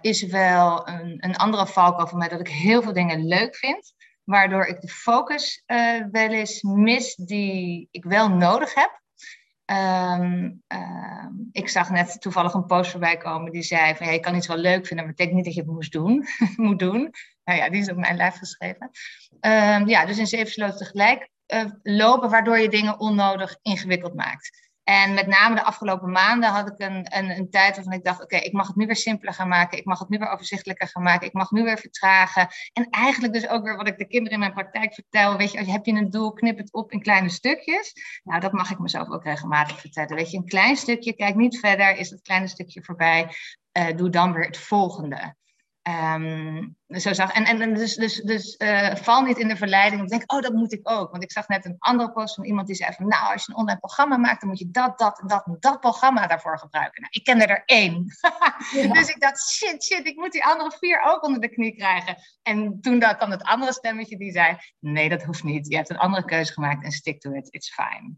is 0.00 0.22
wel 0.22 0.88
een, 0.88 1.16
een 1.20 1.36
andere 1.36 1.66
valkuil 1.66 2.06
voor 2.06 2.18
mij, 2.18 2.28
dat 2.28 2.40
ik 2.40 2.48
heel 2.48 2.82
veel 2.82 2.92
dingen 2.92 3.26
leuk 3.26 3.56
vind 3.56 3.94
waardoor 4.28 4.66
ik 4.66 4.80
de 4.80 4.88
focus 4.88 5.62
uh, 5.66 6.04
wel 6.10 6.28
eens 6.28 6.62
mis 6.62 7.14
die 7.14 7.88
ik 7.90 8.04
wel 8.04 8.28
nodig 8.28 8.74
heb. 8.74 9.00
Ehm, 9.64 10.50
ehm, 10.66 11.32
ik 11.52 11.68
zag 11.68 11.90
net 11.90 12.20
toevallig 12.20 12.54
een 12.54 12.66
post 12.66 12.90
voorbij 12.90 13.16
komen 13.16 13.52
die 13.52 13.62
zei 13.62 13.94
van 13.94 14.12
je 14.12 14.20
kan 14.20 14.34
iets 14.34 14.46
wel 14.46 14.56
leuk 14.56 14.86
vinden, 14.86 15.06
maar 15.06 15.14
betekent 15.14 15.36
niet 15.36 15.44
dat 15.44 15.54
je 15.54 15.60
het 15.60 15.70
moest 15.70 15.92
doen, 15.92 16.26
moet 16.56 16.78
doen. 16.78 17.10
Nou 17.44 17.58
ja, 17.58 17.70
die 17.70 17.80
is 17.80 17.90
op 17.90 17.96
mijn 17.96 18.16
lijf 18.16 18.34
geschreven. 18.34 18.90
Um, 19.40 19.88
ja, 19.88 20.06
dus 20.06 20.18
in 20.18 20.26
zeven 20.26 20.52
sloten 20.52 20.76
tegelijk 20.76 21.28
uh, 21.54 21.64
lopen, 21.82 22.30
waardoor 22.30 22.58
je 22.58 22.68
dingen 22.68 23.00
onnodig 23.00 23.58
ingewikkeld 23.62 24.14
maakt. 24.14 24.67
En 24.88 25.14
met 25.14 25.26
name 25.26 25.54
de 25.54 25.62
afgelopen 25.62 26.10
maanden 26.10 26.50
had 26.50 26.68
ik 26.68 26.78
een, 26.78 27.16
een, 27.16 27.30
een 27.30 27.50
tijd 27.50 27.74
waarvan 27.74 27.92
ik 27.92 28.04
dacht: 28.04 28.22
oké, 28.22 28.36
ik 28.36 28.52
mag 28.52 28.66
het 28.66 28.76
nu 28.76 28.86
weer 28.86 28.96
simpeler 28.96 29.34
gaan 29.34 29.48
maken. 29.48 29.78
Ik 29.78 29.84
mag 29.84 29.98
het 29.98 30.08
nu 30.08 30.18
weer 30.18 30.30
overzichtelijker 30.30 30.88
gaan 30.88 31.02
maken. 31.02 31.26
Ik 31.26 31.32
mag 31.32 31.50
nu 31.50 31.62
weer 31.62 31.78
vertragen. 31.78 32.48
En 32.72 32.86
eigenlijk 32.90 33.32
dus 33.32 33.48
ook 33.48 33.64
weer 33.64 33.76
wat 33.76 33.88
ik 33.88 33.98
de 33.98 34.06
kinderen 34.06 34.32
in 34.32 34.38
mijn 34.38 34.52
praktijk 34.52 34.94
vertel. 34.94 35.36
Weet 35.36 35.52
je, 35.52 35.70
heb 35.70 35.84
je 35.84 35.92
een 35.92 36.10
doel, 36.10 36.32
knip 36.32 36.58
het 36.58 36.72
op 36.72 36.92
in 36.92 37.02
kleine 37.02 37.28
stukjes. 37.28 37.92
Nou, 38.24 38.40
dat 38.40 38.52
mag 38.52 38.70
ik 38.70 38.78
mezelf 38.78 39.08
ook 39.08 39.24
regelmatig 39.24 39.80
vertellen. 39.80 40.16
Weet 40.16 40.30
je, 40.30 40.36
een 40.36 40.44
klein 40.44 40.76
stukje, 40.76 41.12
kijk 41.12 41.34
niet 41.34 41.58
verder, 41.58 41.96
is 41.96 42.10
het 42.10 42.22
kleine 42.22 42.48
stukje 42.48 42.82
voorbij. 42.82 43.34
Uh, 43.78 43.96
doe 43.96 44.10
dan 44.10 44.32
weer 44.32 44.46
het 44.46 44.58
volgende. 44.58 45.34
Um, 45.88 46.76
zo 46.88 47.12
zag, 47.12 47.32
en, 47.32 47.44
en 47.44 47.74
dus, 47.74 47.94
dus, 47.94 48.20
dus 48.20 48.54
uh, 48.58 48.94
val 48.94 49.22
niet 49.22 49.38
in 49.38 49.48
de 49.48 49.56
verleiding. 49.56 50.02
Ik 50.02 50.08
denk, 50.08 50.32
oh, 50.32 50.40
dat 50.40 50.52
moet 50.52 50.72
ik 50.72 50.90
ook. 50.90 51.10
Want 51.10 51.22
ik 51.22 51.32
zag 51.32 51.48
net 51.48 51.64
een 51.64 51.76
andere 51.78 52.12
post 52.12 52.34
van 52.34 52.44
iemand 52.44 52.66
die 52.66 52.76
zei 52.76 52.92
van, 52.92 53.08
nou, 53.08 53.32
als 53.32 53.44
je 53.44 53.52
een 53.52 53.58
online 53.58 53.78
programma 53.78 54.16
maakt, 54.16 54.40
dan 54.40 54.48
moet 54.48 54.58
je 54.58 54.70
dat, 54.70 54.98
dat, 54.98 55.22
dat, 55.26 55.56
dat 55.60 55.80
programma 55.80 56.26
daarvoor 56.26 56.58
gebruiken. 56.58 57.00
Nou, 57.00 57.12
ik 57.12 57.24
kende 57.24 57.46
er 57.46 57.62
één. 57.64 58.04
dus 58.92 59.08
ik 59.08 59.20
dacht, 59.20 59.50
shit, 59.50 59.84
shit, 59.84 60.06
ik 60.06 60.16
moet 60.16 60.32
die 60.32 60.44
andere 60.44 60.76
vier 60.78 61.00
ook 61.00 61.24
onder 61.24 61.40
de 61.40 61.48
knie 61.48 61.76
krijgen. 61.76 62.16
En 62.42 62.80
toen 62.80 62.98
dat, 62.98 63.16
kwam 63.16 63.30
het 63.30 63.42
andere 63.42 63.72
stemmetje 63.72 64.16
die 64.16 64.32
zei, 64.32 64.56
nee, 64.78 65.08
dat 65.08 65.22
hoeft 65.22 65.42
niet. 65.42 65.68
Je 65.68 65.76
hebt 65.76 65.90
een 65.90 65.98
andere 65.98 66.24
keuze 66.24 66.52
gemaakt 66.52 66.84
en 66.84 66.92
stick 66.92 67.20
to 67.20 67.32
it, 67.32 67.52
it's 67.54 67.74
fine. 67.74 68.14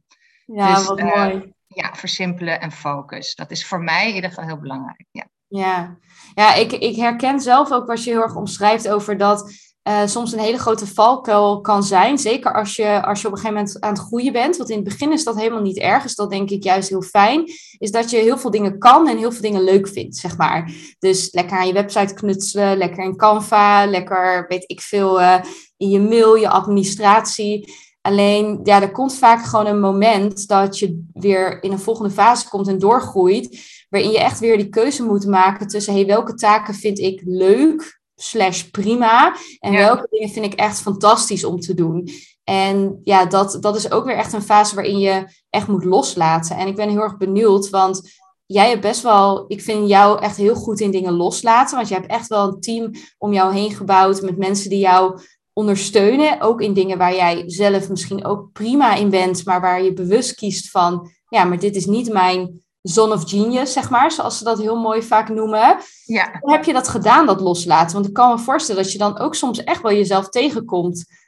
Ja, 0.46 0.74
dus, 0.74 0.86
wat 0.86 1.00
uh, 1.00 1.14
mooi. 1.14 1.52
Ja, 1.66 1.94
versimpelen 1.94 2.60
en 2.60 2.72
focus. 2.72 3.34
Dat 3.34 3.50
is 3.50 3.66
voor 3.66 3.82
mij 3.82 4.08
in 4.08 4.14
ieder 4.14 4.30
geval 4.30 4.46
heel 4.46 4.60
belangrijk. 4.60 5.06
Ja. 5.10 5.28
Ja, 5.50 5.96
ja 6.34 6.54
ik, 6.54 6.72
ik 6.72 6.96
herken 6.96 7.40
zelf 7.40 7.72
ook 7.72 7.86
wat 7.86 8.04
je 8.04 8.10
heel 8.10 8.22
erg 8.22 8.36
omschrijft 8.36 8.88
over 8.88 9.16
dat 9.16 9.52
uh, 9.88 10.06
soms 10.06 10.32
een 10.32 10.38
hele 10.38 10.58
grote 10.58 10.86
valkuil 10.86 11.60
kan 11.60 11.82
zijn. 11.82 12.18
Zeker 12.18 12.54
als 12.54 12.76
je, 12.76 13.02
als 13.06 13.20
je 13.20 13.26
op 13.26 13.32
een 13.32 13.38
gegeven 13.38 13.62
moment 13.62 13.80
aan 13.80 13.92
het 13.92 14.02
groeien 14.02 14.32
bent. 14.32 14.56
Want 14.56 14.70
in 14.70 14.76
het 14.76 14.84
begin 14.84 15.12
is 15.12 15.24
dat 15.24 15.36
helemaal 15.36 15.62
niet 15.62 15.78
erg. 15.78 16.02
Dus 16.02 16.14
dat 16.14 16.30
denk 16.30 16.50
ik 16.50 16.64
juist 16.64 16.88
heel 16.88 17.02
fijn. 17.02 17.44
Is 17.78 17.90
dat 17.90 18.10
je 18.10 18.16
heel 18.16 18.38
veel 18.38 18.50
dingen 18.50 18.78
kan 18.78 19.08
en 19.08 19.18
heel 19.18 19.32
veel 19.32 19.42
dingen 19.42 19.64
leuk 19.64 19.88
vindt, 19.88 20.16
zeg 20.16 20.36
maar. 20.36 20.72
Dus 20.98 21.32
lekker 21.32 21.58
aan 21.58 21.66
je 21.66 21.72
website 21.72 22.14
knutselen, 22.14 22.76
lekker 22.76 23.04
in 23.04 23.16
Canva, 23.16 23.86
lekker, 23.86 24.44
weet 24.48 24.64
ik 24.66 24.80
veel, 24.80 25.20
uh, 25.20 25.42
in 25.76 25.90
je 25.90 26.00
mail, 26.00 26.34
je 26.34 26.48
administratie. 26.48 27.72
Alleen, 28.00 28.60
ja, 28.62 28.82
er 28.82 28.90
komt 28.92 29.14
vaak 29.14 29.44
gewoon 29.44 29.66
een 29.66 29.80
moment 29.80 30.48
dat 30.48 30.78
je 30.78 31.06
weer 31.12 31.62
in 31.62 31.72
een 31.72 31.78
volgende 31.78 32.10
fase 32.10 32.48
komt 32.48 32.68
en 32.68 32.78
doorgroeit 32.78 33.58
waarin 33.90 34.10
je 34.10 34.18
echt 34.18 34.38
weer 34.38 34.56
die 34.56 34.68
keuze 34.68 35.02
moet 35.02 35.26
maken 35.26 35.66
tussen 35.66 35.94
hey, 35.94 36.06
welke 36.06 36.34
taken 36.34 36.74
vind 36.74 36.98
ik 36.98 37.22
leuk 37.24 38.00
slash 38.16 38.62
prima 38.62 39.36
en 39.58 39.72
welke 39.72 40.06
dingen 40.10 40.28
vind 40.28 40.46
ik 40.46 40.54
echt 40.54 40.80
fantastisch 40.80 41.44
om 41.44 41.60
te 41.60 41.74
doen. 41.74 42.08
En 42.44 43.00
ja, 43.04 43.24
dat, 43.24 43.56
dat 43.60 43.76
is 43.76 43.90
ook 43.90 44.04
weer 44.04 44.16
echt 44.16 44.32
een 44.32 44.42
fase 44.42 44.74
waarin 44.74 44.98
je 44.98 45.24
echt 45.50 45.66
moet 45.66 45.84
loslaten. 45.84 46.56
En 46.56 46.66
ik 46.66 46.76
ben 46.76 46.88
heel 46.88 47.02
erg 47.02 47.16
benieuwd, 47.16 47.70
want 47.70 48.18
jij 48.46 48.68
hebt 48.68 48.80
best 48.80 49.02
wel, 49.02 49.44
ik 49.48 49.62
vind 49.62 49.88
jou 49.88 50.20
echt 50.20 50.36
heel 50.36 50.54
goed 50.54 50.80
in 50.80 50.90
dingen 50.90 51.12
loslaten, 51.12 51.76
want 51.76 51.88
je 51.88 51.94
hebt 51.94 52.10
echt 52.10 52.26
wel 52.28 52.46
een 52.46 52.60
team 52.60 52.90
om 53.18 53.32
jou 53.32 53.54
heen 53.54 53.70
gebouwd 53.70 54.22
met 54.22 54.38
mensen 54.38 54.70
die 54.70 54.78
jou 54.78 55.20
ondersteunen, 55.52 56.40
ook 56.40 56.60
in 56.60 56.72
dingen 56.72 56.98
waar 56.98 57.14
jij 57.14 57.42
zelf 57.46 57.88
misschien 57.88 58.24
ook 58.24 58.52
prima 58.52 58.94
in 58.94 59.10
bent, 59.10 59.44
maar 59.44 59.60
waar 59.60 59.82
je 59.82 59.92
bewust 59.92 60.34
kiest 60.34 60.70
van, 60.70 61.10
ja, 61.28 61.44
maar 61.44 61.58
dit 61.58 61.76
is 61.76 61.86
niet 61.86 62.12
mijn 62.12 62.62
zone 62.82 63.14
of 63.14 63.28
genius, 63.28 63.72
zeg 63.72 63.90
maar, 63.90 64.10
zoals 64.10 64.38
ze 64.38 64.44
dat 64.44 64.58
heel 64.58 64.76
mooi 64.76 65.02
vaak 65.02 65.28
noemen. 65.28 65.76
Ja. 66.04 66.38
Hoe 66.40 66.52
heb 66.52 66.64
je 66.64 66.72
dat 66.72 66.88
gedaan, 66.88 67.26
dat 67.26 67.40
loslaten? 67.40 67.94
Want 67.94 68.06
ik 68.06 68.12
kan 68.12 68.30
me 68.30 68.38
voorstellen 68.38 68.82
dat 68.82 68.92
je 68.92 68.98
dan 68.98 69.18
ook 69.18 69.34
soms 69.34 69.64
echt 69.64 69.82
wel 69.82 69.92
jezelf 69.92 70.28
tegenkomt. 70.28 71.18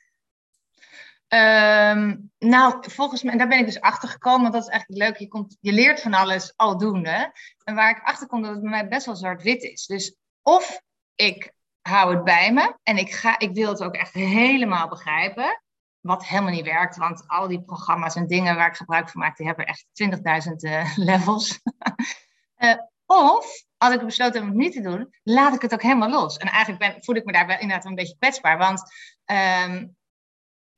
Um, 1.28 2.30
nou, 2.38 2.74
volgens 2.80 3.22
mij, 3.22 3.36
daar 3.36 3.48
ben 3.48 3.58
ik 3.58 3.66
dus 3.66 3.80
achter 3.80 4.08
gekomen, 4.08 4.40
want 4.40 4.52
dat 4.52 4.62
is 4.62 4.68
eigenlijk 4.68 5.02
leuk. 5.02 5.16
Je, 5.18 5.28
komt, 5.28 5.56
je 5.60 5.72
leert 5.72 6.00
van 6.00 6.14
alles 6.14 6.52
aldoende. 6.56 7.32
En 7.64 7.74
waar 7.74 7.90
ik 7.90 8.02
achter 8.04 8.26
kom, 8.26 8.42
dat 8.42 8.50
het 8.50 8.60
bij 8.60 8.70
mij 8.70 8.88
best 8.88 9.06
wel 9.06 9.16
zwart-wit 9.16 9.62
is. 9.62 9.86
Dus 9.86 10.14
of 10.42 10.80
ik 11.14 11.52
hou 11.80 12.14
het 12.14 12.24
bij 12.24 12.52
me 12.52 12.76
en 12.82 12.96
ik, 12.96 13.12
ga, 13.12 13.38
ik 13.38 13.54
wil 13.54 13.68
het 13.68 13.82
ook 13.82 13.94
echt 13.94 14.12
helemaal 14.12 14.88
begrijpen. 14.88 15.61
Wat 16.02 16.26
helemaal 16.26 16.52
niet 16.52 16.64
werkt, 16.64 16.96
want 16.96 17.24
al 17.26 17.48
die 17.48 17.62
programma's 17.62 18.14
en 18.14 18.26
dingen 18.26 18.56
waar 18.56 18.68
ik 18.68 18.76
gebruik 18.76 19.08
van 19.08 19.20
maak, 19.20 19.36
die 19.36 19.46
hebben 19.46 19.66
echt 19.66 19.84
20.000 20.48 20.52
uh, 20.56 20.96
levels. 21.08 21.60
uh, 22.58 22.74
of, 23.06 23.46
als 23.76 23.94
ik 23.94 24.04
besloten 24.04 24.42
om 24.42 24.48
het 24.48 24.56
niet 24.56 24.72
te 24.72 24.80
doen, 24.80 25.14
laat 25.22 25.54
ik 25.54 25.62
het 25.62 25.72
ook 25.72 25.82
helemaal 25.82 26.10
los. 26.10 26.36
En 26.36 26.48
eigenlijk 26.48 26.92
ben, 26.92 27.04
voel 27.04 27.16
ik 27.16 27.24
me 27.24 27.32
daar 27.32 27.46
wel 27.46 27.58
inderdaad 27.58 27.84
een 27.84 27.94
beetje 27.94 28.16
kwetsbaar, 28.18 28.58
want 28.58 28.82
um, 29.24 29.96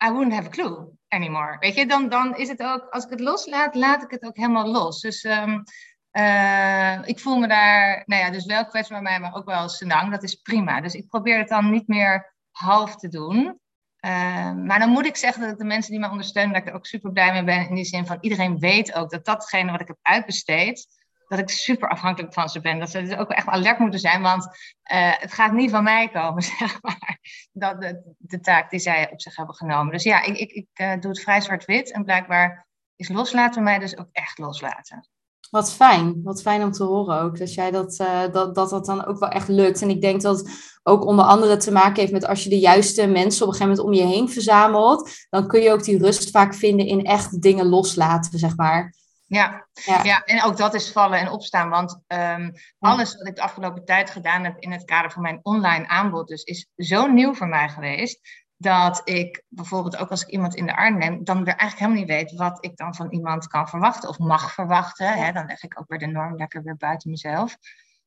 I 0.04 0.10
wouldn't 0.10 0.34
have 0.34 0.46
a 0.46 0.50
clue 0.50 0.98
anymore. 1.08 1.58
Weet 1.58 1.74
je, 1.74 1.86
dan, 1.86 2.08
dan 2.08 2.36
is 2.36 2.48
het 2.48 2.62
ook, 2.62 2.88
als 2.90 3.04
ik 3.04 3.10
het 3.10 3.20
loslaat, 3.20 3.74
laat 3.74 4.02
ik 4.02 4.10
het 4.10 4.24
ook 4.24 4.36
helemaal 4.36 4.70
los. 4.70 5.00
Dus 5.00 5.24
um, 5.24 5.64
uh, 6.12 7.08
ik 7.08 7.20
voel 7.20 7.36
me 7.36 7.48
daar, 7.48 8.02
nou 8.06 8.22
ja, 8.22 8.30
dus 8.30 8.44
wel 8.44 8.66
kwetsbaar 8.66 9.02
bij 9.02 9.10
mij, 9.10 9.20
maar 9.20 9.34
ook 9.34 9.44
wel 9.44 9.68
senang. 9.68 10.10
Dat 10.10 10.22
is 10.22 10.34
prima. 10.34 10.80
Dus 10.80 10.94
ik 10.94 11.08
probeer 11.08 11.38
het 11.38 11.48
dan 11.48 11.70
niet 11.70 11.88
meer 11.88 12.34
half 12.50 12.96
te 12.96 13.08
doen. 13.08 13.60
Uh, 14.04 14.52
maar 14.52 14.78
dan 14.78 14.88
moet 14.88 15.06
ik 15.06 15.16
zeggen 15.16 15.48
dat 15.48 15.58
de 15.58 15.64
mensen 15.64 15.90
die 15.90 16.00
mij 16.00 16.08
ondersteunen, 16.08 16.52
dat 16.52 16.62
ik 16.62 16.68
er 16.68 16.74
ook 16.74 16.86
super 16.86 17.12
blij 17.12 17.32
mee 17.32 17.44
ben. 17.44 17.68
In 17.68 17.74
die 17.74 17.84
zin 17.84 18.06
van 18.06 18.18
iedereen 18.20 18.58
weet 18.58 18.94
ook 18.94 19.10
dat 19.10 19.24
datgene 19.24 19.70
wat 19.70 19.80
ik 19.80 19.86
heb 19.86 19.98
uitbesteed, 20.02 20.86
dat 21.28 21.38
ik 21.38 21.48
super 21.48 21.88
afhankelijk 21.88 22.32
van 22.32 22.48
ze 22.48 22.60
ben. 22.60 22.78
Dat 22.78 22.90
ze 22.90 23.02
dus 23.02 23.16
ook 23.16 23.30
echt 23.30 23.46
alert 23.46 23.78
moeten 23.78 24.00
zijn, 24.00 24.22
want 24.22 24.44
uh, 24.44 25.18
het 25.18 25.32
gaat 25.32 25.52
niet 25.52 25.70
van 25.70 25.82
mij 25.82 26.08
komen, 26.08 26.42
zeg 26.58 26.82
maar. 26.82 27.18
Dat 27.52 27.80
de, 27.80 28.14
de, 28.18 28.40
taak 28.40 28.70
die 28.70 28.80
zij 28.80 29.10
op 29.10 29.20
zich 29.20 29.36
hebben 29.36 29.54
genomen. 29.54 29.92
Dus 29.92 30.02
ja, 30.02 30.22
ik, 30.22 30.36
ik, 30.36 30.50
ik 30.50 30.68
uh, 30.74 30.92
doe 31.00 31.10
het 31.10 31.20
vrij 31.20 31.40
zwart-wit. 31.40 31.92
En 31.92 32.04
blijkbaar 32.04 32.66
is 32.96 33.08
loslaten 33.08 33.62
mij 33.62 33.78
dus 33.78 33.96
ook 33.96 34.08
echt 34.12 34.38
loslaten. 34.38 35.08
Wat 35.54 35.74
fijn, 35.74 36.20
wat 36.22 36.42
fijn 36.42 36.62
om 36.62 36.72
te 36.72 36.84
horen 36.84 37.20
ook. 37.20 37.38
Dat 37.38 37.54
jij 37.54 37.70
dat, 37.70 37.98
uh, 38.00 38.22
dat, 38.32 38.54
dat 38.54 38.70
dat 38.70 38.86
dan 38.86 39.06
ook 39.06 39.18
wel 39.18 39.28
echt 39.28 39.48
lukt. 39.48 39.82
En 39.82 39.90
ik 39.90 40.00
denk 40.00 40.20
dat 40.20 40.38
het 40.38 40.78
ook 40.82 41.06
onder 41.06 41.24
andere 41.24 41.56
te 41.56 41.72
maken 41.72 42.00
heeft 42.00 42.12
met 42.12 42.26
als 42.26 42.42
je 42.44 42.48
de 42.48 42.58
juiste 42.58 43.06
mensen 43.06 43.46
op 43.46 43.52
een 43.52 43.58
gegeven 43.58 43.76
moment 43.76 43.80
om 43.80 44.08
je 44.08 44.14
heen 44.14 44.28
verzamelt, 44.28 45.10
dan 45.30 45.46
kun 45.46 45.60
je 45.60 45.72
ook 45.72 45.84
die 45.84 45.98
rust 45.98 46.30
vaak 46.30 46.54
vinden 46.54 46.86
in 46.86 47.04
echt 47.04 47.42
dingen 47.42 47.66
loslaten, 47.66 48.38
zeg 48.38 48.56
maar. 48.56 48.94
Ja, 49.26 49.66
ja. 49.72 50.02
ja 50.02 50.22
en 50.24 50.42
ook 50.42 50.56
dat 50.56 50.74
is 50.74 50.92
vallen 50.92 51.18
en 51.18 51.30
opstaan. 51.30 51.68
Want 51.68 52.00
um, 52.06 52.52
alles 52.78 53.16
wat 53.16 53.26
ik 53.26 53.36
de 53.36 53.42
afgelopen 53.42 53.84
tijd 53.84 54.10
gedaan 54.10 54.44
heb 54.44 54.56
in 54.58 54.72
het 54.72 54.84
kader 54.84 55.10
van 55.10 55.22
mijn 55.22 55.40
online 55.42 55.88
aanbod, 55.88 56.28
dus 56.28 56.42
is 56.42 56.68
zo 56.76 57.06
nieuw 57.06 57.34
voor 57.34 57.48
mij 57.48 57.68
geweest 57.68 58.43
dat 58.64 59.00
ik 59.04 59.44
bijvoorbeeld 59.48 59.96
ook 59.96 60.10
als 60.10 60.22
ik 60.22 60.28
iemand 60.28 60.54
in 60.54 60.66
de 60.66 60.76
arm 60.76 60.98
neem, 60.98 61.24
dan 61.24 61.44
weer 61.44 61.56
eigenlijk 61.56 61.78
helemaal 61.78 62.00
niet 62.00 62.28
weet 62.28 62.38
wat 62.38 62.64
ik 62.64 62.76
dan 62.76 62.94
van 62.94 63.10
iemand 63.10 63.46
kan 63.46 63.68
verwachten 63.68 64.08
of 64.08 64.18
mag 64.18 64.52
verwachten. 64.52 65.12
Hè? 65.12 65.32
Dan 65.32 65.46
leg 65.46 65.62
ik 65.62 65.80
ook 65.80 65.88
weer 65.88 65.98
de 65.98 66.06
norm 66.06 66.36
lekker 66.36 66.62
weer 66.62 66.76
buiten 66.76 67.10
mezelf. 67.10 67.56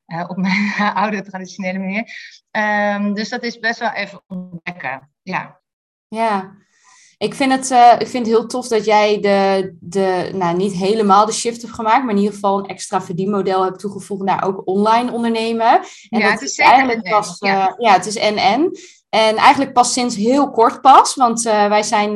Uh, 0.07 0.23
op 0.27 0.37
mijn 0.37 0.73
oude 1.03 1.21
traditionele 1.21 1.79
manier. 1.79 2.11
Um, 2.51 3.13
dus 3.13 3.29
dat 3.29 3.43
is 3.43 3.59
best 3.59 3.79
wel 3.79 3.91
even 3.91 4.23
ontdekken. 4.27 5.11
Ja. 5.21 5.61
Ja, 6.07 6.55
ik 7.17 7.33
vind, 7.35 7.51
het, 7.51 7.71
uh, 7.71 7.93
ik 7.97 8.07
vind 8.07 8.25
het 8.25 8.35
heel 8.35 8.47
tof 8.47 8.67
dat 8.67 8.85
jij 8.85 9.19
de, 9.19 9.75
de, 9.79 10.29
nou 10.33 10.57
niet 10.57 10.73
helemaal 10.73 11.25
de 11.25 11.31
shift 11.31 11.61
hebt 11.61 11.73
gemaakt, 11.73 12.03
maar 12.03 12.13
in 12.13 12.19
ieder 12.19 12.33
geval 12.33 12.59
een 12.59 12.67
extra 12.67 13.01
verdienmodel 13.01 13.63
hebt 13.63 13.79
toegevoegd 13.79 14.23
naar 14.23 14.43
ook 14.43 14.61
online 14.65 15.11
ondernemen. 15.11 15.81
En 16.09 16.19
ja, 16.19 16.29
het 16.29 16.41
is 16.41 16.57
eigenlijk 16.57 17.09
pas, 17.09 17.27
uh, 17.27 17.49
ja. 17.49 17.75
ja. 17.77 17.93
het 17.93 18.05
is 18.05 18.15
en-en. 18.15 18.71
En 19.09 19.35
eigenlijk 19.35 19.73
pas 19.73 19.93
sinds 19.93 20.15
heel 20.15 20.51
kort 20.51 20.81
pas, 20.81 21.15
want 21.15 21.45
uh, 21.45 21.67
wij 21.67 21.83
zijn 21.83 22.13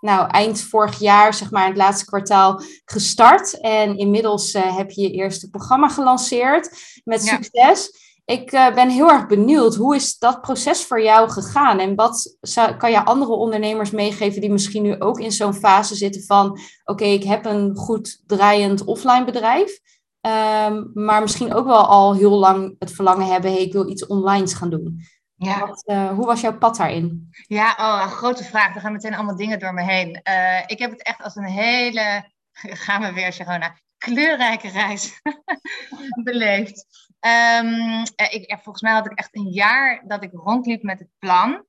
nou, 0.00 0.30
eind 0.30 0.60
vorig 0.60 0.98
jaar, 0.98 1.34
zeg 1.34 1.50
maar, 1.50 1.66
het 1.66 1.76
laatste 1.76 2.04
kwartaal 2.04 2.62
gestart. 2.84 3.60
En 3.60 3.98
inmiddels 3.98 4.52
heb 4.52 4.90
je 4.90 5.02
je 5.02 5.10
eerste 5.10 5.50
programma 5.50 5.88
gelanceerd 5.88 6.70
met 7.04 7.24
succes. 7.24 7.90
Ik 8.28 8.50
ben 8.50 8.88
heel 8.88 9.10
erg 9.10 9.26
benieuwd, 9.26 9.74
hoe 9.74 9.94
is 9.94 10.18
dat 10.18 10.40
proces 10.40 10.84
voor 10.84 11.02
jou 11.02 11.30
gegaan? 11.30 11.78
En 11.78 11.94
wat 11.94 12.36
zou, 12.40 12.76
kan 12.76 12.90
je 12.90 13.04
andere 13.04 13.32
ondernemers 13.32 13.90
meegeven 13.90 14.40
die 14.40 14.50
misschien 14.50 14.82
nu 14.82 15.00
ook 15.00 15.20
in 15.20 15.32
zo'n 15.32 15.54
fase 15.54 15.94
zitten 15.94 16.22
van... 16.22 16.50
oké, 16.50 16.60
okay, 16.84 17.12
ik 17.12 17.24
heb 17.24 17.44
een 17.44 17.76
goed 17.76 18.22
draaiend 18.26 18.84
offline 18.84 19.24
bedrijf... 19.24 19.80
Um, 20.20 20.90
maar 20.94 21.20
misschien 21.20 21.54
ook 21.54 21.66
wel 21.66 21.86
al 21.86 22.14
heel 22.14 22.38
lang 22.38 22.74
het 22.78 22.92
verlangen 22.92 23.26
hebben, 23.26 23.52
hey, 23.52 23.60
ik 23.60 23.72
wil 23.72 23.88
iets 23.88 24.06
online 24.06 24.46
gaan 24.46 24.70
doen. 24.70 25.00
Ja. 25.34 25.66
Wat, 25.66 25.82
uh, 25.86 26.08
hoe 26.08 26.26
was 26.26 26.40
jouw 26.40 26.58
pad 26.58 26.76
daarin? 26.76 27.30
Ja, 27.46 27.76
oh, 27.78 28.02
een 28.02 28.10
grote 28.10 28.44
vraag. 28.44 28.74
Er 28.74 28.80
gaan 28.80 28.92
meteen 28.92 29.14
allemaal 29.14 29.36
dingen 29.36 29.58
door 29.58 29.74
me 29.74 29.82
heen. 29.82 30.20
Uh, 30.28 30.62
ik 30.66 30.78
heb 30.78 30.90
het 30.90 31.02
echt 31.02 31.22
als 31.22 31.36
een 31.36 31.44
hele, 31.44 32.24
gaan 32.84 33.02
we 33.02 33.12
weer 33.12 33.32
zeggen, 33.32 33.74
kleurrijke 33.98 34.68
reis 34.68 35.20
beleefd. 36.24 36.86
Um, 37.20 38.02
ik, 38.30 38.58
volgens 38.62 38.80
mij 38.80 38.92
had 38.92 39.06
ik 39.06 39.18
echt 39.18 39.36
een 39.36 39.50
jaar 39.50 40.02
dat 40.06 40.22
ik 40.22 40.30
rondliep 40.32 40.82
met 40.82 40.98
het 40.98 41.08
plan 41.18 41.66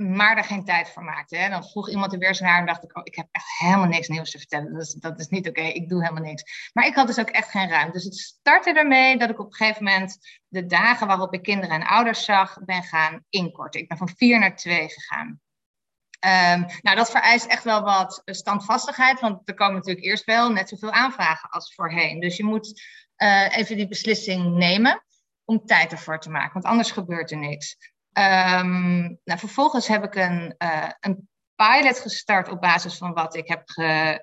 maar 0.00 0.34
daar 0.34 0.44
geen 0.44 0.64
tijd 0.64 0.90
voor 0.90 1.04
maakte. 1.04 1.36
Hè. 1.36 1.48
Dan 1.48 1.64
vroeg 1.64 1.90
iemand 1.90 2.12
er 2.12 2.18
weer 2.18 2.28
eens 2.28 2.40
naar 2.40 2.58
en 2.58 2.66
dacht 2.66 2.84
ik, 2.84 2.96
oh, 2.96 3.02
ik 3.04 3.14
heb 3.14 3.28
echt 3.30 3.58
helemaal 3.58 3.86
niks 3.86 4.08
nieuws 4.08 4.30
te 4.30 4.38
vertellen. 4.38 4.72
Dat 4.72 4.82
is, 4.82 4.92
dat 4.92 5.20
is 5.20 5.28
niet 5.28 5.48
oké, 5.48 5.60
ik 5.60 5.88
doe 5.88 6.02
helemaal 6.02 6.22
niks. 6.22 6.70
Maar 6.72 6.86
ik 6.86 6.94
had 6.94 7.06
dus 7.06 7.18
ook 7.18 7.28
echt 7.28 7.50
geen 7.50 7.68
ruimte. 7.68 7.92
Dus 7.92 8.04
het 8.04 8.16
startte 8.16 8.72
ermee 8.72 9.18
dat 9.18 9.30
ik 9.30 9.38
op 9.38 9.46
een 9.46 9.54
gegeven 9.54 9.84
moment 9.84 10.18
de 10.48 10.66
dagen 10.66 11.06
waarop 11.06 11.34
ik 11.34 11.42
kinderen 11.42 11.80
en 11.80 11.86
ouders 11.86 12.24
zag, 12.24 12.58
ben 12.64 12.82
gaan 12.82 13.24
inkorten. 13.28 13.80
Ik 13.80 13.88
ben 13.88 13.98
van 13.98 14.08
vier 14.16 14.38
naar 14.38 14.56
twee 14.56 14.88
gegaan. 14.88 15.40
Um, 16.26 16.66
nou, 16.80 16.96
dat 16.96 17.10
vereist 17.10 17.46
echt 17.46 17.64
wel 17.64 17.82
wat 17.82 18.22
standvastigheid, 18.24 19.20
want 19.20 19.48
er 19.48 19.54
komen 19.54 19.74
natuurlijk 19.74 20.06
eerst 20.06 20.24
wel 20.24 20.52
net 20.52 20.68
zoveel 20.68 20.92
aanvragen 20.92 21.50
als 21.50 21.74
voorheen. 21.74 22.20
Dus 22.20 22.36
je 22.36 22.44
moet 22.44 22.82
uh, 23.22 23.56
even 23.56 23.76
die 23.76 23.88
beslissing 23.88 24.56
nemen 24.56 25.04
om 25.44 25.66
tijd 25.66 25.92
ervoor 25.92 26.20
te 26.20 26.30
maken, 26.30 26.52
want 26.52 26.64
anders 26.64 26.90
gebeurt 26.90 27.30
er 27.30 27.38
niks. 27.38 27.76
Um, 28.12 29.18
nou, 29.24 29.38
vervolgens 29.38 29.86
heb 29.86 30.04
ik 30.04 30.14
een, 30.14 30.54
uh, 30.58 30.90
een 31.00 31.28
pilot 31.54 31.98
gestart 31.98 32.48
op 32.48 32.60
basis 32.60 32.96
van 32.96 33.12
wat 33.12 33.36
ik 33.36 33.48
heb 33.48 33.62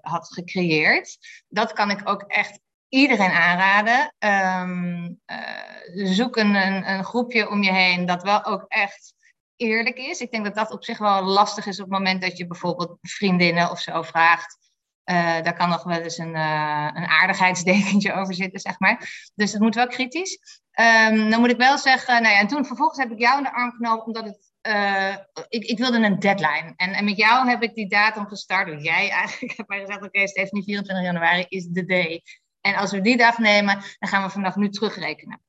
had 0.02 0.34
gecreëerd. 0.34 1.18
Dat 1.48 1.74
kan 1.74 1.92
ik 1.92 2.10
ook 2.10 2.22
echt 2.22 2.60
iedereen 2.90 3.32
aanraden. 3.32 4.14
Um, 4.20 5.20
uh, 5.26 6.06
zoek 6.06 6.38
een, 6.38 6.56
een, 6.56 6.90
een, 6.90 7.04
groepje 7.04 7.50
om 7.50 7.64
je 7.64 7.72
heen 7.72 8.06
dat 8.06 8.24
wel 8.24 8.46
ook 8.46 8.66
echt 8.68 9.14
eerlijk 9.56 9.98
is. 9.98 10.20
Ik 10.20 10.32
denk 10.32 10.46
dat 10.46 10.56
dat 10.56 10.72
op 10.72 10.84
zich 10.84 10.98
wel 10.98 11.24
lastig 11.24 11.66
is 11.66 11.80
op 11.80 11.90
het 11.90 11.98
moment 11.98 12.22
dat 12.22 12.38
je 12.38 12.48
bijvoorbeeld 12.48 12.98
vriendinnen 13.02 13.72
of 13.72 13.80
zo 13.80 14.02
vraagt. 14.02 14.67
Uh, 15.10 15.16
daar 15.16 15.56
kan 15.56 15.70
nog 15.70 15.84
wel 15.84 16.00
eens 16.00 16.18
een, 16.18 16.36
uh, 16.36 16.90
een 16.94 17.06
aardigheidsdekentje 17.06 18.14
over 18.14 18.34
zitten, 18.34 18.60
zeg 18.60 18.80
maar. 18.80 19.30
Dus 19.36 19.52
het 19.52 19.62
moet 19.62 19.76
wel 19.76 19.88
kritisch. 19.88 20.40
Um, 20.80 21.30
dan 21.30 21.40
moet 21.40 21.50
ik 21.50 21.58
wel 21.58 21.78
zeggen, 21.78 22.22
nou 22.22 22.34
ja, 22.34 22.40
en 22.40 22.48
toen 22.48 22.66
vervolgens 22.66 23.00
heb 23.00 23.12
ik 23.12 23.20
jou 23.20 23.38
in 23.38 23.44
de 23.44 23.54
arm 23.54 23.72
genomen, 23.72 24.06
omdat 24.06 24.24
het, 24.24 24.52
uh, 24.68 25.16
ik, 25.50 25.64
ik 25.64 25.78
wilde 25.78 25.98
een 25.98 26.20
deadline. 26.20 26.74
En, 26.76 26.94
en 26.94 27.06
met 27.06 27.18
jou 27.18 27.50
heb 27.50 27.64
ik 27.64 27.74
die 27.74 27.90
datum 27.90 28.28
gestart, 28.28 28.68
door 28.68 28.82
jij 28.82 29.10
eigenlijk 29.10 29.54
hebt 29.58 29.70
mij 29.70 29.80
gezegd, 29.80 29.98
oké, 29.98 30.08
okay, 30.08 30.28
Stephanie, 30.28 30.64
24 30.64 31.06
januari 31.06 31.46
is 31.48 31.66
de 31.66 31.86
day. 31.86 32.24
En 32.62 32.76
als 32.76 32.92
we 32.92 33.02
die 33.02 33.18
dag 33.18 33.38
nemen, 33.38 33.74
dan 34.00 34.10
gaan 34.10 34.24
we 34.24 34.30
vanaf 34.30 34.56
nu 34.56 34.70
terugrekenen. 34.70 35.42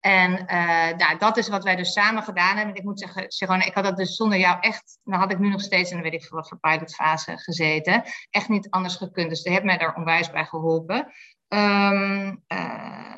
En 0.00 0.46
uh, 0.50 1.18
dat 1.18 1.36
is 1.36 1.48
wat 1.48 1.64
wij 1.64 1.76
dus 1.76 1.92
samen 1.92 2.22
gedaan 2.22 2.56
hebben. 2.56 2.74
Ik 2.74 2.82
moet 2.82 3.00
zeggen, 3.00 3.32
Sharon, 3.32 3.60
ik 3.60 3.74
had 3.74 3.84
dat 3.84 3.96
dus 3.96 4.16
zonder 4.16 4.38
jou 4.38 4.60
echt, 4.60 4.98
dan 5.04 5.18
had 5.18 5.32
ik 5.32 5.38
nu 5.38 5.48
nog 5.48 5.60
steeds 5.60 5.90
in 5.90 6.02
weet 6.02 6.12
ik 6.12 6.28
wat 6.28 6.48
voor 6.48 6.58
pilotfase 6.58 7.38
gezeten. 7.38 8.02
Echt 8.30 8.48
niet 8.48 8.70
anders 8.70 8.96
gekund. 8.96 9.28
Dus 9.28 9.42
je 9.42 9.50
hebt 9.50 9.64
mij 9.64 9.78
daar 9.78 9.94
onwijs 9.94 10.30
bij 10.30 10.44
geholpen. 10.44 11.12
Um, 11.48 12.44
uh, 12.48 13.14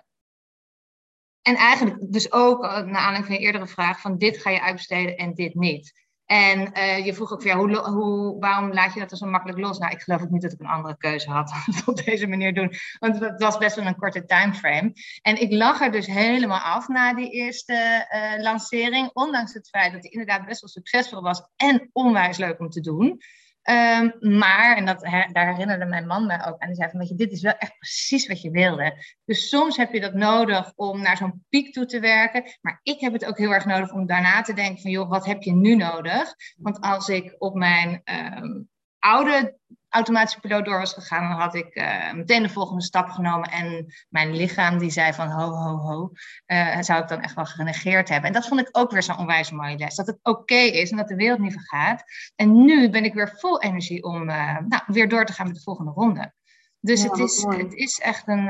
en 1.43 1.57
eigenlijk 1.57 2.13
dus 2.13 2.33
ook, 2.33 2.65
uh, 2.65 2.71
naar 2.71 2.81
aanleiding 2.81 3.27
van 3.27 3.35
je 3.35 3.41
eerdere 3.41 3.67
vraag, 3.67 4.01
van 4.01 4.19
dit 4.19 4.39
ga 4.39 4.51
je 4.51 4.63
uitbesteden 4.63 5.17
en 5.17 5.35
dit 5.35 5.55
niet. 5.55 6.02
En 6.27 6.79
uh, 6.79 7.05
je 7.05 7.15
vroeg 7.15 7.33
ook, 7.33 7.43
ja, 7.43 7.57
hoe, 7.57 7.77
hoe, 7.77 8.41
waarom 8.41 8.73
laat 8.73 8.95
je 8.95 9.01
dat 9.01 9.19
zo 9.19 9.27
makkelijk 9.27 9.59
los? 9.59 9.79
Nou, 9.79 9.93
ik 9.93 10.03
geloof 10.03 10.23
ook 10.23 10.31
niet 10.31 10.43
dat 10.43 10.53
ik 10.53 10.61
een 10.61 10.67
andere 10.67 10.97
keuze 10.97 11.31
had 11.31 11.53
het 11.65 11.83
op 11.89 12.05
deze 12.05 12.27
manier 12.27 12.55
doen. 12.55 12.73
Want 12.99 13.21
het 13.21 13.43
was 13.43 13.59
best 13.59 13.77
wel 13.77 13.87
een 13.87 13.97
korte 13.97 14.25
timeframe. 14.25 14.93
En 15.23 15.41
ik 15.41 15.53
lag 15.53 15.81
er 15.81 15.93
dus 15.93 16.07
helemaal 16.07 16.61
af 16.61 16.89
na 16.89 17.15
die 17.15 17.31
eerste 17.31 18.07
uh, 18.15 18.43
lancering. 18.43 19.11
Ondanks 19.13 19.53
het 19.53 19.69
feit 19.69 19.93
dat 19.93 20.03
die 20.03 20.11
inderdaad 20.11 20.47
best 20.47 20.61
wel 20.61 20.71
succesvol 20.71 21.23
was 21.23 21.43
en 21.57 21.91
onwijs 21.93 22.37
leuk 22.37 22.61
om 22.61 22.71
te 22.71 22.81
doen. 22.81 23.21
Um, 23.71 24.37
maar, 24.39 24.77
en 24.77 24.87
dat, 24.87 25.01
daar 25.33 25.53
herinnerde 25.53 25.85
mijn 25.85 26.07
man 26.07 26.27
me 26.27 26.47
ook 26.47 26.59
aan, 26.59 26.69
die 26.69 26.77
zei 26.77 26.91
van, 26.91 26.99
weet 26.99 27.09
je, 27.09 27.15
dit 27.15 27.33
is 27.33 27.43
wel 27.43 27.57
echt 27.59 27.79
precies 27.79 28.27
wat 28.27 28.43
je 28.43 28.51
wilde. 28.51 29.05
Dus 29.25 29.49
soms 29.49 29.77
heb 29.77 29.93
je 29.93 30.01
dat 30.01 30.15
nodig 30.15 30.73
om 30.75 31.03
naar 31.03 31.17
zo'n 31.17 31.45
piek 31.49 31.73
toe 31.73 31.87
te 31.87 32.01
werken, 32.01 32.45
maar 32.61 32.81
ik 32.83 33.01
heb 33.01 33.13
het 33.13 33.25
ook 33.25 33.39
heel 33.39 33.55
erg 33.55 33.65
nodig 33.65 33.93
om 33.93 34.07
daarna 34.07 34.43
te 34.43 34.55
denken 34.55 34.83
van, 34.83 34.91
joh, 34.91 35.09
wat 35.09 35.27
heb 35.27 35.43
je 35.43 35.53
nu 35.53 35.75
nodig? 35.75 36.35
Want 36.57 36.81
als 36.81 37.09
ik 37.09 37.35
op 37.39 37.55
mijn 37.55 38.03
um, 38.05 38.69
oude 39.03 39.59
automatische 39.89 40.41
piloot 40.41 40.65
door 40.65 40.79
was 40.79 40.93
gegaan, 40.93 41.29
dan 41.29 41.41
had 41.41 41.55
ik 41.55 41.77
uh, 41.77 42.13
meteen 42.13 42.43
de 42.43 42.49
volgende 42.49 42.83
stap 42.83 43.09
genomen. 43.09 43.51
En 43.51 43.95
mijn 44.09 44.37
lichaam 44.37 44.79
die 44.79 44.91
zei 44.91 45.13
van 45.13 45.29
ho, 45.29 45.51
ho, 45.51 45.77
ho, 45.77 46.11
uh, 46.47 46.81
zou 46.81 47.03
ik 47.03 47.09
dan 47.09 47.21
echt 47.21 47.35
wel 47.35 47.45
genegeerd 47.45 48.09
hebben. 48.09 48.29
En 48.29 48.35
dat 48.35 48.49
vond 48.49 48.61
ik 48.61 48.69
ook 48.73 48.91
weer 48.91 49.03
zo'n 49.03 49.19
onwijs 49.19 49.51
mooie 49.51 49.79
les. 49.79 49.95
Dat 49.95 50.07
het 50.07 50.19
oké 50.23 50.55
is 50.55 50.91
en 50.91 50.97
dat 50.97 51.09
de 51.09 51.15
wereld 51.15 51.39
niet 51.39 51.53
vergaat. 51.53 52.05
En 52.37 52.65
nu 52.65 52.91
ben 52.91 53.05
ik 53.05 53.15
weer 53.15 53.37
vol 53.39 53.63
energie 53.63 54.03
om 54.03 54.29
uh, 54.29 54.59
nou, 54.69 54.83
weer 54.87 55.09
door 55.09 55.25
te 55.25 55.33
gaan 55.33 55.47
met 55.47 55.55
de 55.55 55.63
volgende 55.63 55.91
ronde. 55.91 56.33
Dus 56.81 57.03
ja, 57.03 57.09
het, 57.09 57.19
is, 57.19 57.43
het 57.43 57.73
is 57.73 57.99
echt 57.99 58.29
een, 58.29 58.49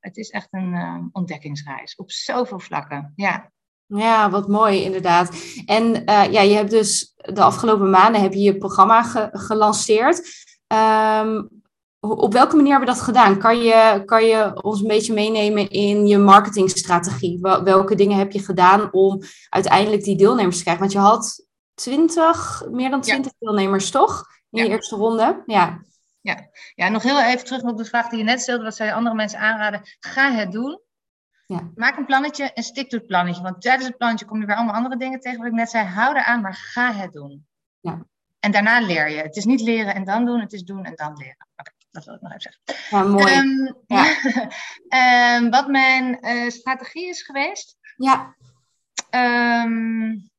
het 0.00 0.16
is 0.16 0.30
echt 0.30 0.48
een 0.50 1.08
ontdekkingsreis 1.12 1.94
op 1.94 2.10
zoveel 2.10 2.58
vlakken. 2.58 3.12
Ja. 3.16 3.50
Ja, 3.88 4.30
wat 4.30 4.48
mooi 4.48 4.82
inderdaad. 4.82 5.30
En 5.66 5.84
uh, 5.84 6.32
ja, 6.32 6.40
je 6.40 6.54
hebt 6.54 6.70
dus 6.70 7.14
de 7.16 7.42
afgelopen 7.42 7.90
maanden 7.90 8.20
heb 8.20 8.32
je 8.32 8.40
je 8.40 8.58
programma 8.58 9.02
ge 9.02 9.28
gelanceerd. 9.32 10.46
Um, 11.22 11.48
op 12.00 12.32
welke 12.32 12.56
manier 12.56 12.70
hebben 12.70 12.88
we 12.88 12.94
dat 12.94 13.04
gedaan? 13.04 13.38
Kan 13.38 13.58
je, 13.58 14.02
kan 14.04 14.24
je 14.24 14.62
ons 14.62 14.80
een 14.80 14.86
beetje 14.86 15.12
meenemen 15.12 15.70
in 15.70 16.06
je 16.06 16.18
marketingstrategie? 16.18 17.38
Welke 17.40 17.94
dingen 17.94 18.18
heb 18.18 18.32
je 18.32 18.38
gedaan 18.38 18.92
om 18.92 19.22
uiteindelijk 19.48 20.04
die 20.04 20.16
deelnemers 20.16 20.56
te 20.56 20.62
krijgen? 20.62 20.82
Want 20.82 20.94
je 20.94 20.98
had 20.98 21.46
20, 21.74 22.62
meer 22.70 22.90
dan 22.90 23.00
20 23.00 23.32
ja. 23.38 23.46
deelnemers, 23.46 23.90
toch? 23.90 24.24
In 24.50 24.58
ja. 24.58 24.64
je 24.64 24.70
eerste 24.70 24.96
ronde. 24.96 25.42
Ja. 25.46 25.82
Ja. 26.20 26.48
ja, 26.74 26.88
nog 26.88 27.02
heel 27.02 27.22
even 27.22 27.44
terug 27.44 27.62
op 27.62 27.76
de 27.76 27.84
vraag 27.84 28.08
die 28.08 28.18
je 28.18 28.24
net 28.24 28.40
stelde. 28.40 28.64
Wat 28.64 28.76
zou 28.76 28.88
je 28.88 28.94
andere 28.94 29.14
mensen 29.14 29.38
aanraden? 29.38 29.80
Ga 30.00 30.32
het 30.32 30.52
doen. 30.52 30.80
Ja. 31.48 31.70
Maak 31.74 31.96
een 31.96 32.06
plannetje 32.06 32.52
en 32.52 32.62
stik 32.62 32.90
door 32.90 32.98
het 32.98 33.08
plannetje. 33.08 33.42
Want 33.42 33.60
tijdens 33.60 33.86
het 33.86 33.96
plannetje 33.96 34.26
kom 34.26 34.40
je 34.40 34.46
weer 34.46 34.56
allemaal 34.56 34.74
andere 34.74 34.96
dingen 34.96 35.20
tegen. 35.20 35.38
Wat 35.38 35.46
ik 35.46 35.52
net 35.52 35.70
zei, 35.70 35.86
hou 35.86 36.16
eraan, 36.16 36.40
maar 36.40 36.54
ga 36.54 36.92
het 36.92 37.12
doen. 37.12 37.46
Ja. 37.80 38.06
En 38.40 38.50
daarna 38.50 38.80
leer 38.80 39.10
je. 39.10 39.16
Het 39.16 39.36
is 39.36 39.44
niet 39.44 39.60
leren 39.60 39.94
en 39.94 40.04
dan 40.04 40.24
doen, 40.24 40.40
het 40.40 40.52
is 40.52 40.62
doen 40.62 40.84
en 40.84 40.94
dan 40.94 41.16
leren. 41.16 41.46
Oké, 41.56 41.70
dat 41.90 42.04
wil 42.04 42.14
ik 42.14 42.20
nog 42.20 42.32
even 42.32 42.42
zeggen. 42.42 42.96
Ja, 42.96 43.02
mooi. 43.02 43.34
Um, 43.34 43.76
ja. 43.86 45.36
um, 45.36 45.50
wat 45.56 45.68
mijn 45.68 46.18
uh, 46.20 46.50
strategie 46.50 47.08
is 47.08 47.22
geweest. 47.22 47.76
Ja. 47.96 48.34
Um, 49.64 50.30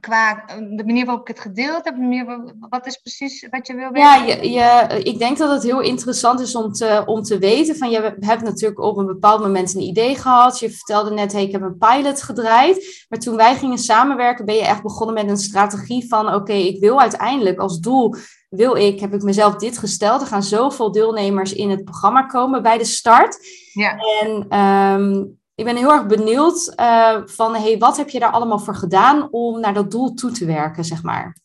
qua 0.00 0.44
de 0.46 0.82
manier 0.84 1.04
waarop 1.04 1.28
ik 1.28 1.36
het 1.36 1.46
gedeeld 1.46 1.84
heb, 1.84 1.94
de 1.94 2.00
manier 2.00 2.24
waarop, 2.24 2.52
wat 2.68 2.86
is 2.86 2.96
precies 2.96 3.46
wat 3.50 3.66
je 3.66 3.74
wil 3.74 3.90
weten? 3.90 4.02
Ja, 4.02 4.14
je, 4.14 4.50
je, 4.50 5.02
ik 5.02 5.18
denk 5.18 5.38
dat 5.38 5.50
het 5.50 5.62
heel 5.62 5.80
interessant 5.80 6.40
is 6.40 6.54
om 6.54 6.72
te, 6.72 7.02
om 7.06 7.22
te 7.22 7.38
weten. 7.38 7.76
Van, 7.76 7.90
je 7.90 8.16
hebt 8.20 8.42
natuurlijk 8.42 8.80
op 8.80 8.96
een 8.96 9.06
bepaald 9.06 9.40
moment 9.40 9.74
een 9.74 9.80
idee 9.80 10.16
gehad. 10.16 10.58
Je 10.58 10.70
vertelde 10.70 11.10
net, 11.10 11.32
hey, 11.32 11.42
ik 11.42 11.52
heb 11.52 11.62
een 11.62 11.78
pilot 11.78 12.22
gedraaid. 12.22 13.06
Maar 13.08 13.18
toen 13.18 13.36
wij 13.36 13.56
gingen 13.56 13.78
samenwerken, 13.78 14.44
ben 14.44 14.54
je 14.54 14.66
echt 14.66 14.82
begonnen 14.82 15.14
met 15.14 15.28
een 15.28 15.36
strategie 15.36 16.08
van... 16.08 16.34
oké, 16.34 16.52
ik 16.52 16.80
wil 16.80 17.00
uiteindelijk 17.00 17.58
als 17.58 17.80
doel, 17.80 18.14
wil 18.48 18.74
ik, 18.74 19.00
heb 19.00 19.14
ik 19.14 19.22
mezelf 19.22 19.54
dit 19.54 19.78
gesteld. 19.78 20.20
Er 20.20 20.26
gaan 20.26 20.42
zoveel 20.42 20.92
deelnemers 20.92 21.52
in 21.52 21.70
het 21.70 21.84
programma 21.84 22.22
komen 22.22 22.62
bij 22.62 22.78
de 22.78 22.84
start. 22.84 23.38
Ja. 23.72 23.96
En 23.96 24.58
um, 24.58 25.38
ik 25.58 25.64
ben 25.64 25.76
heel 25.76 25.92
erg 25.92 26.06
benieuwd 26.06 26.72
uh, 26.76 27.20
van, 27.24 27.54
hey, 27.54 27.78
wat 27.78 27.96
heb 27.96 28.08
je 28.08 28.18
daar 28.18 28.30
allemaal 28.30 28.58
voor 28.58 28.74
gedaan 28.74 29.28
om 29.30 29.60
naar 29.60 29.74
dat 29.74 29.90
doel 29.90 30.14
toe 30.14 30.30
te 30.30 30.44
werken, 30.44 30.84
zeg 30.84 31.02
maar? 31.02 31.36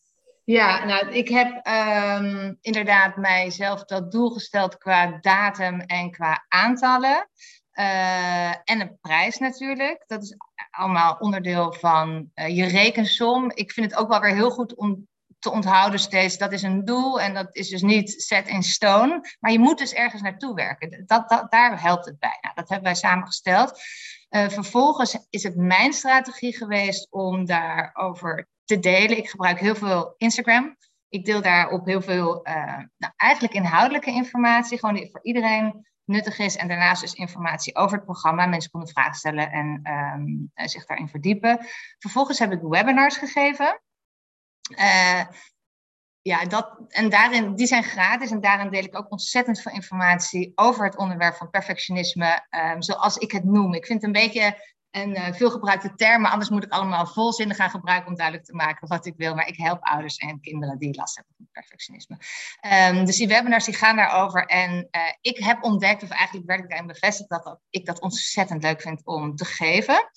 Ja, 0.44 0.84
nou, 0.84 1.08
ik 1.08 1.28
heb 1.28 1.66
um, 1.66 2.58
inderdaad 2.60 3.16
mijzelf 3.16 3.84
dat 3.84 4.10
doel 4.12 4.30
gesteld 4.30 4.78
qua 4.78 5.18
datum 5.20 5.80
en 5.80 6.10
qua 6.10 6.44
aantallen. 6.48 7.28
Uh, 7.74 8.48
en 8.48 8.80
een 8.80 8.98
prijs 9.00 9.38
natuurlijk. 9.38 10.04
Dat 10.06 10.22
is 10.22 10.36
allemaal 10.70 11.16
onderdeel 11.18 11.72
van 11.72 12.30
uh, 12.34 12.56
je 12.56 12.64
rekensom. 12.64 13.50
Ik 13.54 13.72
vind 13.72 13.90
het 13.90 14.00
ook 14.00 14.08
wel 14.08 14.20
weer 14.20 14.34
heel 14.34 14.50
goed 14.50 14.74
om 14.74 15.08
te 15.44 15.50
onthouden 15.50 16.00
steeds. 16.00 16.38
Dat 16.38 16.52
is 16.52 16.62
een 16.62 16.84
doel 16.84 17.20
en 17.20 17.34
dat 17.34 17.56
is 17.56 17.68
dus 17.68 17.82
niet 17.82 18.22
set 18.22 18.48
in 18.48 18.62
stone. 18.62 19.20
Maar 19.40 19.52
je 19.52 19.58
moet 19.58 19.78
dus 19.78 19.92
ergens 19.92 20.22
naartoe 20.22 20.54
werken. 20.54 21.02
Dat, 21.06 21.28
dat, 21.28 21.50
daar 21.50 21.82
helpt 21.82 22.04
het 22.04 22.18
bij. 22.18 22.38
Nou, 22.40 22.54
dat 22.54 22.68
hebben 22.68 22.86
wij 22.86 22.94
samengesteld. 22.94 23.80
Uh, 24.30 24.48
vervolgens 24.48 25.26
is 25.30 25.42
het 25.42 25.56
mijn 25.56 25.92
strategie 25.92 26.56
geweest 26.56 27.06
om 27.10 27.44
daarover 27.44 28.48
te 28.64 28.78
delen. 28.78 29.16
Ik 29.16 29.28
gebruik 29.28 29.58
heel 29.58 29.74
veel 29.74 30.14
Instagram. 30.16 30.76
Ik 31.08 31.24
deel 31.24 31.42
daarop 31.42 31.86
heel 31.86 32.02
veel, 32.02 32.48
uh, 32.48 32.78
nou, 32.96 33.12
eigenlijk 33.16 33.54
inhoudelijke 33.54 34.10
informatie, 34.10 34.78
gewoon 34.78 34.94
die 34.94 35.10
voor 35.10 35.22
iedereen 35.22 35.86
nuttig 36.04 36.38
is. 36.38 36.56
En 36.56 36.68
daarnaast 36.68 37.00
dus 37.00 37.14
informatie 37.14 37.76
over 37.76 37.96
het 37.96 38.04
programma. 38.04 38.46
Mensen 38.46 38.70
konden 38.70 38.88
vragen 38.88 39.14
stellen 39.14 39.50
en 39.50 39.82
um, 40.14 40.50
zich 40.54 40.86
daarin 40.86 41.08
verdiepen. 41.08 41.66
Vervolgens 41.98 42.38
heb 42.38 42.52
ik 42.52 42.60
webinars 42.62 43.16
gegeven. 43.16 43.80
Uh, 44.70 45.20
ja, 46.22 46.44
dat, 46.44 46.76
en 46.88 47.08
daarin, 47.08 47.54
die 47.54 47.66
zijn 47.66 47.84
gratis 47.84 48.30
en 48.30 48.40
daarin 48.40 48.70
deel 48.70 48.84
ik 48.84 48.98
ook 48.98 49.10
ontzettend 49.10 49.60
veel 49.60 49.72
informatie 49.72 50.52
over 50.54 50.84
het 50.84 50.96
onderwerp 50.96 51.34
van 51.34 51.50
perfectionisme, 51.50 52.46
um, 52.50 52.82
zoals 52.82 53.16
ik 53.16 53.32
het 53.32 53.44
noem. 53.44 53.74
Ik 53.74 53.86
vind 53.86 54.02
het 54.02 54.14
een 54.14 54.22
beetje 54.22 54.72
en 54.90 55.10
uh, 55.10 55.32
veel 55.32 55.50
gebruikte 55.50 55.94
termen. 55.94 56.30
Anders 56.30 56.50
moet 56.50 56.64
ik 56.64 56.72
allemaal 56.72 57.06
volzinnen 57.06 57.56
gaan 57.56 57.70
gebruiken 57.70 58.08
om 58.08 58.16
duidelijk 58.16 58.46
te 58.46 58.54
maken 58.54 58.88
wat 58.88 59.06
ik 59.06 59.14
wil. 59.16 59.34
Maar 59.34 59.46
ik 59.46 59.56
help 59.56 59.82
ouders 59.82 60.16
en 60.16 60.40
kinderen 60.40 60.78
die 60.78 60.96
last 60.96 61.14
hebben 61.16 61.34
van 61.36 61.48
perfectionisme. 61.52 62.18
Um, 62.90 63.04
dus 63.04 63.16
die 63.16 63.28
webinars 63.28 63.64
die 63.64 63.74
gaan 63.74 63.96
daarover. 63.96 64.46
En 64.46 64.88
uh, 64.90 65.00
ik 65.20 65.38
heb 65.38 65.62
ontdekt, 65.62 66.02
of 66.02 66.08
eigenlijk 66.08 66.46
werd 66.46 66.60
ik 66.60 66.68
daarin 66.68 66.86
bevestigd, 66.86 67.28
dat 67.28 67.58
ik 67.70 67.86
dat 67.86 68.00
ontzettend 68.00 68.62
leuk 68.62 68.80
vind 68.80 69.00
om 69.04 69.36
te 69.36 69.44
geven. 69.44 70.10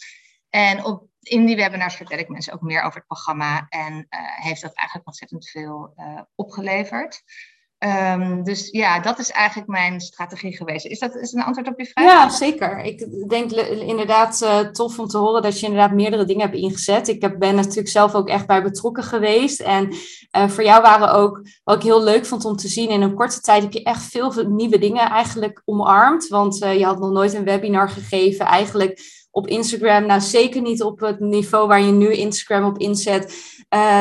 En 0.49 0.85
op, 0.85 1.03
in 1.19 1.45
die 1.45 1.55
webinars 1.55 1.95
vertel 1.95 2.17
ik 2.17 2.29
mensen 2.29 2.53
ook 2.53 2.61
meer 2.61 2.81
over 2.81 2.97
het 2.97 3.07
programma. 3.07 3.65
En 3.69 3.93
uh, 3.93 4.19
heeft 4.35 4.61
dat 4.61 4.73
eigenlijk 4.73 5.07
ontzettend 5.07 5.49
veel 5.49 5.93
opgeleverd. 6.35 7.23
Um, 7.79 8.43
dus 8.43 8.69
ja, 8.71 8.99
dat 8.99 9.19
is 9.19 9.31
eigenlijk 9.31 9.69
mijn 9.69 10.01
strategie 10.01 10.55
geweest. 10.55 10.85
Is 10.85 10.99
dat 10.99 11.15
is 11.15 11.33
een 11.33 11.43
antwoord 11.43 11.67
op 11.67 11.79
je 11.79 11.85
vraag? 11.85 12.05
Ja, 12.05 12.29
zeker. 12.29 12.79
Ik 12.79 13.29
denk 13.29 13.51
inderdaad 13.51 14.41
uh, 14.41 14.59
tof 14.59 14.99
om 14.99 15.07
te 15.07 15.17
horen 15.17 15.41
dat 15.41 15.59
je 15.59 15.65
inderdaad 15.65 15.91
meerdere 15.91 16.25
dingen 16.25 16.41
hebt 16.41 16.55
ingezet. 16.55 17.07
Ik 17.07 17.21
heb, 17.21 17.39
ben 17.39 17.55
natuurlijk 17.55 17.87
zelf 17.87 18.15
ook 18.15 18.29
echt 18.29 18.47
bij 18.47 18.63
betrokken 18.63 19.03
geweest. 19.03 19.59
En 19.59 19.93
voor 20.31 20.63
jou 20.63 20.81
waren 20.81 21.13
ook, 21.13 21.41
wat 21.63 21.75
ik 21.75 21.83
heel 21.83 22.03
leuk 22.03 22.25
vond 22.25 22.45
om 22.45 22.55
te 22.55 22.67
zien, 22.67 22.89
in 22.89 23.01
een 23.01 23.15
korte 23.15 23.41
tijd 23.41 23.63
heb 23.63 23.73
je 23.73 23.83
echt 23.83 24.03
veel 24.03 24.31
nieuwe 24.47 24.77
dingen 24.77 25.09
eigenlijk 25.09 25.61
omarmd. 25.65 26.27
Want 26.27 26.57
je 26.57 26.85
had 26.85 26.99
nog 26.99 27.11
nooit 27.11 27.33
een 27.33 27.43
webinar 27.43 27.89
gegeven. 27.89 28.45
Eigenlijk 28.45 28.99
op 29.37 29.47
Instagram, 29.47 30.05
nou 30.05 30.21
zeker 30.21 30.61
niet 30.61 30.83
op 30.83 30.99
het 30.99 31.19
niveau 31.19 31.67
waar 31.67 31.81
je 31.81 31.91
nu 31.91 32.13
Instagram 32.13 32.65
op 32.65 32.77
inzet. 32.77 33.55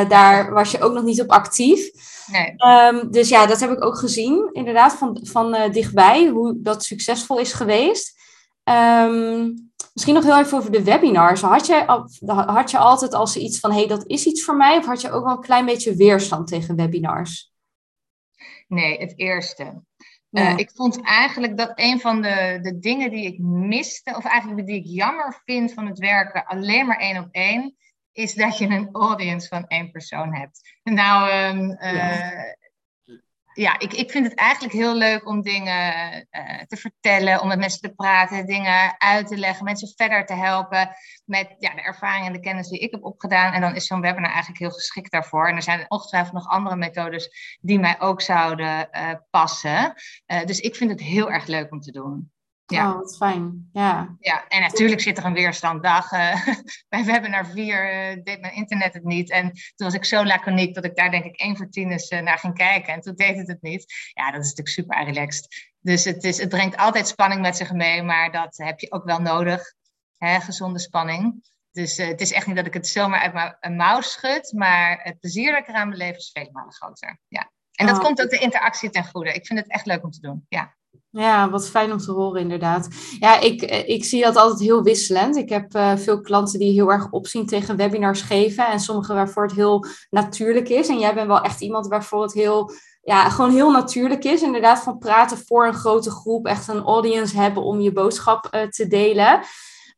daar 0.09 0.53
was 0.53 0.71
je 0.71 0.81
ook 0.81 0.93
nog 0.93 1.05
niet 1.05 1.21
op 1.21 1.31
actief. 1.31 1.91
Nee. 2.27 2.55
Um, 2.73 3.11
dus 3.11 3.29
ja, 3.29 3.47
dat 3.47 3.61
heb 3.61 3.71
ik 3.71 3.85
ook 3.85 3.99
gezien, 3.99 4.49
inderdaad, 4.53 4.93
van, 4.93 5.19
van 5.23 5.55
uh, 5.55 5.73
dichtbij, 5.73 6.27
hoe 6.27 6.55
dat 6.57 6.85
succesvol 6.85 7.39
is 7.39 7.53
geweest. 7.53 8.15
Um, 8.65 9.71
misschien 9.93 10.15
nog 10.15 10.25
heel 10.25 10.39
even 10.39 10.59
over 10.59 10.73
de 10.73 10.83
webinars. 10.83 11.41
Had 11.41 11.67
je, 11.67 12.03
had 12.27 12.71
je 12.71 12.79
altijd 12.79 13.15
als 13.15 13.37
iets 13.37 13.61
van, 13.61 13.71
hé, 13.71 13.79
hey, 13.79 13.87
dat 13.87 14.07
is 14.07 14.27
iets 14.27 14.45
voor 14.45 14.57
mij? 14.57 14.77
Of 14.77 14.87
had 14.87 15.01
je 15.01 15.11
ook 15.11 15.25
wel 15.25 15.37
een 15.37 15.41
klein 15.41 15.65
beetje 15.65 15.95
weerstand 15.95 16.49
tegen 16.49 16.77
webinars? 16.77 17.53
Nee, 18.69 18.99
het 18.99 19.13
eerste. 19.17 19.83
Ja. 20.37 20.53
Uh, 20.53 20.59
ik 20.59 20.71
vond 20.75 21.03
eigenlijk 21.03 21.57
dat 21.57 21.73
een 21.75 22.01
van 22.01 22.23
de, 22.23 22.59
de 22.63 22.79
dingen 22.79 23.11
die 23.11 23.27
ik 23.27 23.39
miste, 23.39 24.17
of 24.17 24.25
eigenlijk 24.25 24.67
die 24.67 24.77
ik 24.77 24.87
jammer 24.87 25.43
vind 25.45 25.73
van 25.73 25.87
het 25.87 25.99
werken 25.99 26.47
alleen 26.47 26.87
maar 26.87 26.99
één 26.99 27.19
op 27.19 27.29
één, 27.31 27.77
is 28.13 28.35
dat 28.35 28.59
je 28.59 28.67
een 28.67 28.89
audience 28.93 29.49
van 29.49 29.67
één 29.67 29.91
persoon 29.91 30.35
hebt. 30.35 30.79
Nou, 30.83 31.31
um, 31.31 31.77
ja. 31.81 32.57
Ja, 33.57 33.79
ik, 33.79 33.93
ik 33.93 34.11
vind 34.11 34.27
het 34.27 34.39
eigenlijk 34.39 34.75
heel 34.75 34.95
leuk 34.95 35.27
om 35.29 35.43
dingen 35.43 36.15
uh, 36.31 36.63
te 36.67 36.77
vertellen, 36.77 37.41
om 37.41 37.49
met 37.49 37.59
mensen 37.59 37.81
te 37.81 37.95
praten, 37.95 38.47
dingen 38.47 38.95
uit 38.99 39.27
te 39.27 39.37
leggen, 39.37 39.65
mensen 39.65 39.93
verder 39.97 40.27
te 40.27 40.35
helpen 40.35 40.91
met 41.25 41.55
ja, 41.59 41.75
de 41.75 41.83
ervaring 41.83 42.27
en 42.27 42.33
de 42.33 42.41
kennis 42.41 42.69
die 42.69 42.79
ik 42.79 42.91
heb 42.91 43.05
opgedaan. 43.05 43.53
En 43.53 43.61
dan 43.61 43.75
is 43.75 43.87
zo'n 43.87 44.01
webinar 44.01 44.31
eigenlijk 44.31 44.59
heel 44.59 44.71
geschikt 44.71 45.11
daarvoor. 45.11 45.49
En 45.49 45.57
er 45.57 45.63
zijn 45.63 45.85
ongetwijfeld 45.89 46.35
nog 46.35 46.49
andere 46.49 46.77
methodes 46.77 47.59
die 47.61 47.79
mij 47.79 48.01
ook 48.01 48.21
zouden 48.21 48.89
uh, 48.93 49.11
passen. 49.31 49.95
Uh, 50.27 50.45
dus 50.45 50.61
ik 50.61 50.77
vind 50.77 50.91
het 50.91 51.01
heel 51.01 51.31
erg 51.31 51.47
leuk 51.47 51.73
om 51.73 51.81
te 51.81 51.93
doen. 51.93 52.31
Ja. 52.67 52.91
Oh, 52.91 52.97
wat 52.97 53.17
fijn. 53.17 53.69
Ja. 53.73 54.17
ja, 54.21 54.49
en 54.49 54.61
natuurlijk 54.61 55.01
zit 55.01 55.19
er 55.19 55.25
een 55.25 55.33
weerstanddag. 55.33 56.13
Uh, 56.13 56.47
bij 56.89 57.05
webinar 57.05 57.47
4 57.47 58.17
uh, 58.17 58.25
deed 58.25 58.41
mijn 58.41 58.55
internet 58.55 58.95
het 58.95 59.05
niet. 59.05 59.31
En 59.31 59.51
toen 59.51 59.87
was 59.87 59.95
ik 59.95 60.05
zo 60.05 60.25
laconiek 60.25 60.75
dat 60.75 60.85
ik 60.85 60.97
daar 60.97 61.11
denk 61.11 61.25
ik 61.25 61.37
één 61.37 61.57
voor 61.57 61.69
tien 61.69 61.91
eens 61.91 62.11
uh, 62.11 62.21
naar 62.21 62.39
ging 62.39 62.55
kijken. 62.55 62.93
En 62.93 63.01
toen 63.01 63.15
deed 63.15 63.37
het 63.37 63.49
het 63.49 63.63
niet. 63.63 64.11
Ja, 64.15 64.31
dat 64.31 64.41
is 64.45 64.55
natuurlijk 64.55 64.69
super 64.69 65.05
relaxed. 65.05 65.73
Dus 65.81 66.05
het, 66.05 66.25
is, 66.25 66.39
het 66.39 66.49
brengt 66.49 66.77
altijd 66.77 67.09
spanning 67.09 67.41
met 67.41 67.57
zich 67.57 67.73
mee. 67.73 68.03
Maar 68.03 68.33
dat 68.33 68.57
heb 68.57 68.81
je 68.81 68.93
ook 68.93 69.05
wel 69.05 69.21
nodig. 69.21 69.75
Hè, 70.17 70.41
gezonde 70.41 70.79
spanning. 70.79 71.45
Dus 71.73 71.97
het 71.97 72.21
is 72.21 72.33
echt 72.33 72.47
niet 72.47 72.57
dat 72.57 72.67
ik 72.67 72.75
het 72.75 72.89
zomaar 72.89 73.21
uit 73.21 73.33
mijn 73.61 73.77
mouw 73.77 74.01
schud. 74.01 74.53
Maar 74.53 75.01
het 75.03 75.21
plezier 75.21 75.51
dat 75.51 75.61
ik 75.61 75.69
eraan 75.69 75.91
beleef 75.91 76.17
is 76.17 76.31
vele 76.33 76.51
malen 76.53 76.73
groter. 76.73 77.19
Ja. 77.29 77.51
En 77.73 77.87
dat 77.87 77.97
oh. 77.97 78.03
komt 78.03 78.23
ook 78.23 78.31
de 78.31 78.39
interactie 78.39 78.91
ten 78.91 79.07
goede. 79.07 79.33
Ik 79.33 79.47
vind 79.47 79.59
het 79.59 79.69
echt 79.69 79.87
leuk 79.87 80.05
om 80.05 80.11
te 80.11 80.21
doen. 80.21 80.47
Ja. 80.49 80.77
Ja, 81.19 81.51
wat 81.51 81.69
fijn 81.69 81.93
om 81.93 81.99
te 81.99 82.13
horen 82.13 82.41
inderdaad. 82.41 82.89
Ja, 83.19 83.41
ik, 83.41 83.63
ik 83.87 84.05
zie 84.05 84.23
dat 84.23 84.37
altijd 84.37 84.61
heel 84.61 84.83
wisselend. 84.83 85.37
Ik 85.37 85.49
heb 85.49 85.75
uh, 85.75 85.97
veel 85.97 86.21
klanten 86.21 86.59
die 86.59 86.73
heel 86.73 86.93
erg 86.93 87.11
opzien 87.11 87.47
tegen 87.47 87.77
webinars 87.77 88.21
geven 88.21 88.67
en 88.67 88.81
sommige 88.81 89.15
waarvoor 89.15 89.43
het 89.43 89.53
heel 89.53 89.85
natuurlijk 90.11 90.69
is. 90.69 90.89
En 90.89 90.99
jij 90.99 91.15
bent 91.15 91.27
wel 91.27 91.41
echt 91.41 91.61
iemand 91.61 91.87
waarvoor 91.87 92.23
het 92.23 92.33
heel, 92.33 92.71
ja, 93.03 93.31
gewoon 93.31 93.51
heel 93.51 93.71
natuurlijk 93.71 94.25
is. 94.25 94.43
Inderdaad, 94.43 94.79
van 94.79 94.99
praten 94.99 95.39
voor 95.47 95.67
een 95.67 95.75
grote 95.75 96.11
groep, 96.11 96.47
echt 96.47 96.69
een 96.69 96.83
audience 96.83 97.37
hebben 97.37 97.63
om 97.63 97.81
je 97.81 97.93
boodschap 97.93 98.49
uh, 98.51 98.63
te 98.63 98.87
delen. 98.87 99.41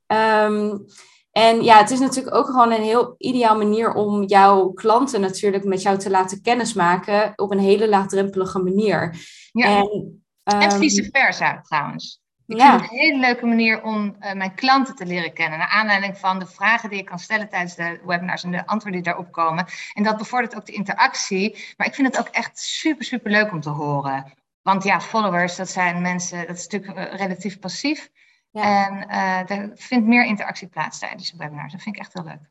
Um, 0.06 0.84
en 1.32 1.62
ja, 1.62 1.78
het 1.78 1.90
is 1.90 2.00
natuurlijk 2.00 2.36
ook 2.36 2.46
gewoon 2.46 2.72
een 2.72 2.82
heel 2.82 3.14
ideaal 3.18 3.56
manier 3.56 3.92
om 3.92 4.24
jouw 4.24 4.68
klanten 4.68 5.20
natuurlijk 5.20 5.64
met 5.64 5.82
jou 5.82 5.98
te 5.98 6.10
laten 6.10 6.42
kennismaken 6.42 7.32
op 7.36 7.50
een 7.50 7.58
hele 7.58 7.88
laagdrempelige 7.88 8.58
manier. 8.58 9.16
Ja. 9.52 9.66
En 9.66 10.22
en 10.54 10.70
ehm, 10.70 10.78
vice 10.78 11.08
versa 11.12 11.60
trouwens. 11.60 12.20
Ik 12.46 12.60
vind 12.60 12.72
het 12.72 12.90
een 12.90 12.98
hele 12.98 13.18
leuke 13.18 13.46
manier 13.46 13.82
om 13.82 14.16
uh, 14.20 14.32
mijn 14.32 14.54
klanten 14.54 14.94
te 14.94 15.06
leren 15.06 15.32
kennen. 15.32 15.58
Naar 15.58 15.68
aanleiding 15.68 16.18
van 16.18 16.38
de 16.38 16.46
vragen 16.46 16.90
die 16.90 16.98
ik 16.98 17.04
kan 17.04 17.18
stellen 17.18 17.48
tijdens 17.48 17.74
de 17.74 18.00
webinars 18.04 18.44
en 18.44 18.50
de 18.50 18.66
antwoorden 18.66 19.02
die 19.02 19.12
daarop 19.12 19.32
komen. 19.32 19.66
En 19.94 20.02
dat 20.02 20.16
bevordert 20.16 20.56
ook 20.56 20.66
de 20.66 20.72
interactie. 20.72 21.74
Maar 21.76 21.86
ik 21.86 21.94
vind 21.94 22.06
het 22.06 22.18
ook 22.18 22.34
echt 22.34 22.58
super, 22.58 23.04
super 23.04 23.30
leuk 23.30 23.52
om 23.52 23.60
te 23.60 23.70
horen. 23.70 24.32
Want 24.62 24.84
ja, 24.84 25.00
followers, 25.00 25.56
dat 25.56 25.68
zijn 25.68 26.02
mensen, 26.02 26.46
dat 26.46 26.56
is 26.56 26.66
natuurlijk 26.68 26.98
uh, 26.98 27.18
relatief 27.18 27.58
passief. 27.58 28.10
Ja. 28.50 28.86
En 28.86 29.10
uh, 29.10 29.58
er 29.58 29.70
vindt 29.74 30.06
meer 30.06 30.24
interactie 30.24 30.68
plaats 30.68 30.98
tijdens 30.98 31.30
de 31.30 31.36
webinars. 31.36 31.72
Dat 31.72 31.82
vind 31.82 31.96
ik 31.96 32.00
echt 32.00 32.12
heel 32.12 32.24
leuk. 32.24 32.50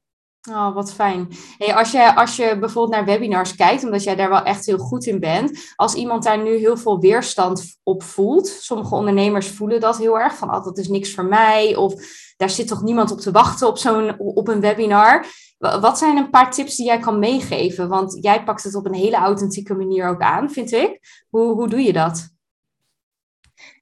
Oh, 0.49 0.73
wat 0.73 0.93
fijn. 0.93 1.27
Hey, 1.57 1.75
als, 1.75 1.91
je, 1.91 2.15
als 2.15 2.35
je 2.35 2.57
bijvoorbeeld 2.59 2.95
naar 2.95 3.05
webinars 3.05 3.55
kijkt, 3.55 3.83
omdat 3.83 4.03
jij 4.03 4.15
daar 4.15 4.29
wel 4.29 4.43
echt 4.43 4.65
heel 4.65 4.77
goed 4.77 5.05
in 5.05 5.19
bent, 5.19 5.73
als 5.75 5.93
iemand 5.93 6.23
daar 6.23 6.43
nu 6.43 6.55
heel 6.55 6.77
veel 6.77 6.99
weerstand 6.99 7.77
op 7.83 8.03
voelt, 8.03 8.47
sommige 8.47 8.95
ondernemers 8.95 9.47
voelen 9.47 9.79
dat 9.79 9.97
heel 9.97 10.19
erg, 10.19 10.35
van 10.35 10.55
oh, 10.55 10.63
dat 10.63 10.77
is 10.77 10.87
niks 10.87 11.13
voor 11.13 11.25
mij, 11.25 11.75
of 11.75 11.93
daar 12.37 12.49
zit 12.49 12.67
toch 12.67 12.83
niemand 12.83 13.11
op 13.11 13.19
te 13.19 13.31
wachten 13.31 13.67
op, 13.67 13.77
zo'n, 13.77 14.19
op 14.19 14.47
een 14.47 14.61
webinar. 14.61 15.25
Wat 15.57 15.97
zijn 15.97 16.17
een 16.17 16.29
paar 16.29 16.51
tips 16.51 16.75
die 16.75 16.85
jij 16.85 16.99
kan 16.99 17.19
meegeven? 17.19 17.87
Want 17.87 18.17
jij 18.21 18.43
pakt 18.43 18.63
het 18.63 18.75
op 18.75 18.85
een 18.85 18.93
hele 18.93 19.15
authentieke 19.15 19.73
manier 19.73 20.07
ook 20.07 20.21
aan, 20.21 20.49
vind 20.49 20.71
ik. 20.71 20.99
Hoe, 21.29 21.53
hoe 21.53 21.69
doe 21.69 21.81
je 21.81 21.93
dat? 21.93 22.36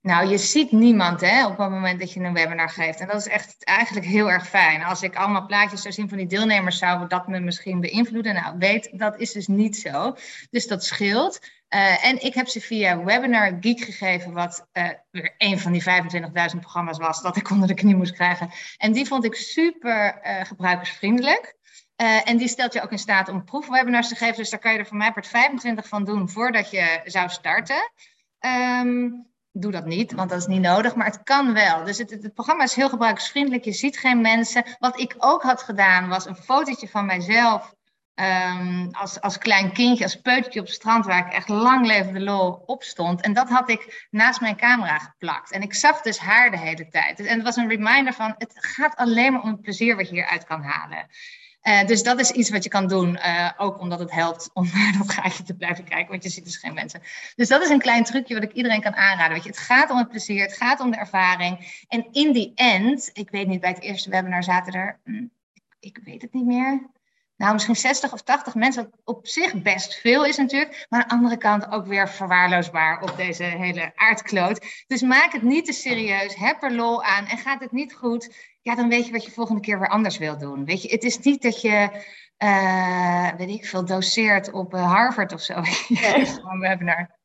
Nou, 0.06 0.28
je 0.28 0.38
ziet 0.38 0.72
niemand 0.72 1.22
hè, 1.22 1.46
op 1.46 1.58
het 1.58 1.70
moment 1.70 2.00
dat 2.00 2.12
je 2.12 2.20
een 2.20 2.34
webinar 2.34 2.70
geeft. 2.70 3.00
En 3.00 3.08
dat 3.08 3.16
is 3.16 3.28
echt 3.28 3.64
eigenlijk 3.64 4.06
heel 4.06 4.32
erg 4.32 4.48
fijn. 4.48 4.84
Als 4.84 5.02
ik 5.02 5.16
allemaal 5.16 5.46
plaatjes 5.46 5.82
zou 5.82 5.94
zien 5.94 6.10
van 6.10 6.18
die 6.18 6.28
deelnemers, 6.28 6.78
zou 6.78 7.08
dat 7.08 7.28
me 7.28 7.40
misschien 7.40 7.80
beïnvloeden. 7.80 8.34
Nou, 8.34 8.58
weet, 8.58 8.90
dat 9.00 9.20
is 9.20 9.32
dus 9.32 9.48
niet 9.48 9.78
zo. 9.78 10.16
Dus 10.50 10.68
dat 10.68 10.84
scheelt. 10.84 11.40
Uh, 11.70 12.06
en 12.06 12.24
ik 12.24 12.34
heb 12.34 12.48
ze 12.48 12.62
via 12.62 13.04
Webinar 13.04 13.58
Geek 13.60 13.80
gegeven, 13.80 14.34
wat 14.34 14.68
uh, 14.74 14.90
weer 15.12 15.36
een 15.38 15.60
van 15.60 15.72
die 15.72 15.84
25.000 15.84 16.60
programma's 16.60 16.98
was 16.98 17.22
dat 17.22 17.38
ik 17.38 17.50
onder 17.50 17.68
de 17.68 17.74
knie 17.74 17.96
moest 17.96 18.14
krijgen. 18.14 18.50
En 18.78 18.92
die 18.92 19.06
vond 19.06 19.26
ik 19.26 19.36
super 19.36 20.22
uh, 20.24 20.46
gebruikersvriendelijk. 20.46 21.56
en 22.24 22.38
die 22.38 22.48
stelt 22.48 22.74
je 22.74 22.82
ook 22.82 22.92
in 22.92 22.98
staat 22.98 23.30
om 23.30 23.44
proefwebinars 23.44 24.08
te 24.08 24.16
geven. 24.16 24.36
Dus 24.36 24.50
daar 24.50 24.60
kan 24.60 24.74
je 24.74 24.80
er 24.80 24.86
voor 24.86 24.98
mij 24.98 25.12
per 25.12 25.26
25 25.26 25.88
van 25.88 26.04
doen 26.04 26.30
voordat 26.30 26.72
je 26.72 27.02
zou 27.06 27.30
starten. 27.30 27.92
Um, 28.40 29.34
doe 29.58 29.72
dat 29.72 29.86
niet, 29.86 30.14
want 30.14 30.30
dat 30.30 30.40
is 30.40 30.48
niet 30.48 30.62
nodig, 30.62 30.96
maar 30.96 31.06
het 31.06 31.24
kan 31.24 31.54
wel. 31.54 31.84
Dus 31.84 31.98
het, 31.98 32.10
het, 32.10 32.34
programma 32.34 32.64
is 32.64 32.76
heel 32.76 32.90
gebruikersvriendelijk, 32.90 33.64
je 33.64 33.72
ziet 33.72 33.98
geen 33.98 34.22
mensen. 34.22 34.64
Wat 34.80 35.00
ik 35.00 35.16
ook 35.18 35.44
had 35.44 35.64
gedaan, 35.64 36.08
was 36.10 36.26
een 36.26 36.36
fotootje 36.36 36.88
van 36.88 37.06
mijzelf 37.06 37.74
um, 38.16 38.90
als, 38.92 39.22
als 39.22 39.38
klein 39.38 39.72
kindje, 39.72 40.04
als 40.04 40.22
peutertje 40.22 40.60
op 40.60 40.66
het 40.66 40.76
strand, 40.76 41.06
waar 41.06 41.28
ik 41.28 41.34
echt 41.34 41.50
lang 41.50 41.86
levende 41.86 42.20
lol 42.20 42.64
op 42.66 42.84
stond. 42.84 43.22
En 43.22 43.34
dat 43.34 43.50
had 43.50 43.70
ik 43.70 44.08
naast 44.10 44.42
mijn 44.42 44.58
camera 44.58 44.98
geplakt. 44.98 45.52
En 45.52 45.62
ik 45.62 45.74
zag 45.74 46.02
dus 46.02 46.18
haar 46.18 46.52
de 46.52 46.58
hele 46.58 46.88
tijd. 46.88 47.20
En 47.20 47.36
het 47.36 47.44
was 47.44 47.56
een 47.56 47.70
reminder 47.70 48.14
van, 48.14 48.36
het 48.38 48.54
gaat 48.56 48.96
alleen 48.96 49.34
maar 49.34 49.42
om 49.42 49.50
het 49.52 49.62
plezier 49.62 49.96
wat 49.96 50.10
je 50.10 50.16
hieruit 50.16 50.46
kan 50.46 50.62
halen. 50.62 51.08
Uh, 51.68 51.86
dus 51.86 52.04
dat 52.04 52.20
is 52.20 52.32
iets 52.32 52.50
wat 52.50 52.64
je 52.64 52.70
kan 52.70 52.88
doen, 52.88 53.16
uh, 53.16 53.52
ook 53.58 53.80
omdat 53.80 54.00
het 54.00 54.12
helpt 54.12 54.50
om 54.54 54.70
naar 54.74 54.96
dat 54.98 55.12
gaatje 55.12 55.44
te 55.44 55.54
blijven 55.54 55.84
kijken, 55.84 56.10
want 56.10 56.24
je 56.24 56.30
ziet 56.30 56.46
dus 56.46 56.58
geen 56.58 56.74
mensen. 56.74 57.02
Dus 57.36 57.48
dat 57.48 57.62
is 57.62 57.70
een 57.70 57.80
klein 57.80 58.04
trucje 58.04 58.34
wat 58.34 58.44
ik 58.44 58.52
iedereen 58.52 58.82
kan 58.82 58.96
aanraden. 58.96 59.34
Weet 59.34 59.44
je, 59.44 59.50
het 59.50 59.60
gaat 59.60 59.90
om 59.90 59.98
het 59.98 60.10
plezier, 60.10 60.42
het 60.42 60.58
gaat 60.58 60.80
om 60.80 60.92
de 60.92 60.98
ervaring. 60.98 61.84
En 61.88 62.08
in 62.12 62.32
die 62.32 62.52
end, 62.56 63.10
ik 63.14 63.30
weet 63.30 63.48
niet, 63.48 63.62
bij 63.62 63.70
het 63.70 63.82
eerste 63.82 64.10
webinar 64.10 64.44
zaten 64.44 64.74
er, 64.74 65.00
hm, 65.04 65.26
ik 65.80 66.00
weet 66.04 66.22
het 66.22 66.34
niet 66.34 66.46
meer, 66.46 66.90
nou, 67.38 67.54
misschien 67.54 67.76
60 67.76 68.14
of 68.14 68.22
80 68.22 68.56
mensen, 68.56 68.84
wat 68.84 69.16
op 69.16 69.28
zich 69.28 69.62
best 69.62 69.96
veel 69.96 70.26
is 70.26 70.38
natuurlijk, 70.38 70.86
maar 70.90 71.02
aan 71.02 71.08
de 71.08 71.14
andere 71.14 71.38
kant 71.38 71.72
ook 71.72 71.86
weer 71.86 72.10
verwaarloosbaar 72.10 73.02
op 73.02 73.18
deze 73.18 73.44
hele 73.44 73.92
aardkloot. 73.96 74.84
Dus 74.88 75.02
maak 75.02 75.32
het 75.32 75.42
niet 75.42 75.66
te 75.66 75.74
serieus, 75.74 76.36
heb 76.36 76.64
er 76.64 76.74
lol 76.74 77.04
aan 77.04 77.26
en 77.26 77.38
gaat 77.38 77.60
het 77.60 77.72
niet 77.72 77.94
goed, 77.94 78.36
ja, 78.66 78.76
dan 78.76 78.90
weet 78.90 79.06
je 79.06 79.12
wat 79.12 79.26
je 79.26 79.32
volgende 79.32 79.62
keer 79.62 79.80
weer 79.80 79.90
anders 79.90 80.18
wil 80.18 80.38
doen. 80.38 80.66
Weet 80.66 80.82
je, 80.82 80.90
het 80.90 81.04
is 81.04 81.20
niet 81.20 81.42
dat 81.42 81.62
je, 81.62 81.90
uh, 82.44 83.30
weet 83.38 83.50
ik 83.50 83.66
veel, 83.66 83.86
doseert 83.86 84.52
op 84.52 84.74
uh, 84.74 84.92
Harvard 84.92 85.34
of 85.34 85.42
zo. 85.42 85.54
Gewoon 86.36 86.60
webinar. 86.60 87.20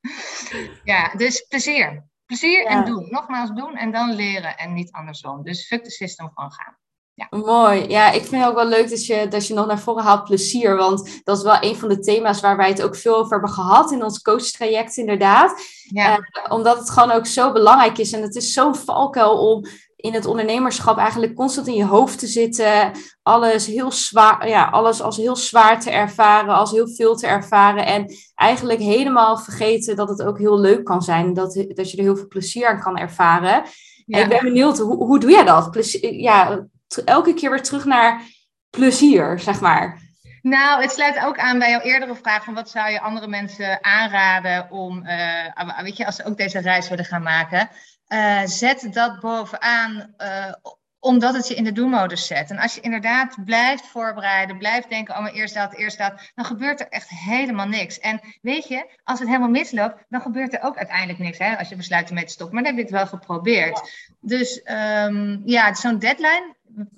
Ja, 0.84 1.14
dus 1.16 1.46
plezier. 1.48 2.08
Plezier 2.26 2.66
en 2.66 2.84
doen. 2.84 3.06
Nogmaals 3.10 3.50
doen 3.50 3.76
en 3.76 3.90
dan 3.90 4.12
leren 4.12 4.56
en 4.56 4.72
niet 4.72 4.92
andersom. 4.92 5.42
Dus 5.42 5.66
fuck 5.66 5.84
the 5.84 5.90
system 5.90 6.30
gewoon 6.34 6.52
gaan. 6.52 6.76
Ja. 7.14 7.26
Mooi. 7.30 7.88
Ja, 7.88 8.10
ik 8.10 8.24
vind 8.24 8.42
het 8.42 8.50
ook 8.50 8.56
wel 8.56 8.68
leuk 8.68 8.90
dat 8.90 9.06
je, 9.06 9.28
dat 9.28 9.46
je 9.46 9.54
nog 9.54 9.66
naar 9.66 9.78
voren 9.78 10.04
haalt 10.04 10.24
plezier. 10.24 10.76
Want 10.76 11.20
dat 11.24 11.36
is 11.36 11.42
wel 11.42 11.56
een 11.60 11.76
van 11.76 11.88
de 11.88 11.98
thema's 11.98 12.40
waar 12.40 12.56
wij 12.56 12.68
het 12.68 12.82
ook 12.82 12.96
veel 12.96 13.16
over 13.16 13.32
hebben 13.32 13.50
gehad 13.50 13.92
in 13.92 14.04
ons 14.04 14.22
coachtraject, 14.22 14.96
inderdaad. 14.96 15.62
Ja. 15.82 16.18
Uh, 16.18 16.24
omdat 16.48 16.78
het 16.78 16.90
gewoon 16.90 17.10
ook 17.10 17.26
zo 17.26 17.52
belangrijk 17.52 17.98
is. 17.98 18.12
En 18.12 18.22
het 18.22 18.34
is 18.36 18.52
zo'n 18.52 18.74
valkuil 18.74 19.48
om 19.48 19.64
in 20.00 20.14
het 20.14 20.26
ondernemerschap 20.26 20.98
eigenlijk 20.98 21.34
constant 21.34 21.66
in 21.66 21.74
je 21.74 21.84
hoofd 21.84 22.18
te 22.18 22.26
zitten. 22.26 22.92
Alles 23.22 23.66
heel 23.66 23.92
zwaar, 23.92 24.48
ja, 24.48 24.64
alles 24.64 25.02
als 25.02 25.16
heel 25.16 25.36
zwaar 25.36 25.80
te 25.80 25.90
ervaren, 25.90 26.54
als 26.54 26.70
heel 26.70 26.88
veel 26.88 27.16
te 27.16 27.26
ervaren. 27.26 27.86
En 27.86 28.14
eigenlijk 28.34 28.80
helemaal 28.80 29.38
vergeten 29.38 29.96
dat 29.96 30.08
het 30.08 30.22
ook 30.22 30.38
heel 30.38 30.60
leuk 30.60 30.84
kan 30.84 31.02
zijn. 31.02 31.34
Dat, 31.34 31.54
dat 31.68 31.90
je 31.90 31.96
er 31.96 32.02
heel 32.02 32.16
veel 32.16 32.28
plezier 32.28 32.68
aan 32.68 32.80
kan 32.80 32.98
ervaren. 32.98 33.62
Ja. 34.06 34.18
En 34.18 34.22
ik 34.22 34.28
ben 34.28 34.44
benieuwd, 34.44 34.78
hoe, 34.78 34.96
hoe 34.96 35.20
doe 35.20 35.30
je 35.30 35.44
dat? 35.44 35.70
Plezier, 35.70 36.14
ja, 36.14 36.66
elke 37.04 37.34
keer 37.34 37.50
weer 37.50 37.62
terug 37.62 37.84
naar 37.84 38.22
plezier, 38.70 39.38
zeg 39.38 39.60
maar. 39.60 40.08
Nou, 40.42 40.82
het 40.82 40.90
sluit 40.90 41.24
ook 41.24 41.38
aan 41.38 41.58
bij 41.58 41.70
jouw 41.70 41.80
eerdere 41.80 42.14
vraag 42.14 42.44
van 42.44 42.54
wat 42.54 42.70
zou 42.70 42.90
je 42.90 43.00
andere 43.00 43.28
mensen 43.28 43.84
aanraden 43.84 44.70
om, 44.70 45.06
uh, 45.06 45.82
weet 45.82 45.96
je, 45.96 46.06
als 46.06 46.16
ze 46.16 46.24
ook 46.24 46.36
deze 46.36 46.58
reis 46.58 46.88
willen 46.88 47.04
gaan 47.04 47.22
maken. 47.22 47.68
Uh, 48.12 48.44
zet 48.44 48.92
dat 48.92 49.20
bovenaan, 49.20 50.14
uh, 50.18 50.52
omdat 51.00 51.34
het 51.34 51.48
je 51.48 51.54
in 51.54 51.64
de 51.64 51.72
do-modus 51.72 52.26
zet. 52.26 52.50
En 52.50 52.58
als 52.58 52.74
je 52.74 52.80
inderdaad 52.80 53.36
blijft 53.44 53.86
voorbereiden, 53.86 54.58
blijft 54.58 54.88
denken, 54.88 55.14
oh 55.14 55.22
maar 55.22 55.32
eerst 55.32 55.54
dat, 55.54 55.74
eerst 55.74 55.98
dat, 55.98 56.30
dan 56.34 56.44
gebeurt 56.44 56.80
er 56.80 56.88
echt 56.88 57.08
helemaal 57.08 57.66
niks. 57.66 57.98
En 57.98 58.20
weet 58.42 58.68
je, 58.68 58.90
als 59.04 59.18
het 59.18 59.28
helemaal 59.28 59.48
misloopt, 59.48 60.04
dan 60.08 60.20
gebeurt 60.20 60.54
er 60.54 60.62
ook 60.62 60.76
uiteindelijk 60.76 61.18
niks, 61.18 61.38
hè, 61.38 61.58
als 61.58 61.68
je 61.68 61.76
besluit 61.76 62.08
ermee 62.08 62.24
te 62.24 62.32
stoppen. 62.32 62.54
Maar 62.54 62.64
dan 62.64 62.76
heb 62.76 62.86
je 62.86 62.94
het 62.94 63.00
wel 63.02 63.18
geprobeerd. 63.18 63.92
Dus 64.20 64.62
um, 65.04 65.42
ja, 65.44 65.74
zo'n 65.74 65.98
deadline 65.98 66.54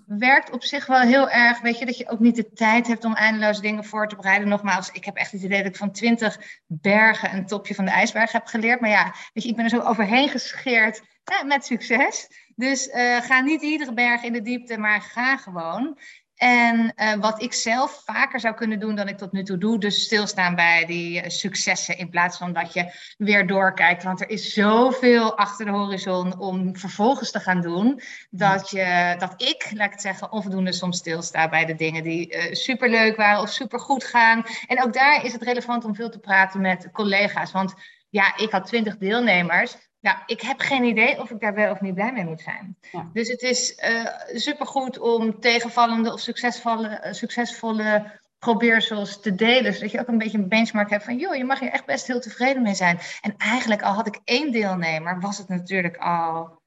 werkt 0.07 0.51
op 0.51 0.65
zich 0.65 0.87
wel 0.87 1.01
heel 1.01 1.31
erg, 1.31 1.61
weet 1.61 1.79
je, 1.79 1.87
dat 1.87 1.99
je 1.99 2.09
ook 2.09 2.19
niet 2.19 2.37
de 2.37 2.53
tijd 2.53 2.87
hebt 2.87 3.05
om 3.05 3.15
eindeloos 3.15 3.61
dingen 3.61 3.85
voor 3.85 4.09
te 4.09 4.17
bereiden. 4.17 4.49
Nogmaals, 4.49 4.91
ik 4.91 5.05
heb 5.05 5.17
echt 5.17 5.33
het 5.33 5.43
idee 5.43 5.62
dat 5.62 5.73
ik 5.73 5.77
van 5.77 5.93
twintig 5.93 6.61
bergen 6.67 7.35
een 7.35 7.47
topje 7.47 7.75
van 7.75 7.85
de 7.85 7.91
ijsberg 7.91 8.33
heb 8.33 8.47
geleerd. 8.47 8.81
Maar 8.81 8.91
ja, 8.91 9.15
weet 9.33 9.45
je, 9.45 9.49
ik 9.49 9.57
ben 9.57 9.65
er 9.65 9.71
zo 9.71 9.81
overheen 9.81 10.29
gescheerd 10.29 11.03
met 11.47 11.65
succes. 11.65 12.29
Dus 12.57 12.87
uh, 12.87 13.17
ga 13.17 13.41
niet 13.41 13.62
iedere 13.62 13.93
berg 13.93 14.23
in 14.23 14.33
de 14.33 14.43
diepte, 14.43 14.79
maar 14.79 15.01
ga 15.01 15.37
gewoon. 15.37 15.99
En 16.35 16.93
uh, 16.97 17.15
wat 17.15 17.43
ik 17.43 17.53
zelf 17.53 18.03
vaker 18.05 18.41
zou 18.41 18.55
kunnen 18.55 18.81
doen 18.81 18.95
dan 18.95 19.09
ik 19.09 19.19
tot 19.19 19.33
nu 19.33 19.43
toe 19.43 19.59
doe, 19.59 19.79
dus 19.79 20.03
stilstaan 20.03 20.55
bij 20.55 20.85
die 20.85 21.23
uh, 21.23 21.29
successen 21.29 21.99
in 21.99 22.11
plaats 22.11 22.38
van 22.38 22.53
dat 22.53 22.73
je 22.73 22.93
weer 23.17 23.47
doorkijkt. 23.47 24.03
Want 24.03 24.21
er 24.21 24.29
is 24.29 24.53
zoveel 24.53 25.37
achter 25.37 25.67
de 25.67 25.73
horizon 25.73 26.38
om 26.38 26.77
vervolgens 26.77 27.31
te 27.31 27.41
gaan 27.41 27.61
doen, 27.61 28.01
dat, 28.31 28.71
je, 28.71 29.15
dat 29.19 29.43
ik, 29.43 29.71
laat 29.75 29.87
ik 29.87 29.93
het 29.93 30.01
zeggen, 30.01 30.33
onvoldoende 30.33 30.73
soms 30.73 30.99
stilsta 30.99 31.49
bij 31.49 31.65
de 31.65 31.75
dingen 31.75 32.03
die 32.03 32.37
superleuk 32.51 33.17
waren 33.17 33.43
of 33.43 33.49
supergoed 33.49 34.05
gaan. 34.05 34.45
En 34.67 34.83
ook 34.83 34.93
daar 34.93 35.25
is 35.25 35.33
het 35.33 35.43
relevant 35.43 35.85
om 35.85 35.95
veel 35.95 36.11
te 36.11 36.19
praten 36.19 36.61
met 36.61 36.88
collega's. 36.93 37.53
Want 37.53 37.75
ja, 38.11 38.37
ik 38.37 38.51
had 38.51 38.67
twintig 38.67 38.97
deelnemers. 38.97 39.77
Nou, 40.03 40.19
ik 40.27 40.41
heb 40.41 40.61
geen 40.61 40.85
idee 40.85 41.21
of 41.21 41.31
ik 41.31 41.41
daar 41.41 41.55
wel 41.55 41.71
of 41.71 41.81
niet 41.81 41.95
blij 41.95 42.12
mee 42.12 42.25
moet 42.25 42.41
zijn. 42.41 42.77
Dus 43.12 43.29
het 43.29 43.43
is 43.43 43.79
uh, 43.79 44.07
supergoed 44.33 44.99
om 44.99 45.41
tegenvallende 45.41 46.12
of 46.12 46.21
succesvolle, 46.21 47.03
uh, 47.05 47.12
succesvolle 47.12 48.21
probeersels 48.38 49.21
te 49.21 49.35
delen. 49.35 49.75
Zodat 49.75 49.91
je 49.91 50.01
ook 50.01 50.09
een 50.09 50.19
beetje 50.19 50.38
een 50.38 50.49
benchmark 50.49 50.91
hebt 50.91 51.05
van, 51.05 51.17
joh, 51.17 51.35
je 51.35 51.45
mag 51.45 51.59
hier 51.59 51.71
echt 51.71 51.87
best 51.87 52.07
heel 52.07 52.21
tevreden 52.21 52.62
mee 52.62 52.75
zijn. 52.75 52.99
En 53.21 53.35
eigenlijk, 53.37 53.83
al 53.83 53.93
had 53.93 54.07
ik 54.07 54.21
één 54.25 54.53
deelnemer, 54.53 55.21
was 55.21 55.38
het 55.38 55.49
natuurlijk 55.49 55.97
al 55.97 56.61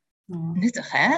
nuttig, 0.54 0.92
hè? 0.92 1.18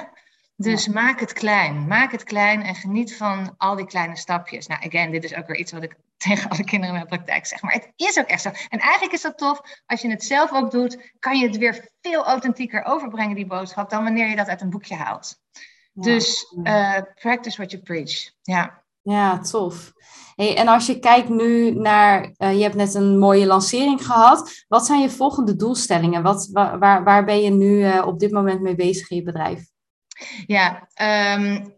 Dus 0.56 0.88
maak 0.88 1.20
het 1.20 1.32
klein. 1.32 1.86
Maak 1.86 2.12
het 2.12 2.24
klein 2.24 2.62
en 2.62 2.74
geniet 2.74 3.16
van 3.16 3.54
al 3.56 3.76
die 3.76 3.86
kleine 3.86 4.16
stapjes. 4.16 4.66
Nou, 4.66 4.86
again, 4.86 5.10
dit 5.10 5.24
is 5.24 5.34
ook 5.34 5.46
weer 5.46 5.56
iets 5.56 5.72
wat 5.72 5.82
ik 5.82 5.96
tegen 6.26 6.50
alle 6.50 6.64
kinderen 6.64 6.94
in 6.94 7.00
de 7.00 7.06
praktijk 7.06 7.46
zeg. 7.46 7.62
Maar 7.62 7.72
het 7.72 7.92
is 7.96 8.18
ook 8.18 8.26
echt 8.26 8.42
zo. 8.42 8.50
En 8.68 8.78
eigenlijk 8.78 9.12
is 9.12 9.22
dat 9.22 9.38
tof. 9.38 9.60
Als 9.86 10.00
je 10.00 10.10
het 10.10 10.24
zelf 10.24 10.52
ook 10.52 10.70
doet, 10.70 11.12
kan 11.18 11.38
je 11.38 11.46
het 11.46 11.56
weer 11.56 11.88
veel 12.00 12.24
authentieker 12.24 12.84
overbrengen, 12.84 13.36
die 13.36 13.46
boodschap, 13.46 13.90
dan 13.90 14.02
wanneer 14.02 14.28
je 14.28 14.36
dat 14.36 14.48
uit 14.48 14.60
een 14.60 14.70
boekje 14.70 14.94
haalt. 14.94 15.40
Dus 15.92 16.54
uh, 16.62 16.98
practice 17.14 17.56
what 17.56 17.70
you 17.70 17.82
preach. 17.82 18.30
Ja. 18.42 18.82
Ja, 19.02 19.38
tof. 19.38 19.92
Hey, 20.34 20.56
en 20.56 20.68
als 20.68 20.86
je 20.86 20.98
kijkt 20.98 21.28
nu 21.28 21.70
naar, 21.74 22.34
uh, 22.38 22.56
je 22.56 22.62
hebt 22.62 22.74
net 22.74 22.94
een 22.94 23.18
mooie 23.18 23.46
lancering 23.46 24.06
gehad. 24.06 24.64
Wat 24.68 24.86
zijn 24.86 25.00
je 25.00 25.10
volgende 25.10 25.56
doelstellingen? 25.56 26.22
Wat, 26.22 26.48
waar, 26.52 26.78
waar, 26.78 27.04
waar 27.04 27.24
ben 27.24 27.40
je 27.40 27.50
nu 27.50 27.78
uh, 27.78 28.06
op 28.06 28.18
dit 28.18 28.30
moment 28.30 28.60
mee 28.60 28.74
bezig 28.74 29.10
in 29.10 29.16
je 29.16 29.22
bedrijf? 29.22 29.66
Ja, 30.46 30.88
um, 31.34 31.74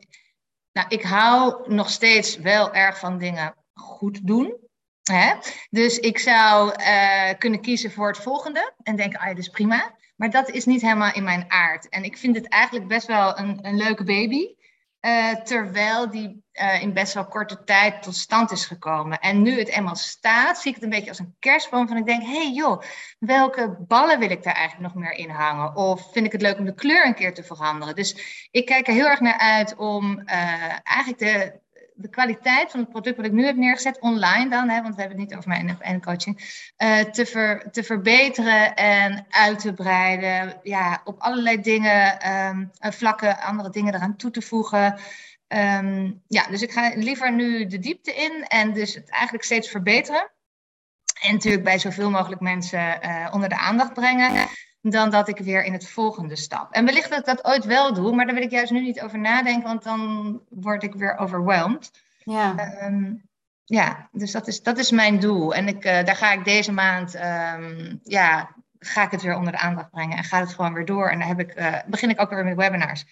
nou, 0.73 0.87
ik 0.89 1.03
hou 1.03 1.73
nog 1.73 1.91
steeds 1.91 2.37
wel 2.37 2.73
erg 2.75 2.99
van 2.99 3.19
dingen 3.19 3.55
goed 3.81 4.27
doen. 4.27 4.57
Hè? 5.03 5.35
Dus 5.71 5.99
ik 5.99 6.19
zou 6.19 6.75
uh, 6.81 7.31
kunnen 7.39 7.61
kiezen 7.61 7.93
voor 7.93 8.09
het 8.09 8.19
volgende 8.19 8.73
en 8.83 8.97
denken, 8.97 9.21
ah, 9.21 9.27
dat 9.27 9.39
is 9.39 9.49
prima. 9.49 9.95
Maar 10.17 10.31
dat 10.31 10.51
is 10.51 10.65
niet 10.65 10.81
helemaal 10.81 11.13
in 11.13 11.25
mijn 11.25 11.45
aard. 11.49 11.89
En 11.89 12.05
ik 12.05 12.17
vind 12.17 12.37
het 12.37 12.49
eigenlijk 12.49 12.89
best 12.89 13.07
wel 13.07 13.39
een, 13.39 13.59
een 13.63 13.77
leuke 13.77 14.05
baby. 14.05 14.55
Uh, 15.01 15.35
terwijl 15.35 16.11
die 16.11 16.45
uh, 16.53 16.83
in 16.83 16.93
best 16.93 17.15
wel 17.15 17.27
korte 17.27 17.65
tijd 17.65 18.03
tot 18.03 18.15
stand 18.15 18.51
is 18.51 18.67
gekomen. 18.67 19.19
En 19.19 19.43
nu 19.43 19.59
het 19.59 19.69
eenmaal 19.69 19.97
staat, 19.97 20.59
zie 20.59 20.69
ik 20.69 20.75
het 20.75 20.85
een 20.85 20.91
beetje 20.91 21.09
als 21.09 21.19
een 21.19 21.37
kerstboom. 21.39 21.89
Van 21.89 21.97
ik 21.97 22.07
denk, 22.07 22.23
hé 22.23 22.29
hey 22.29 22.53
joh, 22.53 22.83
welke 23.19 23.77
ballen 23.79 24.19
wil 24.19 24.31
ik 24.31 24.43
daar 24.43 24.55
eigenlijk 24.55 24.95
nog 24.95 25.03
meer 25.03 25.13
in 25.13 25.31
hangen? 25.31 25.77
Of 25.77 26.13
vind 26.13 26.27
ik 26.27 26.33
het 26.33 26.43
leuk 26.43 26.59
om 26.59 26.65
de 26.65 26.75
kleur 26.75 27.07
een 27.07 27.15
keer 27.15 27.35
te 27.35 27.45
veranderen? 27.45 27.95
Dus 27.95 28.49
ik 28.51 28.67
kijk 28.67 28.87
er 28.87 28.95
heel 28.95 29.09
erg 29.09 29.21
naar 29.21 29.39
uit 29.39 29.77
om 29.77 30.19
eigenlijk 30.83 31.19
de, 31.19 31.61
de 32.01 32.09
kwaliteit 32.09 32.71
van 32.71 32.81
het 32.81 32.91
product 32.91 33.17
wat 33.17 33.27
ik 33.27 33.33
nu 33.33 33.45
heb 33.45 33.57
neergezet, 33.57 34.01
online 34.01 34.51
dan, 34.51 34.69
hè, 34.69 34.83
want 34.83 34.95
we 34.95 35.01
hebben 35.01 35.21
het 35.21 35.29
niet 35.29 35.39
over 35.39 35.49
mijn 35.49 35.81
en 35.81 36.03
coaching, 36.03 36.63
uh, 36.79 36.99
te, 36.99 37.27
ver, 37.27 37.71
te 37.71 37.83
verbeteren 37.83 38.75
en 38.75 39.27
uit 39.29 39.59
te 39.59 39.73
breiden. 39.73 40.61
Ja, 40.63 41.01
op 41.05 41.21
allerlei 41.21 41.61
dingen, 41.61 42.33
um, 42.49 42.71
vlakken, 42.81 43.41
andere 43.41 43.71
dingen 43.71 43.95
eraan 43.95 44.17
toe 44.17 44.31
te 44.31 44.43
voegen. 44.43 44.99
Um, 45.49 46.23
ja, 46.29 46.47
dus 46.47 46.63
ik 46.63 46.73
ga 46.73 46.93
liever 46.95 47.33
nu 47.33 47.67
de 47.67 47.79
diepte 47.79 48.15
in 48.15 48.45
en 48.45 48.73
dus 48.73 48.95
het 48.95 49.11
eigenlijk 49.11 49.45
steeds 49.45 49.69
verbeteren. 49.69 50.31
En 51.21 51.33
natuurlijk 51.33 51.65
bij 51.65 51.79
zoveel 51.79 52.11
mogelijk 52.11 52.41
mensen 52.41 52.99
uh, 53.03 53.29
onder 53.31 53.49
de 53.49 53.59
aandacht 53.59 53.93
brengen 53.93 54.49
dan 54.81 55.11
dat 55.11 55.29
ik 55.29 55.39
weer 55.39 55.65
in 55.65 55.73
het 55.73 55.89
volgende 55.89 56.37
stap. 56.37 56.73
En 56.73 56.85
wellicht 56.85 57.11
dat 57.11 57.19
ik 57.19 57.25
dat 57.25 57.45
ooit 57.45 57.65
wel 57.65 57.95
doe, 57.95 58.15
maar 58.15 58.27
daar 58.27 58.35
wil 58.35 58.45
ik 58.45 58.51
juist 58.51 58.73
nu 58.73 58.81
niet 58.81 59.01
over 59.01 59.19
nadenken, 59.19 59.69
want 59.69 59.83
dan 59.83 60.41
word 60.49 60.83
ik 60.83 60.95
weer 60.95 61.17
overwhelmed. 61.17 61.91
Ja. 62.25 62.55
Um, 62.85 63.29
ja, 63.65 64.09
dus 64.13 64.33
dat 64.33 64.47
is, 64.47 64.63
dat 64.63 64.79
is 64.79 64.91
mijn 64.91 65.21
doel. 65.21 65.55
En 65.55 65.69
ik, 65.69 65.85
uh, 65.85 66.05
daar 66.05 66.17
ga 66.17 66.33
ik 66.33 66.45
deze 66.45 66.73
maand, 66.73 67.15
um, 67.15 68.01
ja, 68.03 68.55
ga 68.79 69.05
ik 69.05 69.11
het 69.11 69.23
weer 69.23 69.37
onder 69.37 69.53
de 69.53 69.59
aandacht 69.59 69.91
brengen 69.91 70.17
en 70.17 70.25
gaat 70.25 70.41
het 70.41 70.55
gewoon 70.55 70.73
weer 70.73 70.85
door. 70.85 71.09
En 71.09 71.19
dan 71.19 71.29
heb 71.29 71.41
ik, 71.41 71.59
uh, 71.59 71.77
begin 71.87 72.11
ik 72.11 72.21
ook 72.21 72.31
weer 72.31 72.45
met 72.45 72.57
webinars. 72.57 73.05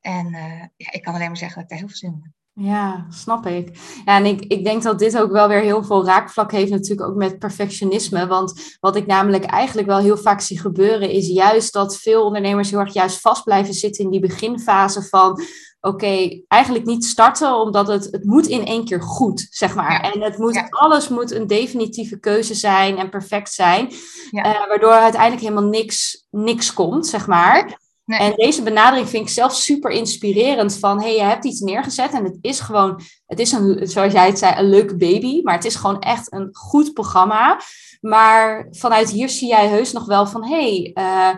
En 0.00 0.26
uh, 0.26 0.60
ja, 0.76 0.92
ik 0.92 1.02
kan 1.02 1.14
alleen 1.14 1.26
maar 1.26 1.36
zeggen 1.36 1.54
dat 1.54 1.64
ik 1.64 1.70
daar 1.70 1.78
heel 1.78 1.88
veel 1.88 1.96
zin 1.96 2.12
in 2.12 2.20
heb. 2.22 2.32
Ja, 2.62 3.06
snap 3.10 3.46
ik. 3.46 3.78
Ja, 4.04 4.16
en 4.16 4.26
ik, 4.26 4.40
ik 4.40 4.64
denk 4.64 4.82
dat 4.82 4.98
dit 4.98 5.18
ook 5.18 5.30
wel 5.30 5.48
weer 5.48 5.60
heel 5.60 5.84
veel 5.84 6.04
raakvlak 6.04 6.52
heeft 6.52 6.70
natuurlijk 6.70 7.08
ook 7.08 7.16
met 7.16 7.38
perfectionisme. 7.38 8.26
Want 8.26 8.76
wat 8.80 8.96
ik 8.96 9.06
namelijk 9.06 9.44
eigenlijk 9.44 9.88
wel 9.88 9.98
heel 9.98 10.16
vaak 10.16 10.40
zie 10.40 10.60
gebeuren 10.60 11.10
is 11.10 11.26
juist 11.28 11.72
dat 11.72 11.96
veel 11.96 12.24
ondernemers 12.24 12.70
heel 12.70 12.78
erg 12.78 12.92
juist 12.92 13.20
vast 13.20 13.44
blijven 13.44 13.74
zitten 13.74 14.04
in 14.04 14.10
die 14.10 14.20
beginfase 14.20 15.02
van 15.02 15.42
oké, 15.80 16.42
eigenlijk 16.48 16.84
niet 16.84 17.04
starten 17.04 17.54
omdat 17.54 17.88
het, 17.88 18.08
het 18.10 18.24
moet 18.24 18.46
in 18.46 18.66
één 18.66 18.84
keer 18.84 19.02
goed, 19.02 19.46
zeg 19.50 19.74
maar. 19.74 20.00
En 20.00 20.22
het 20.22 20.38
moet, 20.38 20.62
alles 20.70 21.08
moet 21.08 21.30
een 21.30 21.46
definitieve 21.46 22.18
keuze 22.18 22.54
zijn 22.54 22.98
en 22.98 23.10
perfect 23.10 23.52
zijn. 23.52 23.92
Ja. 24.30 24.46
Uh, 24.46 24.68
waardoor 24.68 24.92
uiteindelijk 24.92 25.42
helemaal 25.42 25.70
niks, 25.70 26.26
niks 26.30 26.72
komt, 26.72 27.06
zeg 27.06 27.26
maar. 27.26 27.78
En 28.18 28.32
deze 28.34 28.62
benadering 28.62 29.08
vind 29.08 29.22
ik 29.22 29.32
zelf 29.32 29.54
super 29.54 29.90
inspirerend 29.90 30.78
van, 30.78 31.00
hey, 31.00 31.14
je 31.14 31.22
hebt 31.22 31.44
iets 31.44 31.60
neergezet 31.60 32.12
en 32.12 32.24
het 32.24 32.38
is 32.40 32.60
gewoon, 32.60 33.00
het 33.26 33.38
is 33.38 33.52
een, 33.52 33.88
zoals 33.88 34.12
jij 34.12 34.26
het 34.26 34.38
zei, 34.38 34.58
een 34.58 34.68
leuke 34.68 34.96
baby, 34.96 35.40
maar 35.42 35.54
het 35.54 35.64
is 35.64 35.74
gewoon 35.74 36.00
echt 36.00 36.32
een 36.32 36.48
goed 36.52 36.92
programma. 36.92 37.60
Maar 38.00 38.68
vanuit 38.70 39.10
hier 39.10 39.28
zie 39.28 39.48
jij 39.48 39.68
heus 39.68 39.92
nog 39.92 40.06
wel 40.06 40.26
van, 40.26 40.44
hey, 40.44 40.90
uh, 40.94 41.30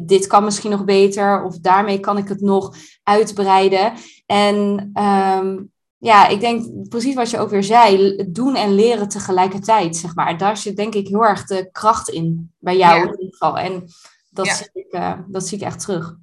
dit 0.00 0.26
kan 0.26 0.44
misschien 0.44 0.70
nog 0.70 0.84
beter 0.84 1.44
of 1.44 1.58
daarmee 1.58 2.00
kan 2.00 2.18
ik 2.18 2.28
het 2.28 2.40
nog 2.40 2.74
uitbreiden. 3.02 3.92
En 4.26 4.90
um, 5.38 5.72
ja, 5.98 6.28
ik 6.28 6.40
denk 6.40 6.88
precies 6.88 7.14
wat 7.14 7.30
je 7.30 7.38
ook 7.38 7.50
weer 7.50 7.64
zei, 7.64 8.16
doen 8.28 8.54
en 8.54 8.74
leren 8.74 9.08
tegelijkertijd, 9.08 9.96
zeg 9.96 10.14
maar. 10.14 10.38
Daar 10.38 10.56
zit 10.56 10.76
denk 10.76 10.94
ik 10.94 11.08
heel 11.08 11.24
erg 11.24 11.44
de 11.44 11.68
kracht 11.72 12.08
in, 12.08 12.52
bij 12.58 12.76
jou 12.76 13.00
in 13.00 13.10
ieder 13.10 13.36
geval. 13.36 13.58
En 13.58 13.84
dat, 14.34 14.48
zie 14.48 14.70
ik, 14.72 14.94
uh, 14.94 15.18
dat 15.26 15.46
zie 15.46 15.58
ik 15.58 15.64
echt 15.64 15.80
terug. 15.80 16.16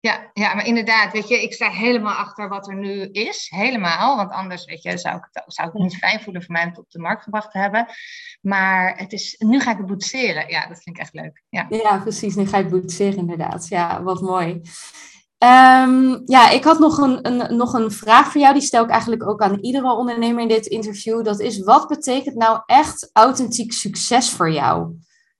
Ja, 0.00 0.30
ja, 0.32 0.54
maar 0.54 0.66
inderdaad, 0.66 1.12
weet 1.12 1.28
je, 1.28 1.42
ik 1.42 1.52
sta 1.52 1.70
helemaal 1.70 2.14
achter 2.14 2.48
wat 2.48 2.68
er 2.68 2.76
nu 2.76 3.02
is. 3.02 3.46
Helemaal, 3.54 4.16
want 4.16 4.30
anders, 4.30 4.64
weet 4.64 4.82
je, 4.82 4.98
zou 4.98 5.16
ik 5.16 5.28
het, 5.30 5.44
zou 5.46 5.68
ik 5.68 5.74
het 5.74 5.82
niet 5.82 5.96
fijn 5.96 6.20
voelen 6.20 6.42
voor 6.42 6.52
mij 6.52 6.62
om 6.62 6.68
het 6.68 6.78
op 6.78 6.90
de 6.90 6.98
markt 6.98 7.22
gebracht 7.22 7.50
te 7.50 7.58
hebben. 7.58 7.86
Maar 8.40 8.98
het 8.98 9.12
is, 9.12 9.34
nu 9.38 9.60
ga 9.60 9.70
ik 9.70 9.76
het 9.76 9.86
boetseren. 9.86 10.48
Ja, 10.48 10.66
dat 10.66 10.82
vind 10.82 10.96
ik 10.96 11.02
echt 11.02 11.14
leuk. 11.14 11.42
Ja, 11.48 11.66
ja 11.68 11.98
precies. 11.98 12.34
Nu 12.34 12.46
ga 12.46 12.56
je 12.56 12.62
het 12.62 12.72
boetseren, 12.72 13.16
inderdaad. 13.16 13.68
Ja, 13.68 14.02
wat 14.02 14.20
mooi. 14.20 14.60
Ehm, 15.38 16.18
ja, 16.24 16.50
ik 16.50 16.64
had 16.64 16.78
nog 16.78 16.98
een, 16.98 17.26
een, 17.26 17.56
nog 17.56 17.72
een 17.72 17.90
vraag 17.90 18.32
voor 18.32 18.40
jou. 18.40 18.52
Die 18.52 18.62
stel 18.62 18.84
ik 18.84 18.90
eigenlijk 18.90 19.28
ook 19.28 19.40
aan 19.40 19.58
iedere 19.58 19.92
ondernemer 19.92 20.42
in 20.42 20.48
dit 20.48 20.66
interview. 20.66 21.24
Dat 21.24 21.40
is, 21.40 21.64
wat 21.64 21.88
betekent 21.88 22.36
nou 22.36 22.60
echt 22.66 23.10
authentiek 23.12 23.72
succes 23.72 24.30
voor 24.30 24.50
jou? 24.50 24.96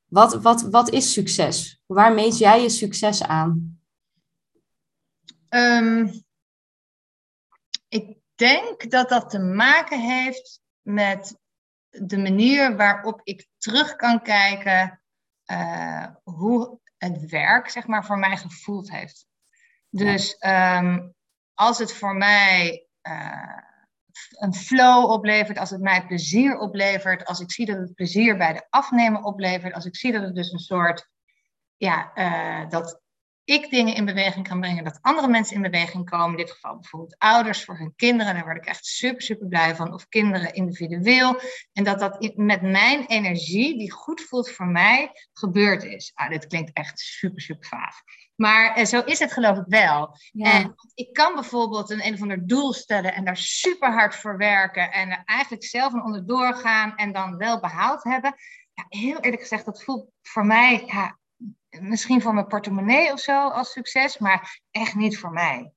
Wat, 0.07 0.43
wat, 0.43 0.63
wat 0.63 0.91
is 0.91 1.13
succes? 1.13 1.81
Waar 1.87 2.13
meet 2.13 2.39
jij 2.39 2.63
je 2.63 2.69
succes 2.69 3.23
aan? 3.23 3.81
Ehm, 5.49 6.09
ik 7.89 8.17
denk 8.35 8.91
dat 8.91 9.09
dat 9.09 9.31
te 9.31 9.39
maken 9.39 10.01
heeft 10.01 10.61
met 10.83 11.39
de 11.89 12.19
manier 12.19 12.77
waarop 12.77 13.21
ik 13.25 13.47
terug 13.59 13.97
kan 13.97 14.23
kijken 14.23 15.01
uh, 15.47 16.07
hoe 16.23 16.81
het 16.97 17.27
werk 17.31 17.69
zeg 17.69 17.87
maar, 17.87 18.05
voor 18.05 18.19
mij 18.19 18.37
gevoeld 18.37 18.91
heeft. 18.91 19.27
Dus 19.91 20.37
um, 20.41 21.15
als 21.55 21.79
het 21.79 21.93
voor 21.93 22.17
mij 22.17 22.87
uh, 23.03 23.59
een 24.31 24.55
flow 24.55 25.11
oplevert, 25.11 25.59
als 25.59 25.71
het 25.71 25.81
mij 25.81 26.07
plezier 26.07 26.59
oplevert, 26.59 27.25
als 27.25 27.41
ik 27.41 27.53
zie 27.53 27.67
dat 27.67 27.77
het 27.77 27.95
plezier 27.95 28.37
bij 28.37 28.53
de 28.53 28.67
afnemer 28.71 29.23
oplevert, 29.23 29.75
als 29.75 29.85
ik 29.85 29.97
zie 29.97 30.13
dat 30.13 30.23
het 30.23 30.35
dus 30.35 30.53
een 30.53 30.59
soort, 30.59 31.09
ja, 31.77 32.11
uh, 32.15 32.71
dat 32.71 33.01
ik 33.47 33.71
dingen 33.71 33.95
in 33.95 34.05
beweging 34.05 34.49
kan 34.49 34.61
brengen, 34.61 34.85
dat 34.85 34.99
andere 35.03 35.29
mensen 35.29 35.57
in 35.57 35.63
beweging 35.63 36.11
komen. 36.11 36.31
In 36.31 36.45
dit 36.45 36.51
geval 36.51 36.79
bijvoorbeeld 36.79 37.19
ouders 37.19 37.65
voor 37.65 37.79
hun 37.79 37.93
kinderen. 37.97 38.35
Daar 38.35 38.45
word 38.45 38.57
ik 38.57 38.65
echt 38.65 38.87
super, 38.87 39.23
super 39.23 39.49
blij 39.49 39.75
van. 39.75 39.93
Of 39.93 40.09
kinderen 40.09 40.55
individueel. 40.55 41.41
En 41.73 41.85
dat 41.85 41.99
dat 41.99 42.33
met 42.37 42.63
mijn 42.63 43.07
energie, 43.07 43.79
die 43.79 43.93
goed 43.93 44.21
voelt 44.21 44.51
voor 44.51 44.67
mij, 44.67 45.11
gebeurd 45.33 45.85
is. 45.85 46.11
Ah, 46.15 46.31
dit 46.31 46.47
klinkt 46.47 46.71
echt 46.73 46.99
super, 46.99 47.41
super 47.41 47.69
vaag. 47.69 48.03
Maar 48.37 48.75
eh, 48.75 48.85
zo 48.85 49.01
is 49.01 49.19
het 49.19 49.33
geloof 49.33 49.59
ik 49.59 49.65
wel. 49.67 50.17
En 50.33 50.75
ik 50.95 51.13
kan 51.13 51.35
bijvoorbeeld 51.35 51.91
een 51.91 52.07
een 52.07 52.15
of 52.15 52.23
ander 52.23 52.47
doel 52.47 52.73
stellen 52.73 53.15
en 53.15 53.25
daar 53.25 53.37
super 53.37 53.93
hard 53.93 54.15
voor 54.15 54.37
werken. 54.37 54.93
En 54.93 55.11
er 55.11 55.23
eigenlijk 55.25 55.65
zelf 55.65 55.93
een 55.93 56.05
onderdoor 56.05 56.55
gaan 56.55 56.97
en 56.97 57.13
dan 57.13 57.37
wel 57.37 57.61
behaald 57.61 58.05
hebben. 58.05 58.35
Ja, 58.73 58.85
heel 58.89 59.19
eerlijk 59.21 59.43
gezegd, 59.43 59.65
dat 59.65 59.83
voelt 59.83 60.11
voor 60.23 60.47
mij 60.47 60.83
ja, 60.87 61.19
misschien 61.81 62.23
voor 62.23 62.35
mijn 62.35 62.47
portemonnee 62.47 63.13
of 63.13 63.21
zo 63.21 63.49
als 63.49 63.73
succes, 63.73 64.19
maar 64.19 64.61
echt 64.71 64.95
niet 64.95 65.19
voor 65.19 65.33
mij. 65.33 65.73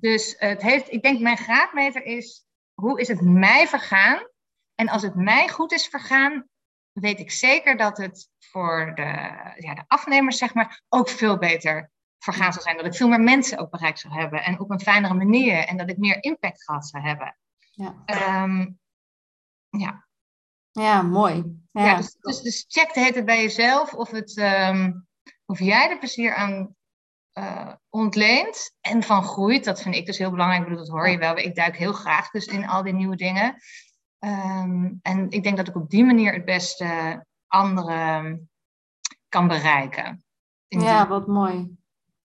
Dus 0.00 0.34
het 0.38 0.62
heeft, 0.62 0.92
ik 0.92 1.02
denk, 1.02 1.20
mijn 1.20 1.36
graadmeter 1.36 2.04
is 2.04 2.44
hoe 2.74 3.00
is 3.00 3.08
het 3.08 3.20
mij 3.20 3.68
vergaan? 3.68 4.28
En 4.74 4.88
als 4.88 5.02
het 5.02 5.14
mij 5.14 5.48
goed 5.48 5.72
is 5.72 5.86
vergaan, 5.86 6.48
weet 6.92 7.20
ik 7.20 7.30
zeker 7.30 7.76
dat 7.76 7.96
het 7.96 8.28
voor 8.38 8.92
de, 8.94 9.02
ja, 9.56 9.74
de 9.74 9.84
afnemers, 9.86 10.38
zeg 10.38 10.54
maar, 10.54 10.82
ook 10.88 11.08
veel 11.08 11.38
beter 11.38 11.90
vergaan 12.22 12.52
zou 12.52 12.64
zijn. 12.64 12.76
Dat 12.76 12.86
ik 12.86 12.94
veel 12.94 13.08
meer 13.08 13.20
mensen 13.20 13.58
ook 13.58 13.70
bereikt 13.70 13.98
zou 13.98 14.14
hebben 14.14 14.44
en 14.44 14.60
op 14.60 14.70
een 14.70 14.80
fijnere 14.80 15.14
manier 15.14 15.64
en 15.64 15.76
dat 15.76 15.90
ik 15.90 15.98
meer 15.98 16.22
impact 16.22 16.64
gehad 16.64 16.86
zou 16.86 17.02
hebben. 17.02 17.36
Ja, 17.70 17.94
um, 18.42 18.78
ja. 19.68 20.06
ja 20.70 21.02
mooi. 21.02 21.58
Ja, 21.72 21.96
dus, 21.96 22.16
dus, 22.20 22.40
dus, 22.40 22.64
check 22.68 22.94
de 22.94 23.00
het 23.00 23.24
bij 23.24 23.42
jezelf 23.42 23.94
of 23.94 24.10
het. 24.10 24.36
Um, 24.36 25.08
of 25.46 25.58
jij 25.58 25.90
er 25.90 25.98
plezier 25.98 26.34
aan 26.34 26.74
uh, 27.38 27.72
ontleent 27.88 28.74
en 28.80 29.02
van 29.02 29.22
groeit. 29.22 29.64
Dat 29.64 29.82
vind 29.82 29.94
ik 29.94 30.06
dus 30.06 30.18
heel 30.18 30.30
belangrijk. 30.30 30.62
Ik 30.62 30.68
bedoel, 30.68 30.84
dat 30.84 30.94
hoor 30.94 31.08
je 31.08 31.18
wel. 31.18 31.36
Ik 31.36 31.54
duik 31.54 31.76
heel 31.76 31.92
graag 31.92 32.30
dus 32.30 32.46
in 32.46 32.68
al 32.68 32.82
die 32.82 32.92
nieuwe 32.92 33.16
dingen. 33.16 33.56
Um, 34.18 34.98
en 35.02 35.30
ik 35.30 35.42
denk 35.42 35.56
dat 35.56 35.68
ik 35.68 35.76
op 35.76 35.90
die 35.90 36.04
manier 36.04 36.32
het 36.32 36.44
beste 36.44 37.24
anderen 37.46 38.50
kan 39.28 39.48
bereiken. 39.48 40.24
Ja, 40.66 41.08
wat 41.08 41.26
mooi. 41.26 41.78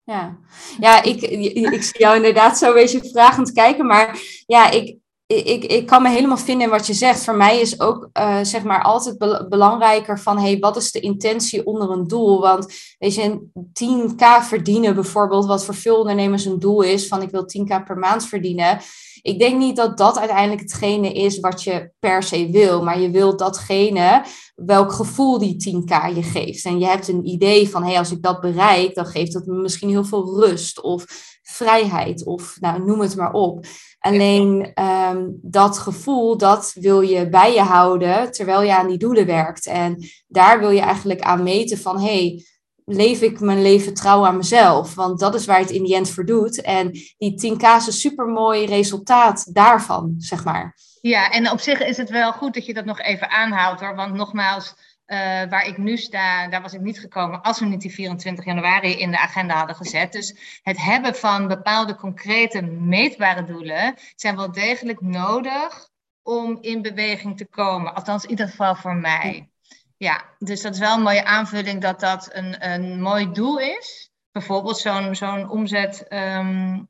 Ja, 0.07 0.37
ja 0.79 1.03
ik, 1.03 1.21
ik 1.21 1.83
zie 1.83 1.99
jou 1.99 2.15
inderdaad 2.15 2.57
zo 2.57 2.67
een 2.67 2.73
beetje 2.73 3.09
vragend 3.09 3.51
kijken. 3.51 3.85
Maar 3.85 4.19
ja, 4.45 4.71
ik, 4.71 4.97
ik, 5.25 5.63
ik 5.63 5.85
kan 5.85 6.01
me 6.01 6.09
helemaal 6.09 6.37
vinden 6.37 6.65
in 6.65 6.71
wat 6.71 6.87
je 6.87 6.93
zegt. 6.93 7.23
Voor 7.23 7.35
mij 7.35 7.59
is 7.59 7.79
ook 7.79 8.09
uh, 8.13 8.39
zeg 8.41 8.63
maar 8.63 8.83
altijd 8.83 9.17
belangrijker 9.49 10.19
van 10.19 10.39
hey, 10.39 10.59
wat 10.59 10.75
is 10.77 10.91
de 10.91 10.99
intentie 10.99 11.65
onder 11.65 11.89
een 11.89 12.07
doel? 12.07 12.41
Want 12.41 12.73
weet 12.99 13.15
je, 13.15 13.47
10k 13.53 14.45
verdienen 14.47 14.95
bijvoorbeeld, 14.95 15.45
wat 15.45 15.65
voor 15.65 15.75
veel 15.75 15.97
ondernemers 15.99 16.45
een 16.45 16.59
doel 16.59 16.81
is, 16.81 17.07
van 17.07 17.21
ik 17.21 17.29
wil 17.29 17.45
10k 17.57 17.83
per 17.85 17.97
maand 17.97 18.25
verdienen. 18.25 18.79
Ik 19.21 19.39
denk 19.39 19.57
niet 19.57 19.75
dat 19.75 19.97
dat 19.97 20.17
uiteindelijk 20.19 20.61
hetgene 20.61 21.13
is 21.13 21.39
wat 21.39 21.63
je 21.63 21.91
per 21.99 22.23
se 22.23 22.49
wil, 22.51 22.83
maar 22.83 22.99
je 22.99 23.11
wilt 23.11 23.39
datgene 23.39 24.25
welk 24.55 24.91
gevoel 24.91 25.37
die 25.37 25.55
10k 25.69 26.15
je 26.15 26.23
geeft. 26.23 26.65
En 26.65 26.79
je 26.79 26.85
hebt 26.85 27.07
een 27.07 27.27
idee 27.27 27.69
van, 27.69 27.81
hé, 27.81 27.89
hey, 27.89 27.97
als 27.97 28.11
ik 28.11 28.21
dat 28.21 28.41
bereik, 28.41 28.95
dan 28.95 29.05
geeft 29.05 29.33
dat 29.33 29.45
me 29.45 29.61
misschien 29.61 29.89
heel 29.89 30.05
veel 30.05 30.39
rust 30.39 30.81
of 30.81 31.05
vrijheid 31.41 32.25
of 32.25 32.57
nou, 32.59 32.85
noem 32.85 32.99
het 32.99 33.15
maar 33.15 33.33
op. 33.33 33.65
Alleen 33.99 34.71
um, 34.83 35.39
dat 35.41 35.77
gevoel, 35.77 36.37
dat 36.37 36.71
wil 36.79 37.01
je 37.01 37.29
bij 37.29 37.53
je 37.53 37.61
houden 37.61 38.31
terwijl 38.31 38.61
je 38.61 38.75
aan 38.75 38.87
die 38.87 38.97
doelen 38.97 39.25
werkt. 39.25 39.65
En 39.65 40.05
daar 40.27 40.59
wil 40.59 40.69
je 40.69 40.81
eigenlijk 40.81 41.21
aan 41.21 41.43
meten 41.43 41.77
van, 41.77 41.99
hey, 41.99 42.45
leef 42.89 43.21
ik 43.21 43.39
mijn 43.39 43.61
leven 43.61 43.93
trouw 43.93 44.25
aan 44.25 44.37
mezelf? 44.37 44.95
Want 44.95 45.19
dat 45.19 45.35
is 45.35 45.45
waar 45.45 45.59
het 45.59 45.69
in 45.69 45.83
die 45.83 45.95
end 45.95 46.09
voor 46.09 46.25
doet. 46.25 46.61
En 46.61 46.91
die 47.17 47.31
10k 47.31 47.61
is 47.77 47.87
een 47.87 47.93
supermooi 47.93 48.65
resultaat 48.65 49.53
daarvan, 49.53 50.15
zeg 50.17 50.43
maar. 50.43 50.75
Ja, 51.01 51.31
en 51.31 51.51
op 51.51 51.59
zich 51.59 51.79
is 51.79 51.97
het 51.97 52.09
wel 52.09 52.31
goed 52.31 52.53
dat 52.53 52.65
je 52.65 52.73
dat 52.73 52.85
nog 52.85 52.99
even 52.99 53.29
aanhoudt 53.29 53.81
hoor. 53.81 53.95
Want 53.95 54.13
nogmaals, 54.13 54.73
uh, 55.07 55.17
waar 55.49 55.67
ik 55.67 55.77
nu 55.77 55.97
sta, 55.97 56.47
daar 56.47 56.61
was 56.61 56.73
ik 56.73 56.81
niet 56.81 56.99
gekomen 56.99 57.41
als 57.41 57.59
we 57.59 57.65
niet 57.65 57.81
die 57.81 57.93
24 57.93 58.45
januari 58.45 58.99
in 58.99 59.11
de 59.11 59.19
agenda 59.19 59.55
hadden 59.55 59.75
gezet. 59.75 60.11
Dus 60.11 60.59
het 60.61 60.83
hebben 60.83 61.15
van 61.15 61.47
bepaalde 61.47 61.95
concrete 61.95 62.61
meetbare 62.61 63.43
doelen 63.43 63.95
zijn 64.15 64.35
wel 64.35 64.51
degelijk 64.51 65.01
nodig 65.01 65.89
om 66.23 66.57
in 66.61 66.81
beweging 66.81 67.37
te 67.37 67.45
komen. 67.45 67.95
Althans, 67.95 68.23
in 68.23 68.29
ieder 68.29 68.47
geval 68.47 68.75
voor 68.75 68.95
mij. 68.95 69.49
Ja, 69.97 70.23
dus 70.39 70.61
dat 70.61 70.73
is 70.73 70.79
wel 70.79 70.95
een 70.95 71.01
mooie 71.01 71.25
aanvulling 71.25 71.81
dat 71.81 71.99
dat 71.99 72.29
een, 72.31 72.71
een 72.71 73.01
mooi 73.01 73.31
doel 73.31 73.59
is. 73.59 74.11
Bijvoorbeeld 74.31 74.77
zo'n 74.77 75.15
zo'n 75.15 75.49
omzetdoel. 75.49 76.09
Um, 76.39 76.87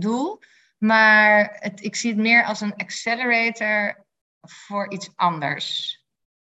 uh, 0.00 0.52
maar 0.78 1.56
het, 1.58 1.82
ik 1.82 1.96
zie 1.96 2.10
het 2.10 2.20
meer 2.20 2.44
als 2.44 2.60
een 2.60 2.76
accelerator 2.76 4.04
voor 4.40 4.90
iets 4.90 5.10
anders. 5.14 5.98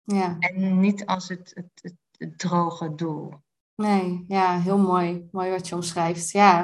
Ja. 0.03 0.35
En 0.39 0.79
niet 0.79 1.05
als 1.05 1.29
het, 1.29 1.51
het, 1.53 1.95
het, 2.17 2.37
droge 2.37 2.95
doel. 2.95 3.33
Nee, 3.75 4.25
ja, 4.27 4.59
heel 4.59 4.77
mooi. 4.77 5.27
Mooi 5.31 5.51
wat 5.51 5.67
je 5.67 5.75
omschrijft. 5.75 6.31
Ja. 6.31 6.59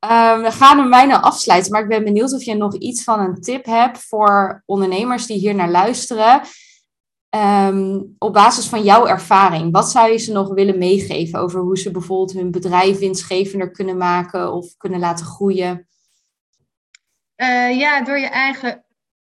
Um, 0.00 0.42
we 0.42 0.52
gaan 0.52 0.78
hem 0.78 0.90
bijna 0.90 1.20
afsluiten, 1.20 1.72
maar 1.72 1.82
ik 1.82 1.88
ben 1.88 2.04
benieuwd 2.04 2.32
of 2.32 2.42
je 2.42 2.54
nog 2.54 2.74
iets 2.74 3.04
van 3.04 3.20
een 3.20 3.40
tip 3.40 3.64
hebt 3.64 3.98
voor 3.98 4.62
ondernemers 4.66 5.26
die 5.26 5.38
hier 5.38 5.54
naar 5.54 5.70
luisteren. 5.70 6.40
Um, 7.36 8.14
op 8.18 8.32
basis 8.32 8.66
van 8.66 8.82
jouw 8.82 9.06
ervaring, 9.06 9.72
wat 9.72 9.90
zou 9.90 10.10
je 10.12 10.18
ze 10.18 10.32
nog 10.32 10.48
willen 10.48 10.78
meegeven 10.78 11.40
over 11.40 11.60
hoe 11.60 11.78
ze 11.78 11.90
bijvoorbeeld 11.90 12.32
hun 12.32 12.50
bedrijf 12.50 12.98
winstgevender 12.98 13.70
kunnen 13.70 13.96
maken 13.96 14.52
of 14.52 14.76
kunnen 14.76 15.00
laten 15.00 15.26
groeien? 15.26 15.88
Uh, 17.36 17.78
ja, 17.78 18.02
door 18.04 18.18
je 18.18 18.26
eigen 18.26 18.84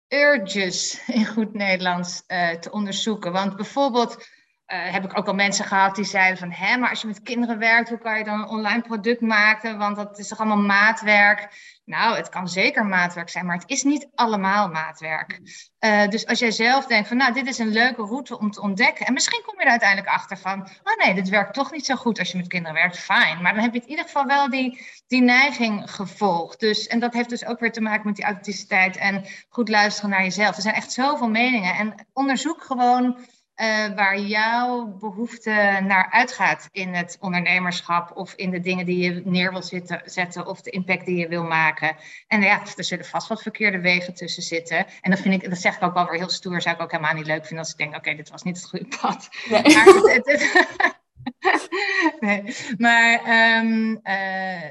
urges 0.08 1.02
in 1.06 1.26
goed 1.26 1.54
Nederlands 1.54 2.22
uh, 2.26 2.50
te 2.50 2.70
onderzoeken. 2.70 3.32
Want 3.32 3.56
bijvoorbeeld 3.56 4.26
uh, 4.72 4.92
heb 4.92 5.04
ik 5.04 5.18
ook 5.18 5.26
al 5.26 5.34
mensen 5.34 5.64
gehad 5.64 5.94
die 5.94 6.04
zeiden 6.04 6.38
van... 6.38 6.52
hé, 6.52 6.76
maar 6.76 6.90
als 6.90 7.00
je 7.00 7.06
met 7.06 7.22
kinderen 7.22 7.58
werkt, 7.58 7.88
hoe 7.88 7.98
kan 7.98 8.18
je 8.18 8.24
dan 8.24 8.40
een 8.40 8.48
online 8.48 8.82
product 8.82 9.20
maken? 9.20 9.78
Want 9.78 9.96
dat 9.96 10.18
is 10.18 10.28
toch 10.28 10.38
allemaal 10.38 10.64
maatwerk? 10.64 11.48
Nou, 11.84 12.16
het 12.16 12.28
kan 12.28 12.48
zeker 12.48 12.86
maatwerk 12.86 13.28
zijn, 13.28 13.46
maar 13.46 13.56
het 13.56 13.70
is 13.70 13.82
niet 13.82 14.08
allemaal 14.14 14.68
maatwerk. 14.68 15.40
Uh, 15.80 16.08
dus 16.08 16.26
als 16.26 16.38
jij 16.38 16.50
zelf 16.50 16.86
denkt 16.86 17.08
van, 17.08 17.16
nou, 17.16 17.32
dit 17.32 17.46
is 17.46 17.58
een 17.58 17.72
leuke 17.72 18.02
route 18.02 18.38
om 18.38 18.50
te 18.50 18.60
ontdekken. 18.60 19.06
En 19.06 19.12
misschien 19.12 19.42
kom 19.46 19.58
je 19.58 19.64
er 19.64 19.70
uiteindelijk 19.70 20.08
achter 20.08 20.38
van, 20.38 20.60
oh 20.60 21.04
nee, 21.04 21.14
dit 21.14 21.28
werkt 21.28 21.54
toch 21.54 21.72
niet 21.72 21.86
zo 21.86 21.94
goed 21.94 22.18
als 22.18 22.30
je 22.30 22.36
met 22.36 22.48
kinderen 22.48 22.74
werkt. 22.74 22.98
Fijn. 22.98 23.42
Maar 23.42 23.54
dan 23.54 23.62
heb 23.62 23.74
je 23.74 23.80
in 23.80 23.88
ieder 23.88 24.04
geval 24.04 24.26
wel 24.26 24.50
die, 24.50 24.86
die 25.06 25.22
neiging 25.22 25.90
gevolgd. 25.90 26.60
Dus, 26.60 26.86
en 26.86 26.98
dat 26.98 27.12
heeft 27.12 27.28
dus 27.28 27.44
ook 27.44 27.60
weer 27.60 27.72
te 27.72 27.80
maken 27.80 28.06
met 28.06 28.16
die 28.16 28.24
authenticiteit 28.24 28.96
en 28.96 29.24
goed 29.48 29.68
luisteren 29.68 30.10
naar 30.10 30.22
jezelf. 30.22 30.56
Er 30.56 30.62
zijn 30.62 30.74
echt 30.74 30.92
zoveel 30.92 31.28
meningen. 31.30 31.74
En 31.74 31.94
onderzoek 32.12 32.62
gewoon 32.62 33.18
uh, 33.56 33.94
waar 33.94 34.18
jouw 34.18 34.86
behoefte 34.86 35.80
naar 35.86 36.10
uitgaat 36.10 36.68
in 36.70 36.94
het 36.94 37.16
ondernemerschap 37.20 38.16
of 38.16 38.34
in 38.34 38.50
de 38.50 38.60
dingen 38.60 38.86
die 38.86 38.98
je 38.98 39.22
neer 39.24 39.52
wil 39.52 39.62
zitten, 39.62 40.02
zetten 40.04 40.46
of 40.46 40.60
de 40.60 40.70
impact 40.70 41.06
die 41.06 41.16
je 41.16 41.28
wil 41.28 41.44
maken. 41.44 41.96
En 42.26 42.42
ja, 42.42 42.62
er 42.76 42.84
zullen 42.84 43.04
vast 43.04 43.28
wat 43.28 43.42
verkeerde 43.42 43.80
wegen 43.80 44.14
tussen 44.14 44.42
zitten. 44.42 44.86
En 45.00 45.10
dat 45.10 45.20
vind 45.20 45.42
ik, 45.42 45.50
dat 45.50 45.58
zeg 45.58 45.76
ik 45.76 45.82
ook 45.82 45.94
wel 45.94 46.08
weer 46.08 46.18
heel 46.18 46.30
stoer, 46.30 46.62
zou 46.62 46.74
ik 46.74 46.82
ook 46.82 46.90
helemaal 46.90 47.14
niet 47.14 47.26
leuk 47.26 47.46
vinden 47.46 47.58
als 47.58 47.70
ik 47.70 47.78
denk, 47.78 47.96
oké, 47.96 48.14
dit 48.14 48.30
was 48.30 48.42
niet 48.42 48.56
het 48.56 48.68
goede 48.68 48.96
pad. 49.00 49.28
Nee. 49.48 49.62
Maar, 49.62 49.84
het, 49.84 50.26
het, 50.26 50.98
nee. 52.20 52.56
maar 52.78 53.20
um, 53.60 54.00
uh, 54.04 54.70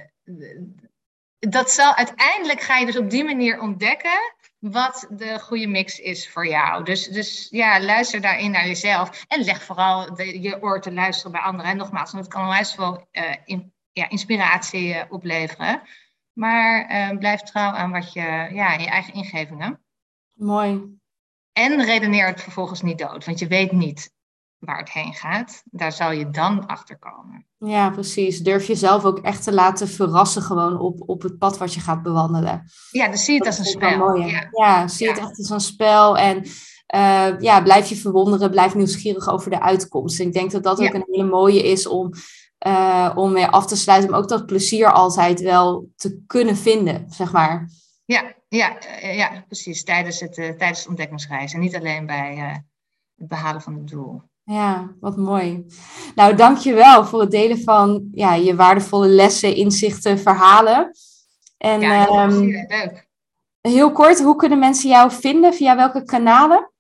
dat 1.40 1.72
zal 1.72 1.96
uiteindelijk 1.96 2.62
ga 2.62 2.78
je 2.78 2.86
dus 2.86 2.98
op 2.98 3.10
die 3.10 3.24
manier 3.24 3.62
ontdekken 3.62 4.36
wat 4.62 5.08
de 5.10 5.40
goede 5.40 5.68
mix 5.68 6.00
is 6.00 6.30
voor 6.30 6.48
jou. 6.48 6.84
Dus, 6.84 7.08
dus 7.08 7.48
ja, 7.50 7.82
luister 7.82 8.22
daarin 8.22 8.52
naar 8.52 8.68
jezelf. 8.68 9.26
En 9.28 9.44
leg 9.44 9.64
vooral 9.64 10.16
de, 10.16 10.42
je 10.42 10.62
oor 10.62 10.82
te 10.82 10.94
luisteren 10.94 11.32
bij 11.32 11.42
anderen. 11.42 11.72
En 11.72 11.78
nogmaals, 11.78 12.12
want 12.12 12.26
het 12.26 12.34
kan 12.34 12.76
wel 12.78 13.08
uh, 13.12 13.36
in, 13.46 13.74
ja, 13.92 14.10
inspiratie 14.10 15.06
opleveren. 15.10 15.82
Maar 16.34 17.18
blijf 17.18 17.42
trouw 17.42 17.72
aan 17.72 17.92
wat 17.92 18.14
je, 18.14 18.50
ja, 18.54 18.74
je 18.74 18.88
eigen 18.88 19.14
ingevingen. 19.14 19.84
Mooi. 20.34 21.00
En 21.54 21.86
redeneer 21.86 22.28
het 22.28 22.42
vervolgens 22.42 22.82
niet 22.82 22.98
dood, 22.98 23.26
want 23.26 23.40
je 23.40 23.48
weet 23.48 23.72
niet 23.72 24.12
waar 24.62 24.80
het 24.80 24.92
heen 24.92 25.14
gaat. 25.14 25.64
Daar 25.66 25.92
zal 25.92 26.12
je 26.12 26.30
dan 26.30 26.66
achter 26.66 27.00
komen. 27.00 27.46
Ja, 27.58 27.90
precies. 27.90 28.40
Durf 28.40 28.68
jezelf 28.68 29.06
ook 29.06 29.20
echt 29.20 29.44
te 29.44 29.54
laten 29.54 29.88
verrassen 29.88 30.42
gewoon 30.42 30.80
op, 30.80 31.10
op 31.10 31.22
het 31.22 31.38
pad 31.38 31.58
wat 31.58 31.74
je 31.74 31.80
gaat 31.80 32.04
bewandelen. 32.04 32.64
Ja, 32.92 33.08
dus 33.08 33.26
zie 33.26 33.36
het 33.36 33.46
als 33.46 33.58
een 33.58 33.66
spel. 33.66 34.16
Ja. 34.16 34.48
ja. 34.52 34.88
zie 34.88 35.08
het 35.08 35.18
echt 35.18 35.38
als 35.38 35.50
een 35.50 35.60
spel. 35.60 36.18
En 36.18 36.38
uh, 36.96 37.40
ja, 37.40 37.62
blijf 37.62 37.88
je 37.88 37.96
verwonderen, 37.96 38.52
blijf 38.52 38.76
nieuwsgierig 38.76 39.30
over 39.30 39.50
de 39.50 39.62
uitkomst. 39.62 40.20
ik 40.20 40.34
denk 40.34 40.52
dat 40.52 40.64
dat 40.64 40.82
ook 40.82 40.94
een 40.94 41.08
hele 41.12 41.30
mooie 41.30 41.64
is 41.64 41.88
om, 41.88 42.14
uh, 42.68 43.12
om 43.16 43.32
mee 43.32 43.48
af 43.48 43.66
te 43.66 43.76
sluiten. 43.76 44.10
Om 44.10 44.16
ook 44.16 44.30
dat 44.30 44.46
plezier 44.46 44.92
altijd 44.92 45.42
wel 45.42 45.90
te 45.96 46.22
kunnen 46.28 46.58
vinden, 46.58 47.06
zeg 47.10 47.32
maar. 47.32 47.70
Ja, 48.06 48.36
ja, 48.48 48.80
eh, 48.80 49.18
ja 49.18 49.44
precies. 49.48 49.84
Tijdens, 49.84 50.20
het, 50.20 50.34
tijdens 50.34 50.84
de 50.84 50.90
ontdekkingsreis. 50.90 51.54
En 51.54 51.60
niet 51.60 51.76
alleen 51.76 52.06
bij 52.06 52.36
het 53.16 53.28
behalen 53.28 53.62
van 53.62 53.74
het 53.74 53.88
doel. 53.88 54.22
Ja, 54.52 54.96
wat 55.00 55.18
mooi. 55.18 55.66
Nou, 56.16 56.36
dankjewel 56.36 57.06
voor 57.06 57.22
het 57.22 57.32
delen 57.32 57.62
van 57.62 58.10
ja, 58.12 58.34
je 58.34 58.56
waardevolle 58.56 59.08
lessen, 59.08 59.56
inzichten, 59.56 60.20
verhalen. 60.20 60.92
En, 61.58 61.82
ja, 61.82 62.04
heel, 62.04 62.20
um, 62.20 62.46
leuk. 62.68 63.08
Heel 63.62 63.92
kort, 63.92 64.20
hoe 64.20 64.36
kunnen 64.36 64.60
mensen 64.60 64.90
jou 64.90 65.12
vinden? 65.12 65.54
Via 65.54 65.76
welke 65.76 66.04
kanalen? 66.04 66.72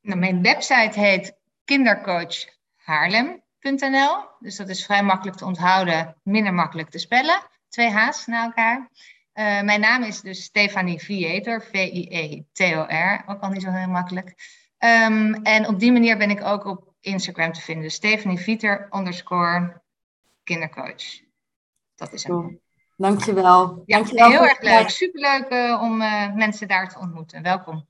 Nou, 0.00 0.18
mijn 0.18 0.42
website 0.42 1.00
heet 1.00 1.36
kindercoachhaarlem.nl. 1.64 4.24
Dus 4.40 4.56
dat 4.56 4.68
is 4.68 4.84
vrij 4.84 5.02
makkelijk 5.02 5.36
te 5.36 5.44
onthouden, 5.44 6.16
minder 6.22 6.54
makkelijk 6.54 6.90
te 6.90 6.98
spellen. 6.98 7.42
Twee 7.68 7.90
H's 7.90 8.26
na 8.26 8.44
elkaar. 8.44 8.90
Uh, 9.34 9.62
mijn 9.62 9.80
naam 9.80 10.02
is 10.02 10.20
dus 10.20 10.42
Stefanie 10.42 10.98
Vietor, 10.98 11.62
V-I-E-T-O-R. 11.62 13.24
Ook 13.26 13.40
al 13.40 13.50
niet 13.50 13.62
zo 13.62 13.70
heel 13.70 13.88
makkelijk. 13.88 14.34
Um, 14.78 15.34
en 15.34 15.68
op 15.68 15.80
die 15.80 15.92
manier 15.92 16.18
ben 16.18 16.30
ik 16.30 16.44
ook 16.44 16.64
op 16.64 16.94
Instagram 17.00 17.52
te 17.52 17.60
vinden. 17.60 17.84
Dus 17.84 17.94
Stephanie 17.94 18.38
Vieter 18.38 18.88
underscore 18.90 19.82
kindercoach. 20.44 21.20
Dat 21.94 22.12
is 22.12 22.24
hem. 22.24 22.60
Dankjewel. 22.96 23.82
Ja, 23.86 23.96
Dankjewel 23.96 24.30
heel 24.30 24.46
erg 24.46 24.60
leuk. 24.60 24.90
Superleuk 24.90 25.52
uh, 25.52 25.82
om 25.82 26.00
uh, 26.00 26.34
mensen 26.34 26.68
daar 26.68 26.88
te 26.88 26.98
ontmoeten. 26.98 27.42
Welkom. 27.42 27.86